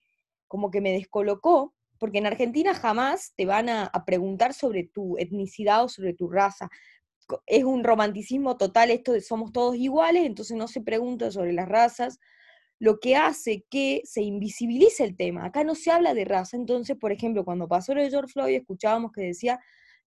como 0.47 0.71
que 0.71 0.81
me 0.81 0.93
descolocó, 0.93 1.75
porque 1.99 2.19
en 2.19 2.27
Argentina 2.27 2.75
jamás 2.75 3.33
te 3.37 3.45
van 3.45 3.69
a, 3.69 3.91
preguntar 4.07 4.55
sobre 4.55 4.85
tu 4.85 5.19
etnicidad 5.19 5.85
o 5.85 5.89
sobre 5.89 6.15
tu 6.15 6.29
raza 6.29 6.69
es 7.47 7.65
un 7.65 7.85
romanticismo 7.85 8.57
total 8.57 8.91
esto 8.91 9.13
de 9.13 9.21
somos 9.21 9.53
todos 9.53 9.77
iguales, 9.77 10.25
entonces 10.25 10.57
no 10.57 10.69
se 10.69 10.81
pregunta 10.81 11.31
sobre 11.31 11.53
las 11.53 11.69
razas, 11.69 12.19
lo 12.79 12.99
que 12.99 13.15
hace 13.17 13.65
que 13.71 14.01
se 14.05 14.23
invisibilice 14.23 15.05
el 15.05 15.17
tema. 15.17 15.45
Acá 15.45 15.65
no 15.65 15.75
se 15.75 15.91
habla 15.91 16.15
de 16.15 16.25
raza, 16.25 16.57
entonces, 16.57 16.97
por 16.97 17.13
ejemplo, 17.13 17.45
cuando 17.45 17.69
pasó 17.69 17.95
lo 17.95 18.03
de 18.03 18.11
George 18.11 18.33
Floyd, 18.33 18.57
escuchábamos 18.57 19.13
que 19.13 19.23
decía, 19.23 19.61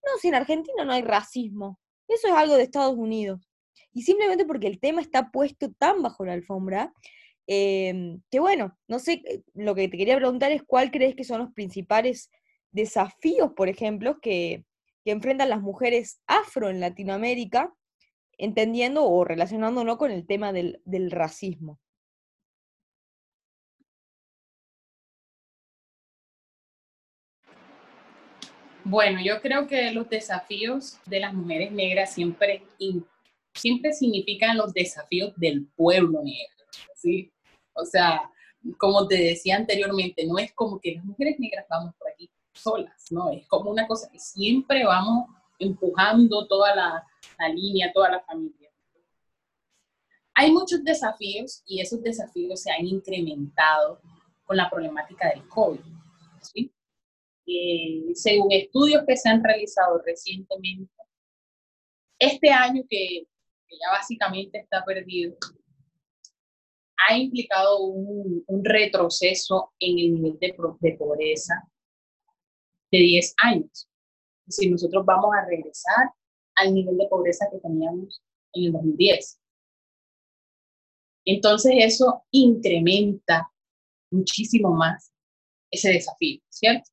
no, 0.04 0.18
si 0.20 0.28
en 0.30 0.36
Argentina 0.36 0.84
no 0.84 0.92
hay 0.92 1.04
racismo, 1.04 1.80
eso 2.08 2.28
es 2.28 2.34
algo 2.34 2.56
de 2.56 2.64
Estados 2.64 2.96
Unidos. 2.98 3.48
Y 3.94 4.02
simplemente 4.02 4.46
porque 4.46 4.68
el 4.68 4.80
tema 4.80 5.02
está 5.02 5.30
puesto 5.32 5.72
tan 5.72 6.02
bajo 6.02 6.26
la 6.26 6.34
alfombra, 6.34 6.92
em, 7.48 8.22
que 8.32 8.40
bueno, 8.40 8.78
no 8.88 9.00
sé, 9.00 9.22
eh, 9.26 9.44
lo 9.54 9.76
que 9.76 9.88
te 9.88 9.98
quería 9.98 10.18
preguntar 10.18 10.52
es 10.52 10.64
cuál 10.64 10.92
crees 10.92 11.16
que 11.16 11.24
son 11.24 11.40
los 11.40 11.54
principales 11.54 12.32
desafíos, 12.72 13.52
por 13.56 13.70
ejemplo, 13.70 14.20
que, 14.20 14.66
que 15.04 15.12
enfrentan 15.12 15.50
las 15.50 15.62
mujeres 15.62 16.22
afro 16.28 16.70
en 16.70 16.80
Latinoamérica, 16.80 17.74
entendiendo 18.38 19.06
o 19.06 19.24
relacionándolo 19.24 19.98
con 19.98 20.12
el 20.12 20.26
tema 20.26 20.54
del, 20.54 20.82
racismo. 21.12 21.80
Bueno, 28.86 29.20
yo 29.24 29.42
creo 29.42 29.66
que 29.68 29.92
los 29.92 30.10
desafíos 30.10 31.00
de 31.06 31.22
las 31.22 31.34
mujeres 31.34 31.72
negras 31.72 32.14
siempre, 32.14 32.64
siempre 33.54 33.94
significan 33.94 34.58
los 34.58 34.74
desafíos 34.74 35.34
del 35.38 35.68
pueblo 35.76 36.22
negro, 36.22 36.66
¿sí? 36.96 37.32
O 37.74 37.86
sea, 37.86 38.30
como 38.78 39.08
te 39.08 39.16
decía 39.16 39.56
anteriormente, 39.56 40.26
no 40.26 40.38
es 40.38 40.52
como 40.54 40.82
que 40.82 40.96
las 40.96 41.06
mujeres 41.06 41.40
negras 41.40 41.66
vamos 41.70 41.96
por 41.96 42.10
aquí 42.12 42.30
solas, 42.54 43.12
¿no? 43.12 43.32
Es 43.32 43.48
como 43.48 43.72
una 43.72 43.88
cosa 43.88 44.10
que 44.12 44.20
siempre 44.20 44.86
vamos 44.86 45.28
empujando 45.60 46.48
toda 46.48 46.76
la, 46.76 47.08
línea, 47.54 47.92
toda 47.94 48.12
la 48.12 48.22
familia. 48.22 48.70
Hay 50.36 50.52
muchos 50.52 50.84
desafíos 50.84 51.62
y 51.66 51.82
esos 51.82 52.02
desafíos 52.02 52.62
se 52.62 52.72
han 52.72 52.86
incrementado 52.86 54.02
con 54.46 54.58
la 54.58 54.70
problemática 54.70 55.30
del 55.30 55.48
COVID. 55.48 55.80
¿sí? 56.42 56.74
Eh, 57.46 58.14
según 58.16 58.52
estudios 58.52 59.04
que 59.06 59.18
se 59.18 59.30
han 59.30 59.44
realizado 59.44 60.02
recientemente, 60.06 60.92
este 62.18 62.50
año 62.50 62.84
que, 62.90 63.28
ya 63.70 63.92
básicamente 63.92 64.60
está 64.60 64.84
perdido, 64.86 65.36
ha 67.10 67.18
implicado 67.18 67.80
un, 67.80 68.44
retroceso 68.64 69.74
en 69.80 70.00
el 70.00 70.14
nivel 70.14 70.40
de, 70.40 70.56
de 70.80 70.94
pobreza, 70.94 71.68
de 72.94 73.00
10 73.00 73.34
años. 73.44 73.90
Si 74.48 74.70
nosotros 74.70 75.04
vamos 75.06 75.32
a 75.36 75.46
regresar 75.48 76.12
al 76.56 76.74
nivel 76.74 76.96
de 76.98 77.08
pobreza 77.08 77.48
que 77.52 77.58
teníamos 77.58 78.22
en 78.54 78.66
el 78.66 78.72
2010. 78.72 79.40
Entonces 81.26 81.74
eso 81.78 82.24
incrementa 82.32 83.52
muchísimo 84.12 84.72
más 84.72 85.12
ese 85.72 85.90
desafío, 85.94 86.40
¿cierto? 86.50 86.88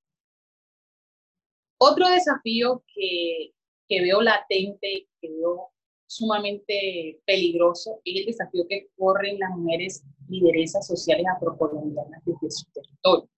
Otro 1.78 2.08
desafío 2.08 2.82
que, 2.94 3.52
que 3.86 4.00
veo 4.00 4.22
latente, 4.22 5.08
que 5.20 5.28
veo 5.28 5.68
sumamente 6.06 7.20
peligroso, 7.26 8.00
es 8.04 8.20
el 8.20 8.26
desafío 8.26 8.66
que 8.68 8.88
corren 8.96 9.38
las 9.38 9.50
mujeres 9.50 10.02
lideresas 10.28 10.86
sociales 10.86 11.26
afrocolombianas 11.36 12.22
desde 12.24 12.50
su 12.50 12.64
territorio. 12.72 13.28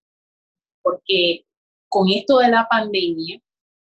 Porque 0.83 1.45
con 1.93 2.09
esto 2.09 2.39
de 2.39 2.49
la 2.49 2.67
pandemia, 2.71 3.39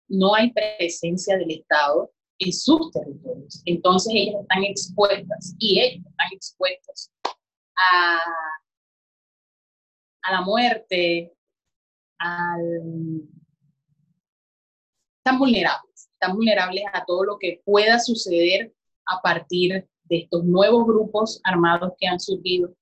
no 0.08 0.34
hay 0.34 0.53
presencia 0.53 1.38
del 1.38 1.51
Estado 1.51 2.10
en 2.39 2.53
sus 2.53 2.89
territorios. 2.91 3.62
Entonces 3.66 4.14
ellas 4.16 4.36
están 4.41 4.64
expuestas 4.64 5.55
y 5.60 5.82
ellos 5.82 6.05
están 6.05 6.28
expuestos 6.32 7.12
a, 7.76 8.20
a 10.22 10.32
la 10.32 10.41
muerte, 10.41 11.34
están 15.18 15.38
vulnerables, 15.38 16.10
están 16.14 16.34
vulnerables 16.34 16.86
a 16.93 17.03
todo 17.03 17.26
lo 17.26 17.38
que 17.38 17.62
pueda 17.66 17.99
suceder 17.99 18.74
a 19.05 19.22
partir 19.22 19.86
de 20.05 20.18
estos 20.20 20.45
nuevos 20.45 20.88
grupos 20.88 21.41
armados 21.43 21.91
que 21.99 22.08
han 22.08 22.22
surgido 22.22 22.74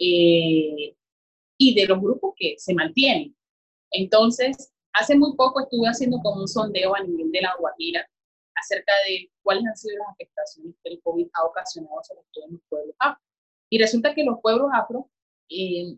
eh, 0.00 0.96
y 1.56 1.74
de 1.76 1.86
los 1.86 2.00
grupos 2.00 2.34
que 2.36 2.56
se 2.58 2.74
mantienen. 2.74 3.36
Entonces, 3.92 4.72
Hace 4.94 5.16
muy 5.16 5.34
poco 5.36 5.60
estuve 5.60 5.88
haciendo 5.88 6.20
como 6.20 6.42
un 6.42 6.48
sondeo 6.48 6.94
a 6.94 7.02
nivel 7.02 7.30
de 7.32 7.40
la 7.40 7.54
Guajira 7.58 8.06
acerca 8.54 8.92
de 9.06 9.30
cuáles 9.42 9.64
han 9.66 9.76
sido 9.76 9.98
las 9.98 10.08
afectaciones 10.10 10.74
que 10.82 10.90
el 10.90 11.00
COVID 11.02 11.28
ha 11.32 11.44
ocasionado 11.44 12.02
sobre 12.02 12.26
todo 12.32 12.44
en 12.46 12.52
los 12.52 12.62
pueblos 12.68 12.96
afro. 12.98 13.24
Y 13.70 13.78
resulta 13.78 14.14
que 14.14 14.24
los 14.24 14.38
pueblos 14.42 14.68
afro, 14.74 15.10
eh, 15.48 15.96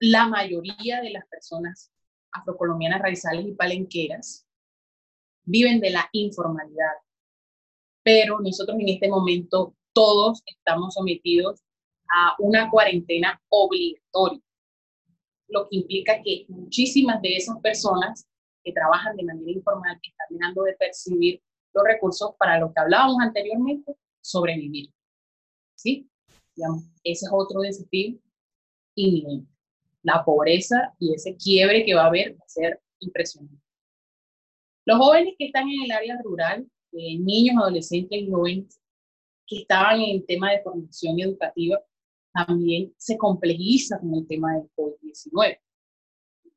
la 0.00 0.28
mayoría 0.28 1.00
de 1.00 1.10
las 1.10 1.26
personas 1.28 1.90
afrocolombianas 2.30 3.00
raizales 3.00 3.46
y 3.46 3.52
palenqueras 3.52 4.46
viven 5.44 5.80
de 5.80 5.90
la 5.90 6.06
informalidad. 6.12 6.92
Pero 8.02 8.38
nosotros 8.40 8.78
en 8.78 8.90
este 8.90 9.08
momento 9.08 9.74
todos 9.94 10.42
estamos 10.44 10.92
sometidos 10.92 11.62
a 12.14 12.36
una 12.38 12.70
cuarentena 12.70 13.40
obligatoria, 13.48 14.42
lo 15.48 15.68
que 15.68 15.76
implica 15.76 16.22
que 16.22 16.46
muchísimas 16.48 17.20
de 17.22 17.36
esas 17.36 17.58
personas 17.60 18.26
que 18.64 18.72
trabajan 18.72 19.16
de 19.16 19.24
manera 19.24 19.50
informal 19.50 19.98
están 20.02 20.26
dejando 20.30 20.62
de 20.64 20.74
percibir 20.74 21.42
los 21.72 21.84
recursos 21.84 22.34
para 22.38 22.58
lo 22.58 22.72
que 22.72 22.80
hablábamos 22.80 23.16
anteriormente, 23.20 23.94
sobrevivir. 24.20 24.90
¿Sí? 25.74 26.08
Digamos, 26.54 26.84
ese 27.04 27.26
es 27.26 27.30
otro 27.32 27.60
desafío 27.60 28.18
inminente. 28.94 29.52
La 30.02 30.24
pobreza 30.24 30.94
y 30.98 31.14
ese 31.14 31.36
quiebre 31.36 31.84
que 31.84 31.94
va 31.94 32.04
a 32.04 32.06
haber 32.06 32.34
va 32.34 32.44
a 32.44 32.48
ser 32.48 32.80
impresionante. 33.00 33.62
Los 34.84 34.98
jóvenes 34.98 35.34
que 35.38 35.46
están 35.46 35.68
en 35.68 35.82
el 35.82 35.90
área 35.90 36.16
rural, 36.22 36.66
eh, 36.92 37.18
niños, 37.18 37.56
adolescentes 37.60 38.18
y 38.18 38.30
jóvenes 38.30 38.80
que 39.46 39.58
estaban 39.58 40.00
en 40.00 40.16
el 40.16 40.26
tema 40.26 40.52
de 40.52 40.62
formación 40.62 41.20
educativa, 41.20 41.80
también 42.36 42.92
se 42.98 43.16
complejiza 43.16 43.98
con 43.98 44.14
el 44.14 44.26
tema 44.26 44.54
del 44.54 44.68
COVID-19. 44.76 45.58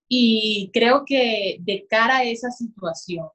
Y 0.07 0.69
creo 0.73 1.03
que 1.05 1.57
de 1.61 1.85
cara 1.87 2.17
a 2.17 2.23
esa 2.23 2.51
situación, 2.51 3.27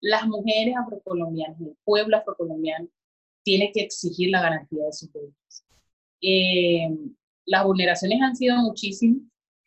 las 0.00 0.26
mujeres 0.26 0.74
afrocolombianas, 0.76 1.60
el 1.60 1.76
pueblo 1.84 2.16
afrocolombiano, 2.16 2.88
tiene 3.42 3.70
que 3.72 3.82
exigir 3.82 4.30
la 4.30 4.42
garantía 4.42 4.84
de 4.84 4.92
sus 4.92 5.12
derechos. 5.12 5.64
Eh, 6.20 6.88
las 7.44 7.64
vulneraciones 7.64 8.20
han 8.22 8.36
sido 8.36 8.56
muchísimas 8.58 9.22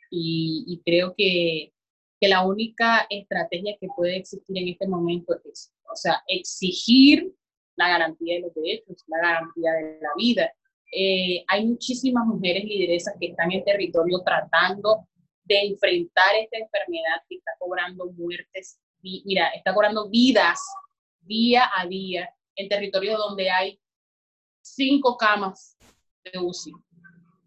y, 0.09 0.81
creo 0.85 1.13
que, 1.15 1.71
que, 2.19 2.27
la 2.27 2.45
única 2.45 3.05
estrategia 3.09 3.77
que 3.79 3.87
puede 3.95 4.17
existir 4.17 4.57
en 4.57 4.69
este 4.69 4.87
momento 4.87 5.39
es, 5.45 5.71
o 5.91 5.95
sea, 5.95 6.23
exigir 6.27 7.33
la 7.75 7.89
garantía 7.89 8.35
de 8.35 8.41
los 8.41 8.53
derechos, 8.53 9.03
la 9.07 9.19
garantía 9.19 9.71
de 9.73 9.99
la 10.01 10.09
vida. 10.17 10.53
Eh, 10.91 11.43
hay 11.47 11.65
muchísimas 11.65 12.25
mujeres 12.25 12.63
lideresas 12.63 13.15
que 13.19 13.27
están 13.27 13.51
en 13.51 13.63
territorio 13.63 14.21
tratando 14.23 15.07
de 15.43 15.59
enfrentar 15.61 16.35
esta 16.35 16.57
enfermedad 16.57 17.21
que 17.27 17.35
está 17.35 17.51
cobrando 17.59 18.11
muertes, 18.11 18.79
mira, 19.01 19.49
está 19.49 19.73
cobrando 19.73 20.09
vidas 20.09 20.59
día 21.21 21.69
a 21.75 21.85
día 21.87 22.29
en 22.55 22.67
territorios 22.67 23.17
donde 23.17 23.49
hay 23.49 23.79
cinco 24.61 25.17
camas 25.17 25.77
de 26.23 26.39
UCI, 26.39 26.73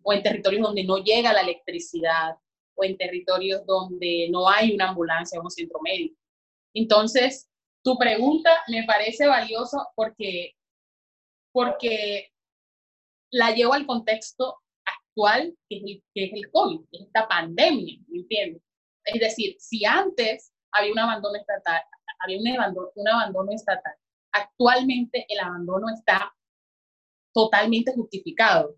o 0.02 0.12
en 0.12 0.22
territorios 0.22 0.62
donde 0.62 0.84
no 0.84 0.98
llega 0.98 1.32
la 1.32 1.42
electricidad, 1.42 2.36
o 2.74 2.84
en 2.84 2.96
territorios 2.96 3.64
donde 3.66 4.28
no 4.30 4.48
hay 4.48 4.74
una 4.74 4.88
ambulancia 4.88 5.38
o 5.38 5.44
un 5.44 5.50
centro 5.50 5.78
médico. 5.82 6.16
Entonces, 6.74 7.48
tu 7.82 7.96
pregunta 7.98 8.50
me 8.68 8.84
parece 8.84 9.26
valiosa 9.26 9.78
porque, 9.94 10.54
porque 11.52 12.31
la 13.32 13.50
llevo 13.52 13.72
al 13.74 13.86
contexto 13.86 14.58
actual, 14.84 15.56
que 15.68 15.76
es 15.78 15.82
el, 15.84 16.04
que 16.14 16.24
es 16.26 16.32
el 16.34 16.50
COVID, 16.50 16.80
esta 16.92 17.26
pandemia, 17.26 17.98
¿me 18.08 18.18
entiendes? 18.18 18.62
Es 19.04 19.20
decir, 19.20 19.56
si 19.58 19.84
antes 19.84 20.52
había 20.70 20.92
un 20.92 20.98
abandono 20.98 21.36
estatal, 21.36 21.82
había 22.20 22.38
un 22.38 22.48
abandono, 22.48 22.88
un 22.94 23.08
abandono 23.08 23.52
estatal, 23.52 23.94
actualmente 24.32 25.26
el 25.28 25.40
abandono 25.40 25.86
está 25.92 26.32
totalmente 27.34 27.92
justificado, 27.92 28.76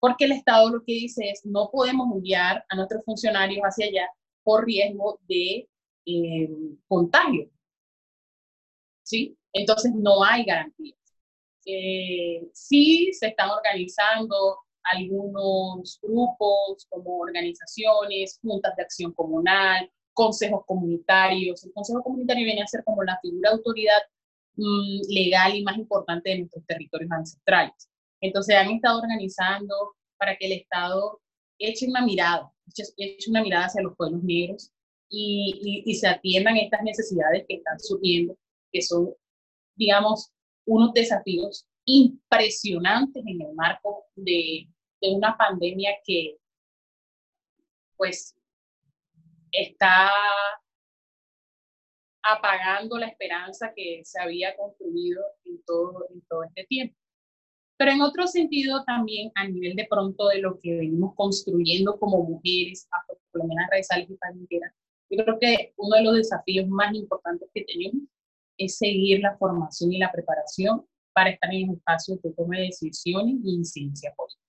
porque 0.00 0.24
el 0.24 0.32
Estado 0.32 0.70
lo 0.70 0.80
que 0.84 0.92
dice 0.92 1.28
es 1.28 1.44
no 1.44 1.68
podemos 1.70 2.14
enviar 2.14 2.64
a 2.68 2.76
nuestros 2.76 3.04
funcionarios 3.04 3.62
hacia 3.62 3.86
allá 3.86 4.08
por 4.42 4.64
riesgo 4.64 5.18
de 5.28 5.68
eh, 6.06 6.48
contagio. 6.88 7.50
¿sí? 9.06 9.38
Entonces 9.52 9.92
no 9.94 10.22
hay 10.22 10.44
garantías. 10.44 10.95
Eh, 11.66 12.48
sí 12.52 13.12
se 13.12 13.28
están 13.28 13.50
organizando 13.50 14.60
algunos 14.84 15.98
grupos 16.00 16.86
como 16.88 17.18
organizaciones, 17.18 18.38
juntas 18.40 18.74
de 18.76 18.82
acción 18.84 19.12
comunal, 19.12 19.90
consejos 20.12 20.62
comunitarios. 20.64 21.64
El 21.64 21.72
consejo 21.72 22.02
comunitario 22.02 22.44
viene 22.44 22.62
a 22.62 22.66
ser 22.68 22.84
como 22.84 23.02
la 23.02 23.18
figura 23.20 23.50
de 23.50 23.56
autoridad 23.56 23.98
mm, 24.56 25.00
legal 25.08 25.54
y 25.56 25.64
más 25.64 25.76
importante 25.76 26.30
de 26.30 26.38
nuestros 26.38 26.64
territorios 26.66 27.10
ancestrales. 27.10 27.88
Entonces 28.20 28.56
han 28.56 28.70
estado 28.70 29.00
organizando 29.00 29.74
para 30.18 30.36
que 30.36 30.46
el 30.46 30.52
Estado 30.52 31.20
eche 31.58 31.86
una 31.88 32.04
mirada, 32.04 32.50
eche, 32.96 33.30
una 33.30 33.42
mirada 33.42 33.66
hacia 33.66 33.82
los 33.82 33.96
pueblos 33.96 34.22
negros 34.22 34.70
y, 35.08 35.82
y, 35.84 35.90
y 35.90 35.94
se 35.96 36.08
atiendan 36.08 36.56
estas 36.56 36.82
necesidades 36.82 37.44
que 37.48 37.56
están 37.56 37.78
surgiendo 37.80 38.36
que 38.72 38.82
son, 38.82 39.14
digamos, 39.76 40.30
unos 40.66 40.92
desafíos 40.92 41.66
impresionantes 41.84 43.24
en 43.26 43.40
el 43.40 43.54
marco 43.54 44.04
de, 44.16 44.68
de 45.00 45.10
una 45.10 45.36
pandemia 45.36 45.92
que, 46.04 46.36
pues, 47.96 48.36
está 49.52 50.10
apagando 52.22 52.98
la 52.98 53.06
esperanza 53.06 53.72
que 53.74 54.02
se 54.04 54.20
había 54.20 54.56
construido 54.56 55.22
en 55.44 55.62
todo, 55.64 56.06
en 56.10 56.20
todo 56.22 56.44
este 56.44 56.64
tiempo. 56.64 56.96
Pero 57.78 57.92
en 57.92 58.00
otro 58.00 58.26
sentido 58.26 58.84
también 58.84 59.30
a 59.34 59.46
nivel 59.46 59.76
de 59.76 59.86
pronto 59.88 60.28
de 60.28 60.38
lo 60.38 60.58
que 60.60 60.76
venimos 60.76 61.14
construyendo 61.14 61.98
como 61.98 62.24
mujeres, 62.24 62.88
afrocolombianas, 62.90 63.70
raizales 63.70 64.10
y 64.10 64.16
palenqueras, 64.16 64.72
yo 65.10 65.24
creo 65.24 65.38
que 65.38 65.72
uno 65.76 65.96
de 65.96 66.02
los 66.02 66.16
desafíos 66.16 66.66
más 66.68 66.92
importantes 66.94 67.48
que 67.54 67.64
tenemos 67.64 68.02
es 68.58 68.78
seguir 68.78 69.20
la 69.20 69.36
formación 69.36 69.92
y 69.92 69.98
la 69.98 70.12
preparación 70.12 70.84
para 71.12 71.30
estar 71.30 71.52
en 71.52 71.70
espacios 71.70 72.20
de 72.22 72.32
toma 72.32 72.58
de 72.58 72.64
decisiones 72.64 73.36
y 73.42 73.54
incidencia 73.54 74.12
política. 74.14 74.42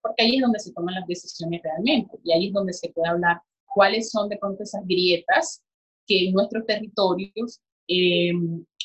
Porque 0.00 0.22
ahí 0.22 0.36
es 0.36 0.42
donde 0.42 0.60
se 0.60 0.72
toman 0.72 0.94
las 0.94 1.06
decisiones 1.06 1.60
realmente 1.62 2.18
y 2.24 2.32
ahí 2.32 2.46
es 2.48 2.52
donde 2.52 2.72
se 2.72 2.90
puede 2.90 3.08
hablar 3.08 3.40
cuáles 3.66 4.10
son 4.10 4.28
de 4.28 4.36
pronto 4.36 4.62
esas 4.62 4.86
grietas 4.86 5.62
que 6.06 6.28
en 6.28 6.32
nuestros 6.34 6.66
territorios 6.66 7.60
eh, 7.88 8.32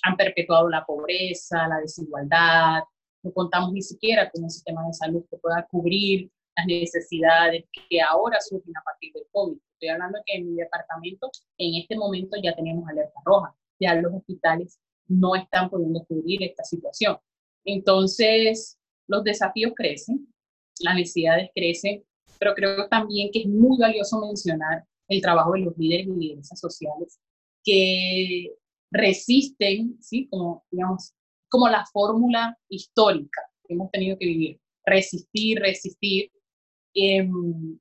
han 0.03 0.15
perpetuado 0.15 0.69
la 0.69 0.85
pobreza, 0.85 1.67
la 1.67 1.79
desigualdad. 1.79 2.81
No 3.23 3.31
contamos 3.33 3.73
ni 3.73 3.81
siquiera 3.81 4.29
con 4.29 4.43
un 4.43 4.49
sistema 4.49 4.85
de 4.85 4.93
salud 4.93 5.23
que 5.29 5.37
pueda 5.37 5.67
cubrir 5.69 6.31
las 6.55 6.65
necesidades 6.65 7.65
que 7.89 8.01
ahora 8.01 8.39
surgen 8.41 8.75
a 8.77 8.83
partir 8.83 9.13
del 9.13 9.23
COVID. 9.31 9.57
Estoy 9.73 9.89
hablando 9.89 10.19
que 10.25 10.37
en 10.37 10.49
mi 10.49 10.55
departamento 10.55 11.29
en 11.57 11.81
este 11.81 11.95
momento 11.95 12.37
ya 12.41 12.55
tenemos 12.55 12.87
alerta 12.87 13.19
roja 13.25 13.55
ya 13.79 13.95
los 13.95 14.13
hospitales 14.13 14.79
no 15.07 15.35
están 15.35 15.69
pudiendo 15.69 16.03
cubrir 16.05 16.43
esta 16.43 16.63
situación. 16.63 17.17
Entonces, 17.65 18.77
los 19.07 19.23
desafíos 19.23 19.73
crecen, 19.75 20.27
las 20.81 20.95
necesidades 20.95 21.49
crecen, 21.55 22.03
pero 22.39 22.53
creo 22.53 22.87
también 22.87 23.29
que 23.31 23.41
es 23.41 23.47
muy 23.47 23.77
valioso 23.77 24.19
mencionar 24.19 24.85
el 25.07 25.21
trabajo 25.21 25.53
de 25.53 25.61
los 25.61 25.77
líderes 25.77 26.07
y 26.07 26.11
lideresas 26.11 26.59
sociales 26.59 27.19
que 27.63 28.53
resisten, 28.91 29.97
¿sí? 30.01 30.27
como, 30.29 30.65
digamos, 30.71 31.13
como 31.49 31.69
la 31.69 31.85
fórmula 31.91 32.57
histórica 32.69 33.41
que 33.65 33.73
hemos 33.73 33.91
tenido 33.91 34.17
que 34.17 34.25
vivir, 34.25 34.59
resistir, 34.85 35.59
resistir, 35.59 36.31
em, 36.93 37.79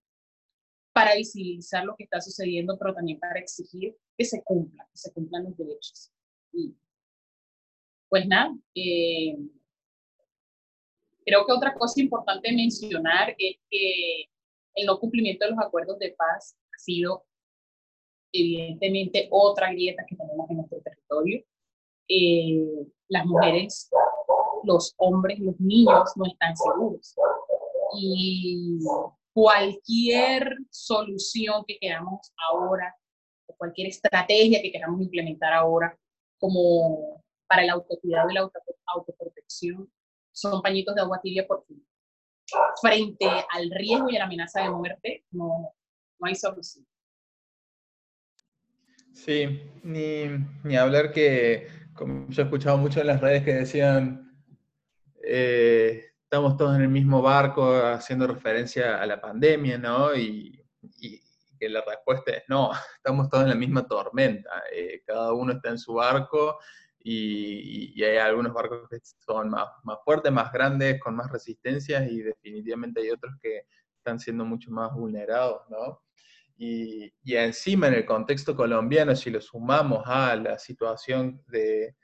para 0.93 1.15
visibilizar 1.15 1.85
lo 1.85 1.95
que 1.97 2.05
está 2.05 2.21
sucediendo, 2.21 2.79
pero 2.79 2.95
también 2.95 3.19
para 3.19 3.39
exigir 3.39 3.97
que 4.17 4.25
se 4.25 4.43
cumplan, 4.43 5.45
los 5.45 5.57
derechos. 5.57 6.13
Y, 6.53 6.75
pues 8.09 8.27
nada, 8.27 8.57
eh, 8.75 9.37
creo 11.25 11.45
que 11.45 11.53
otra 11.53 11.75
cosa 11.75 12.01
importante 12.01 12.53
mencionar 12.53 13.35
es 13.39 13.57
que 13.71 14.31
el 14.75 14.87
no 14.87 14.99
cumplimiento 14.99 15.45
de 15.45 15.53
los 15.53 15.61
acuerdos 15.61 15.99
de 15.99 16.15
paz 16.17 16.57
ha 16.75 16.79
sido 16.79 17.25
evidentemente 18.33 19.29
otra 19.31 19.73
grieta 19.73 20.05
que 20.07 20.17
tenemos 20.17 20.49
en 20.51 20.57
nuestro 20.57 20.81
territorio. 20.81 21.45
Eh, 22.09 22.87
las 23.09 23.27
mujeres, 23.27 23.91
los 24.65 24.95
hombres, 24.99 25.39
los 25.41 25.59
niños 25.59 26.11
no 26.17 26.27
están 26.27 26.57
seguros. 26.57 27.15
Y 27.99 28.79
cualquier 29.33 30.57
solución 30.71 31.65
que 31.67 31.79
queramos 31.79 32.33
ahora, 32.49 32.95
cualquier 33.55 33.89
estrategia 33.89 34.61
que 34.63 34.73
queramos 34.73 35.01
implementar 35.01 35.53
ahora, 35.53 35.97
como 36.39 37.23
para 37.47 37.63
el 37.63 37.71
autocuidado 37.71 38.31
y 38.31 38.35
la 38.35 38.51
autoprotección, 38.87 39.91
son 40.33 40.61
pañitos 40.61 40.95
de 40.95 41.01
agua 41.01 41.21
tibia 41.23 41.47
porque 41.47 41.75
frente 42.81 43.27
al 43.51 43.71
riesgo 43.71 44.11
y 44.11 44.17
a 44.17 44.21
la 44.21 44.25
amenaza 44.27 44.63
de 44.63 44.71
muerte 44.71 45.25
no, 45.31 45.73
no 46.19 46.27
hay 46.27 46.35
solución. 46.35 46.87
Sí, 49.13 49.63
ni, 49.83 50.25
ni, 50.63 50.77
hablar 50.77 51.11
que, 51.11 51.69
como 51.95 52.29
yo 52.29 52.43
he 52.43 52.45
escuchado 52.45 52.77
mucho 52.77 53.01
en 53.01 53.07
las 53.07 53.21
redes 53.21 53.43
que 53.43 53.55
decían, 53.55 54.37
eh, 55.25 56.05
estamos 56.23 56.57
todos 56.57 56.77
en 56.77 56.83
el 56.83 56.89
mismo 56.89 57.23
barco 57.23 57.75
haciendo 57.75 58.27
referencia 58.27 59.01
a 59.01 59.07
la 59.07 59.21
pandemia, 59.21 59.79
¿no? 59.79 60.15
Y, 60.15 60.56
que 61.59 61.69
la 61.69 61.83
respuesta 61.83 62.33
es 62.33 62.45
no, 62.49 62.71
estamos 62.97 63.29
todos 63.29 63.45
en 63.45 63.51
la 63.51 63.55
misma 63.55 63.87
tormenta, 63.87 64.65
eh, 64.73 65.03
cada 65.07 65.33
uno 65.33 65.53
está 65.53 65.71
en 65.71 65.79
su 65.79 65.95
barco 65.95 66.59
y, 66.99 68.03
hay 68.03 68.17
algunos 68.19 68.53
barcos 68.53 68.89
que 68.91 68.99
son 69.03 69.51
más, 69.51 69.69
más 69.85 69.99
fuertes, 70.05 70.33
más 70.33 70.53
grandes, 70.53 71.01
con 71.01 71.15
más 71.15 71.31
resistencias 71.31 72.11
y 72.11 72.21
definitivamente 72.23 73.01
hay 73.01 73.11
otros 73.11 73.35
que 73.41 73.63
están 73.97 74.19
siendo 74.19 74.45
mucho 74.45 74.71
más 74.71 74.93
vulnerados, 74.93 75.63
¿no? 75.69 76.03
Y, 76.57 77.13
y, 77.23 77.37
encima 77.37 77.89
en 77.89 77.95
el 77.95 78.07
contexto 78.07 78.57
colombiano, 78.57 79.15
si 79.15 79.31
lo 79.31 79.41
sumamos 79.41 80.03
a 80.07 80.35
la 80.37 80.59
situación 80.59 81.43
de, 81.49 81.95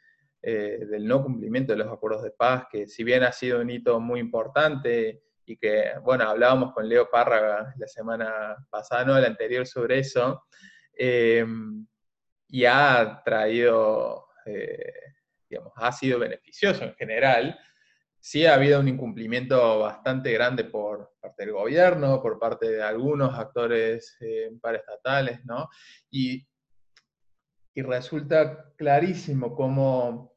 eh, 0.45 0.87
del 0.91 1.07
no 1.07 1.23
cumplimiento 1.23 1.73
de 1.73 1.79
los 1.79 1.93
acuerdos 1.93 2.25
de 2.25 2.33
paz, 2.33 2.65
que 2.69 2.89
si 2.89 3.05
bien 3.05 3.23
ha 3.23 3.31
sido 3.31 3.61
un 3.61 3.71
hito 3.71 4.01
muy 4.01 4.19
importante 4.19 5.23
y 5.45 5.57
que, 5.57 5.93
bueno, 6.03 6.29
hablábamos 6.29 6.73
con 6.73 6.89
Leo 6.89 7.11
Párraga 7.11 7.75
la 7.77 7.87
semana 7.87 8.57
pasada, 8.71 9.05
no 9.05 9.19
la 9.19 9.27
anterior, 9.27 9.67
sobre 9.67 9.99
eso, 9.99 10.45
eh, 10.97 11.45
y 12.49 12.65
ha 12.65 13.23
traído, 13.25 14.27
eh, 14.47 14.93
digamos, 15.49 15.73
ha 15.77 15.91
sido 15.93 16.19
beneficioso 16.19 16.85
en 16.85 16.95
general. 16.95 17.59
Sí 18.21 18.47
ha 18.47 18.55
habido 18.55 18.79
un 18.79 18.89
incumplimiento 18.89 19.81
bastante 19.81 20.33
grande 20.33 20.65
por 20.65 21.15
parte 21.21 21.45
del 21.45 21.55
gobierno, 21.55 22.23
por 22.23 22.39
parte 22.39 22.71
de 22.71 22.83
algunos 22.83 23.37
actores 23.37 24.17
eh, 24.21 24.51
paraestatales, 24.61 25.45
¿no? 25.45 25.69
Y, 26.11 26.47
y 27.75 27.83
resulta 27.83 28.73
clarísimo 28.77 29.57
cómo 29.57 30.37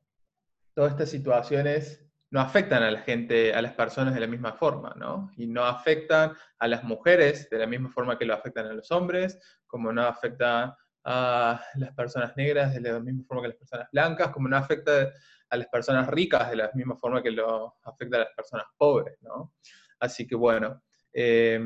todas 0.74 0.94
estas 0.94 1.10
situaciones 1.10 2.05
no 2.36 2.42
afectan 2.42 2.84
a 2.84 2.92
la 2.92 3.00
gente, 3.00 3.54
a 3.54 3.62
las 3.62 3.72
personas 3.76 4.14
de 4.14 4.20
la 4.20 4.28
misma 4.28 4.52
forma, 4.52 4.94
¿no? 4.98 5.32
Y 5.38 5.48
no 5.48 5.64
afectan 5.64 6.34
a 6.60 6.68
las 6.68 6.84
mujeres 6.84 7.50
de 7.50 7.60
la 7.60 7.66
misma 7.66 7.90
forma 7.90 8.18
que 8.18 8.26
lo 8.26 8.34
afectan 8.34 8.66
a 8.66 8.74
los 8.74 8.92
hombres, 8.92 9.40
como 9.66 9.94
no 9.94 10.02
afecta 10.02 10.78
a 11.06 11.62
las 11.76 11.94
personas 11.94 12.36
negras 12.36 12.74
de 12.74 12.82
la 12.82 13.00
misma 13.00 13.24
forma 13.26 13.44
que 13.44 13.48
las 13.48 13.58
personas 13.58 13.88
blancas, 13.90 14.32
como 14.32 14.50
no 14.50 14.58
afecta 14.58 15.14
a 15.50 15.56
las 15.56 15.68
personas 15.68 16.10
ricas 16.10 16.50
de 16.50 16.58
la 16.58 16.70
misma 16.74 16.98
forma 16.98 17.24
que 17.24 17.32
lo 17.32 17.78
afecta 17.86 18.18
a 18.18 18.26
las 18.26 18.34
personas 18.36 18.66
pobres, 18.78 19.16
¿no? 19.22 19.54
Así 19.98 20.28
que 20.28 20.36
bueno, 20.36 20.84
eh, 21.14 21.58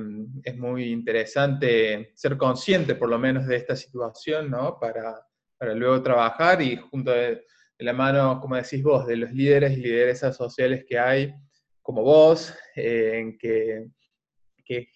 es 0.43 0.55
muy 0.55 0.91
interesante 0.91 2.11
ser 2.13 2.37
consciente 2.37 2.93
por 2.93 3.09
lo 3.09 3.17
menos 3.17 3.47
de 3.47 3.55
esta 3.55 3.75
situación, 3.75 4.51
¿no? 4.51 4.77
Para, 4.79 5.19
para 5.57 5.73
luego 5.73 6.03
trabajar 6.03 6.61
y 6.61 6.77
junto 6.77 7.09
a 7.09 7.39
de 7.79 7.85
la 7.85 7.93
mano, 7.93 8.41
como 8.41 8.57
decís 8.57 8.83
vos, 8.83 9.07
de 9.07 9.15
los 9.15 9.31
líderes 9.31 9.71
y 9.71 9.81
lideresas 9.81 10.35
sociales 10.35 10.83
que 10.85 10.99
hay, 10.99 11.33
como 11.81 12.03
vos, 12.03 12.53
eh, 12.75 13.37
que, 13.39 13.87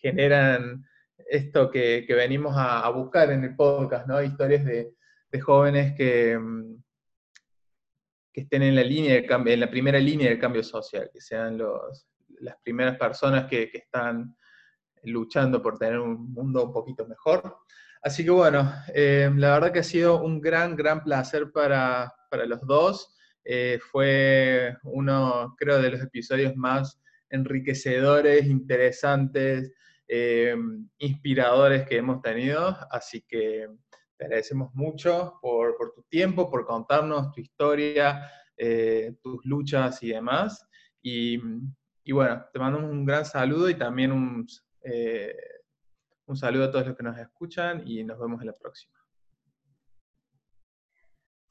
generan 0.01 0.85
esto 1.17 1.71
que, 1.71 2.05
venimos 2.09 2.53
a, 2.57 2.87
buscar 2.89 3.31
en 3.31 3.45
el 3.45 3.55
podcast, 3.55 4.05
¿no? 4.05 4.21
Historias 4.21 4.65
de, 4.65 4.93
de 5.31 5.39
jóvenes 5.39 5.95
que, 5.95 6.37
mm, 6.37 6.83
que 8.33 8.41
estén 8.41 8.63
en 8.63 8.75
la, 8.75 8.83
línea 8.83 9.25
cambio, 9.25 9.53
en 9.53 9.61
la 9.61 9.71
primera 9.71 9.97
línea 9.97 10.29
del 10.29 10.39
cambio 10.39 10.61
social, 10.61 11.09
que 11.11 11.21
sean 11.21 11.57
los, 11.57 12.05
las 12.41 12.57
primeras 12.63 12.97
personas 12.97 13.47
que 13.49 13.71
están 13.73 14.35
luchando 15.03 15.61
por 15.61 15.79
tener 15.79 15.99
un 15.99 16.33
mundo 16.33 16.65
un 16.65 16.73
poquito 16.73 17.07
mejor. 17.07 17.59
Así 18.03 18.25
que 18.25 18.31
bueno, 18.31 18.69
eh, 18.93 19.31
la 19.33 19.53
verdad 19.53 19.71
que 19.71 19.79
ha 19.79 19.83
sido 19.83 20.21
un 20.21 20.41
gran, 20.41 20.75
gran 20.75 21.01
placer 21.05 21.53
para, 21.53 22.13
para 22.29 22.45
los 22.45 22.59
dos. 22.67 23.15
Eh, 23.45 23.79
fue 23.91 24.75
uno, 24.83 25.55
creo, 25.57 25.81
de 25.81 25.91
los 25.91 26.01
episodios 26.01 26.53
más 26.57 27.01
enriquecedores, 27.29 28.45
interesantes, 28.45 29.71
eh, 30.09 30.53
inspiradores 30.97 31.87
que 31.87 31.95
hemos 31.95 32.21
tenido. 32.21 32.77
Así 32.91 33.23
que 33.25 33.69
te 34.17 34.25
agradecemos 34.25 34.73
mucho 34.73 35.39
por, 35.41 35.77
tu 35.95 36.03
tiempo, 36.03 36.51
por 36.51 36.65
contarnos 36.65 37.31
tu 37.31 37.39
historia, 37.39 38.29
tus 39.21 39.45
luchas 39.45 40.03
y 40.03 40.09
demás. 40.09 40.67
Y, 41.01 41.37
bueno, 42.11 42.43
te 42.51 42.59
mandamos 42.59 42.91
un 42.91 43.05
gran 43.05 43.23
saludo 43.23 43.69
y 43.69 43.75
también 43.75 44.11
un, 44.11 44.45
un 46.25 46.37
saludo 46.37 46.65
a 46.65 46.71
todos 46.71 46.87
los 46.87 46.97
que 46.97 47.03
nos 47.03 47.17
escuchan 47.17 47.83
y 47.85 48.03
nos 48.03 48.19
vemos 48.19 48.41
en 48.41 48.47
la 48.47 48.53
próxima. 48.53 48.93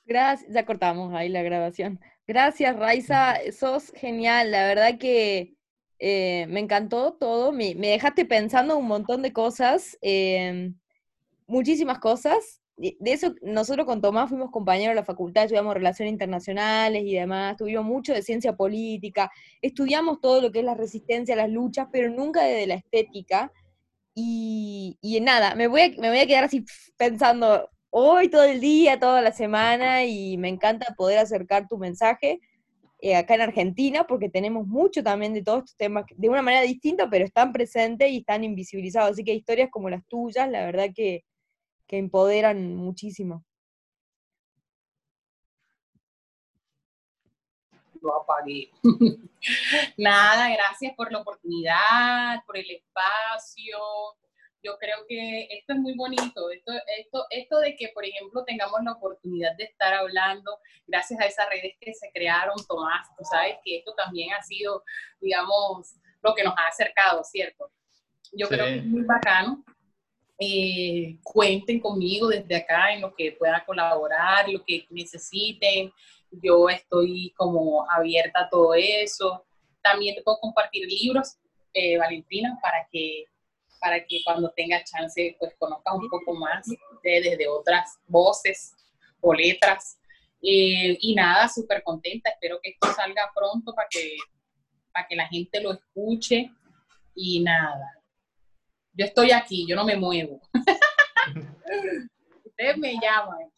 Gracias, 0.05 0.53
ya 0.53 0.67
cortamos 0.67 1.15
ahí 1.15 1.29
la 1.29 1.43
grabación. 1.43 2.01
Gracias, 2.27 2.77
Raiza, 2.77 3.37
sos 3.53 3.93
genial, 3.95 4.51
la 4.51 4.67
verdad 4.67 4.99
que 4.99 5.55
eh, 5.99 6.47
me 6.49 6.61
encantó 6.61 7.13
todo, 7.13 7.53
me, 7.53 7.75
dejaste 7.75 8.25
pensando 8.25 8.77
un 8.77 8.89
montón 8.89 9.23
de 9.23 9.33
cosas, 9.33 9.97
em, 10.01 10.75
muchísimas 11.47 11.99
cosas. 12.01 12.61
De 12.77 12.97
eso, 13.05 13.35
nosotros 13.43 13.87
con 13.87 14.01
Tomás 14.01 14.29
fuimos 14.29 14.51
compañeros 14.51 14.93
de 14.97 15.01
la 15.01 15.05
facultad, 15.05 15.45
estudiamos 15.45 15.75
relaciones 15.75 16.11
internacionales 16.13 17.05
y 17.05 17.15
demás, 17.15 17.57
tuvimos 17.57 17.85
mucho 17.85 18.13
de 18.13 18.23
ciencia 18.23 18.57
política, 18.57 19.31
estudiamos 19.61 20.21
todo 20.21 20.41
lo 20.41 20.51
que 20.51 20.61
es 20.61 20.65
la 20.65 20.75
resistencia, 20.75 21.37
las 21.37 21.51
luchas, 21.51 21.87
pero 21.93 22.11
nunca 22.11 22.43
desde 22.43 22.67
la 22.67 22.75
estética. 22.75 23.53
Y, 24.15 24.99
y 25.01 25.21
nada, 25.21 25.55
me 25.55 25.69
voy, 25.69 25.81
a, 25.83 25.89
me 26.01 26.11
voy 26.11 26.19
a 26.19 26.27
quedar 26.27 26.45
así 26.45 26.65
pensando, 26.97 27.69
hoy, 27.91 28.29
todo 28.29 28.45
el 28.45 28.61
día, 28.61 28.99
toda 28.99 29.23
la 29.23 29.33
semana 29.33 30.05
y 30.05 30.37
me 30.39 30.49
encanta 30.49 30.95
poder 30.97 31.19
acercar 31.19 31.69
tu 31.69 31.79
mensaje 31.79 32.41
eh, 33.01 33.17
acá 33.17 33.35
en 33.35 33.43
Argentina 33.43 34.07
porque 34.07 34.29
tenemos 34.31 34.67
mucho 34.67 35.03
también 35.03 35.35
de 35.35 35.43
todos 35.43 35.61
estos 35.61 35.77
temas 35.77 36.05
de 36.17 36.29
una 36.29 36.43
manera 36.43 36.63
distinta, 36.63 37.11
pero 37.11 37.25
están 37.25 37.53
presentes 37.53 38.11
y 38.11 38.19
están 38.19 38.45
invisibilizados. 38.45 39.13
Así 39.13 39.25
que 39.25 39.35
historias 39.35 39.71
como 39.71 39.91
las 39.91 40.07
tuyas, 40.07 40.49
la 40.51 40.65
verdad 40.67 40.91
que, 40.95 41.25
que 41.87 41.99
empoderan 41.99 42.77
muchísimo. 42.77 43.45
Lo 48.03 48.21
apagué. 48.21 48.71
Nada, 49.97 50.51
gracias 50.51 50.93
por 50.97 51.11
la 51.13 51.21
oportunidad, 51.21 52.45
por 52.45 52.57
el 52.57 52.71
espacio 52.71 53.79
yo 54.63 54.79
creo 54.79 55.05
que 55.09 55.49
esto 55.51 55.73
es 55.73 55.79
muy 55.81 55.95
bonito, 55.95 56.51
esto, 56.51 56.73
esto, 56.99 57.27
esto 57.31 57.59
de 57.59 57.75
que, 57.75 57.89
por 57.89 58.05
ejemplo, 58.05 58.45
tengamos 58.45 58.81
la 58.85 58.93
oportunidad 58.93 59.57
de 59.57 59.65
estar 59.65 59.93
hablando 59.93 60.59
gracias 60.87 61.21
a 61.21 61.27
esas 61.27 61.49
redes 61.49 61.75
que 61.81 61.93
se 61.93 62.11
crearon, 62.13 62.55
Tomás, 62.69 63.09
tú 63.17 63.25
sabes 63.25 63.57
que 63.65 63.79
esto 63.79 63.93
también 63.95 64.33
ha 64.33 64.43
sido, 64.43 64.85
digamos, 65.21 65.95
lo 66.23 66.35
que 66.35 66.45
nos 66.45 66.55
ha 66.57 66.69
acercado, 66.69 67.25
¿cierto? 67.25 67.71
Yo 68.33 68.49
creo 68.49 68.67
que 68.67 68.77
es 68.77 68.85
muy 68.85 69.03
bacano. 69.03 69.65
Eh, 70.39 71.19
cuenten 71.23 71.79
conmigo 71.79 72.29
desde 72.29 72.57
acá 72.57 72.93
en 72.93 73.03
lo 73.03 73.15
que 73.15 73.33
puedan 73.33 73.63
colaborar, 73.65 74.49
lo 74.49 74.65
que 74.65 74.87
necesiten. 74.91 75.93
Yo 76.33 76.69
estoy 76.69 77.33
como 77.37 77.89
abierta 77.91 78.43
a 78.43 78.49
todo 78.49 78.75
eso. 78.75 79.45
También 79.83 80.15
te 80.15 80.23
puedo 80.23 80.39
compartir 80.39 80.87
libros, 80.87 81.37
eh, 81.75 81.99
Valentina, 81.99 82.59
para 82.63 82.87
que 82.91 83.27
para 83.83 84.05
que 84.07 84.23
cuando 84.25 84.49
tenga 84.51 84.85
chance 84.85 85.37
pues 85.41 85.55
conozcas 85.59 85.95
un 85.95 86.09
poco 86.09 86.35
más 86.35 86.65
desde 87.03 87.49
otras 87.49 87.99
voces 88.07 88.77
o 89.21 89.35
letras. 89.35 89.99
Eh, 90.41 90.97
y 91.01 91.15
nada, 91.15 91.49
súper 91.49 91.83
contenta, 91.83 92.31
espero 92.31 92.61
que 92.63 92.71
esto 92.71 92.93
salga 92.95 93.31
pronto 93.35 93.75
para 93.75 93.89
que, 93.91 94.17
para 94.93 95.07
que 95.07 95.17
la 95.17 95.27
gente 95.27 95.61
lo 95.61 95.73
escuche 95.73 96.51
y 97.15 97.41
nada. 97.41 97.99
Yo 98.93 99.05
estoy 99.05 99.33
aquí, 99.33 99.67
yo 99.67 99.75
no 99.75 99.85
me 99.85 99.97
muevo. 99.97 100.41
Ustedes 102.45 102.77
me 102.79 102.95
llaman. 103.01 103.51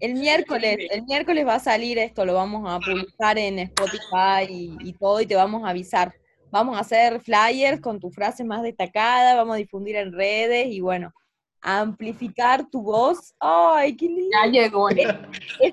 El 0.00 0.14
miércoles, 0.14 0.78
el 0.90 1.04
miércoles 1.04 1.46
va 1.46 1.54
a 1.56 1.60
salir 1.60 1.98
esto, 1.98 2.24
lo 2.24 2.34
vamos 2.34 2.64
a 2.66 2.80
publicar 2.80 3.38
en 3.38 3.58
Spotify 3.60 4.46
y, 4.48 4.76
y 4.80 4.92
todo 4.94 5.20
y 5.20 5.26
te 5.26 5.36
vamos 5.36 5.62
a 5.64 5.70
avisar 5.70 6.14
vamos 6.50 6.76
a 6.76 6.80
hacer 6.80 7.20
flyers 7.20 7.80
con 7.80 8.00
tu 8.00 8.10
frase 8.10 8.44
más 8.44 8.62
destacada, 8.62 9.36
vamos 9.36 9.54
a 9.54 9.58
difundir 9.58 9.96
en 9.96 10.12
redes 10.12 10.68
y 10.68 10.80
bueno, 10.80 11.12
amplificar 11.60 12.68
tu 12.68 12.82
voz. 12.82 13.34
¡Ay, 13.38 13.96
qué 13.96 14.06
lindo! 14.06 14.30
Ya 14.32 14.50
llegó. 14.50 14.88
¿Es, 14.88 14.98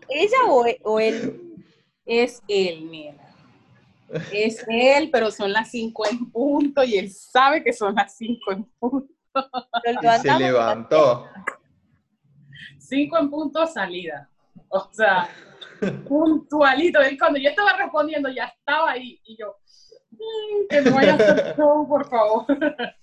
ella 0.09 0.37
o, 0.83 0.99
él? 0.99 1.63
Es 2.05 2.41
él, 2.47 2.81
mira. 2.83 3.15
Es 4.31 4.63
él, 4.69 5.09
pero 5.11 5.31
son 5.31 5.51
las 5.51 5.71
cinco 5.71 6.05
en 6.09 6.31
punto 6.31 6.83
y 6.83 6.97
él 6.97 7.11
sabe 7.11 7.63
que 7.63 7.73
son 7.73 7.95
las 7.95 8.15
cinco 8.15 8.51
en 8.51 8.63
punto. 8.79 9.13
Se 10.21 10.39
levantó. 10.39 11.27
Cinco 12.87 13.17
en 13.17 13.29
punto 13.29 13.65
salida. 13.67 14.29
O 14.69 14.89
sea, 14.91 15.29
puntualito. 16.07 16.99
cuando 17.19 17.39
yo 17.39 17.49
estaba 17.49 17.73
respondiendo 17.73 18.29
ya 18.29 18.45
estaba 18.45 18.91
ahí 18.91 19.19
y 19.25 19.37
yo, 19.37 19.57
que 20.69 20.81
no 20.81 20.95
vaya 20.95 21.13
a 21.13 21.15
hacer 21.15 21.55
show, 21.57 21.87
por 21.87 22.09
favor. 22.09 22.45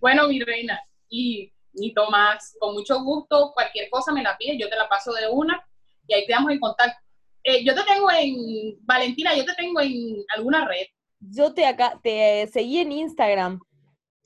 bueno, 0.00 0.28
mi 0.28 0.40
reina, 0.40 0.80
y, 1.08 1.50
y 1.72 1.94
Tomás, 1.94 2.56
con 2.60 2.74
mucho 2.74 3.02
gusto, 3.02 3.52
cualquier 3.54 3.88
cosa 3.88 4.12
me 4.12 4.22
la 4.22 4.36
pides, 4.36 4.58
yo 4.58 4.68
te 4.68 4.76
la 4.76 4.88
paso 4.88 5.12
de 5.12 5.28
una 5.28 5.66
y 6.06 6.14
ahí 6.14 6.26
quedamos 6.26 6.52
en 6.52 6.60
contacto. 6.60 7.00
Eh, 7.42 7.64
yo 7.64 7.74
te 7.74 7.82
tengo 7.84 8.10
en, 8.10 8.78
Valentina, 8.82 9.34
yo 9.34 9.46
te 9.46 9.54
tengo 9.54 9.80
en 9.80 10.22
alguna 10.36 10.68
red. 10.68 10.86
Yo 11.20 11.54
te 11.54 11.66
acá, 11.66 11.98
te 12.02 12.46
seguí 12.52 12.80
en 12.80 12.92
Instagram. 12.92 13.60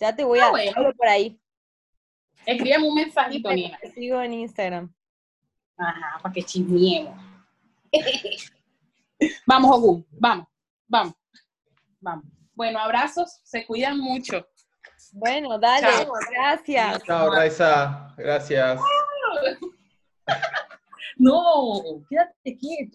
Ya 0.00 0.14
te 0.14 0.24
voy 0.24 0.40
ah, 0.40 0.48
a 0.48 0.52
ver 0.52 0.74
por 0.96 1.06
ahí. 1.06 1.38
Escríbeme 2.46 2.88
un 2.88 2.94
mensajito, 2.94 3.52
Nina. 3.52 3.78
Te 3.80 3.90
sigo 3.92 4.20
en 4.20 4.32
Instagram. 4.34 4.92
Ajá, 5.76 6.18
para 6.22 6.32
que 6.32 6.42
chismeemos. 6.42 7.14
vamos, 9.46 9.70
Ogun, 9.76 10.06
vamos, 10.12 10.46
vamos, 10.86 11.14
vamos. 12.00 12.24
Bueno, 12.54 12.78
abrazos, 12.78 13.40
se 13.42 13.66
cuidan 13.66 13.98
mucho. 13.98 14.46
Bueno, 15.12 15.58
dale, 15.58 15.86
Chao. 15.86 16.12
gracias. 16.30 17.02
Chao, 17.04 17.30
Raiza. 17.30 18.14
Gracias. 18.16 18.80
No, 21.16 21.80
quédate 22.10 22.58
quieto. 22.58 22.92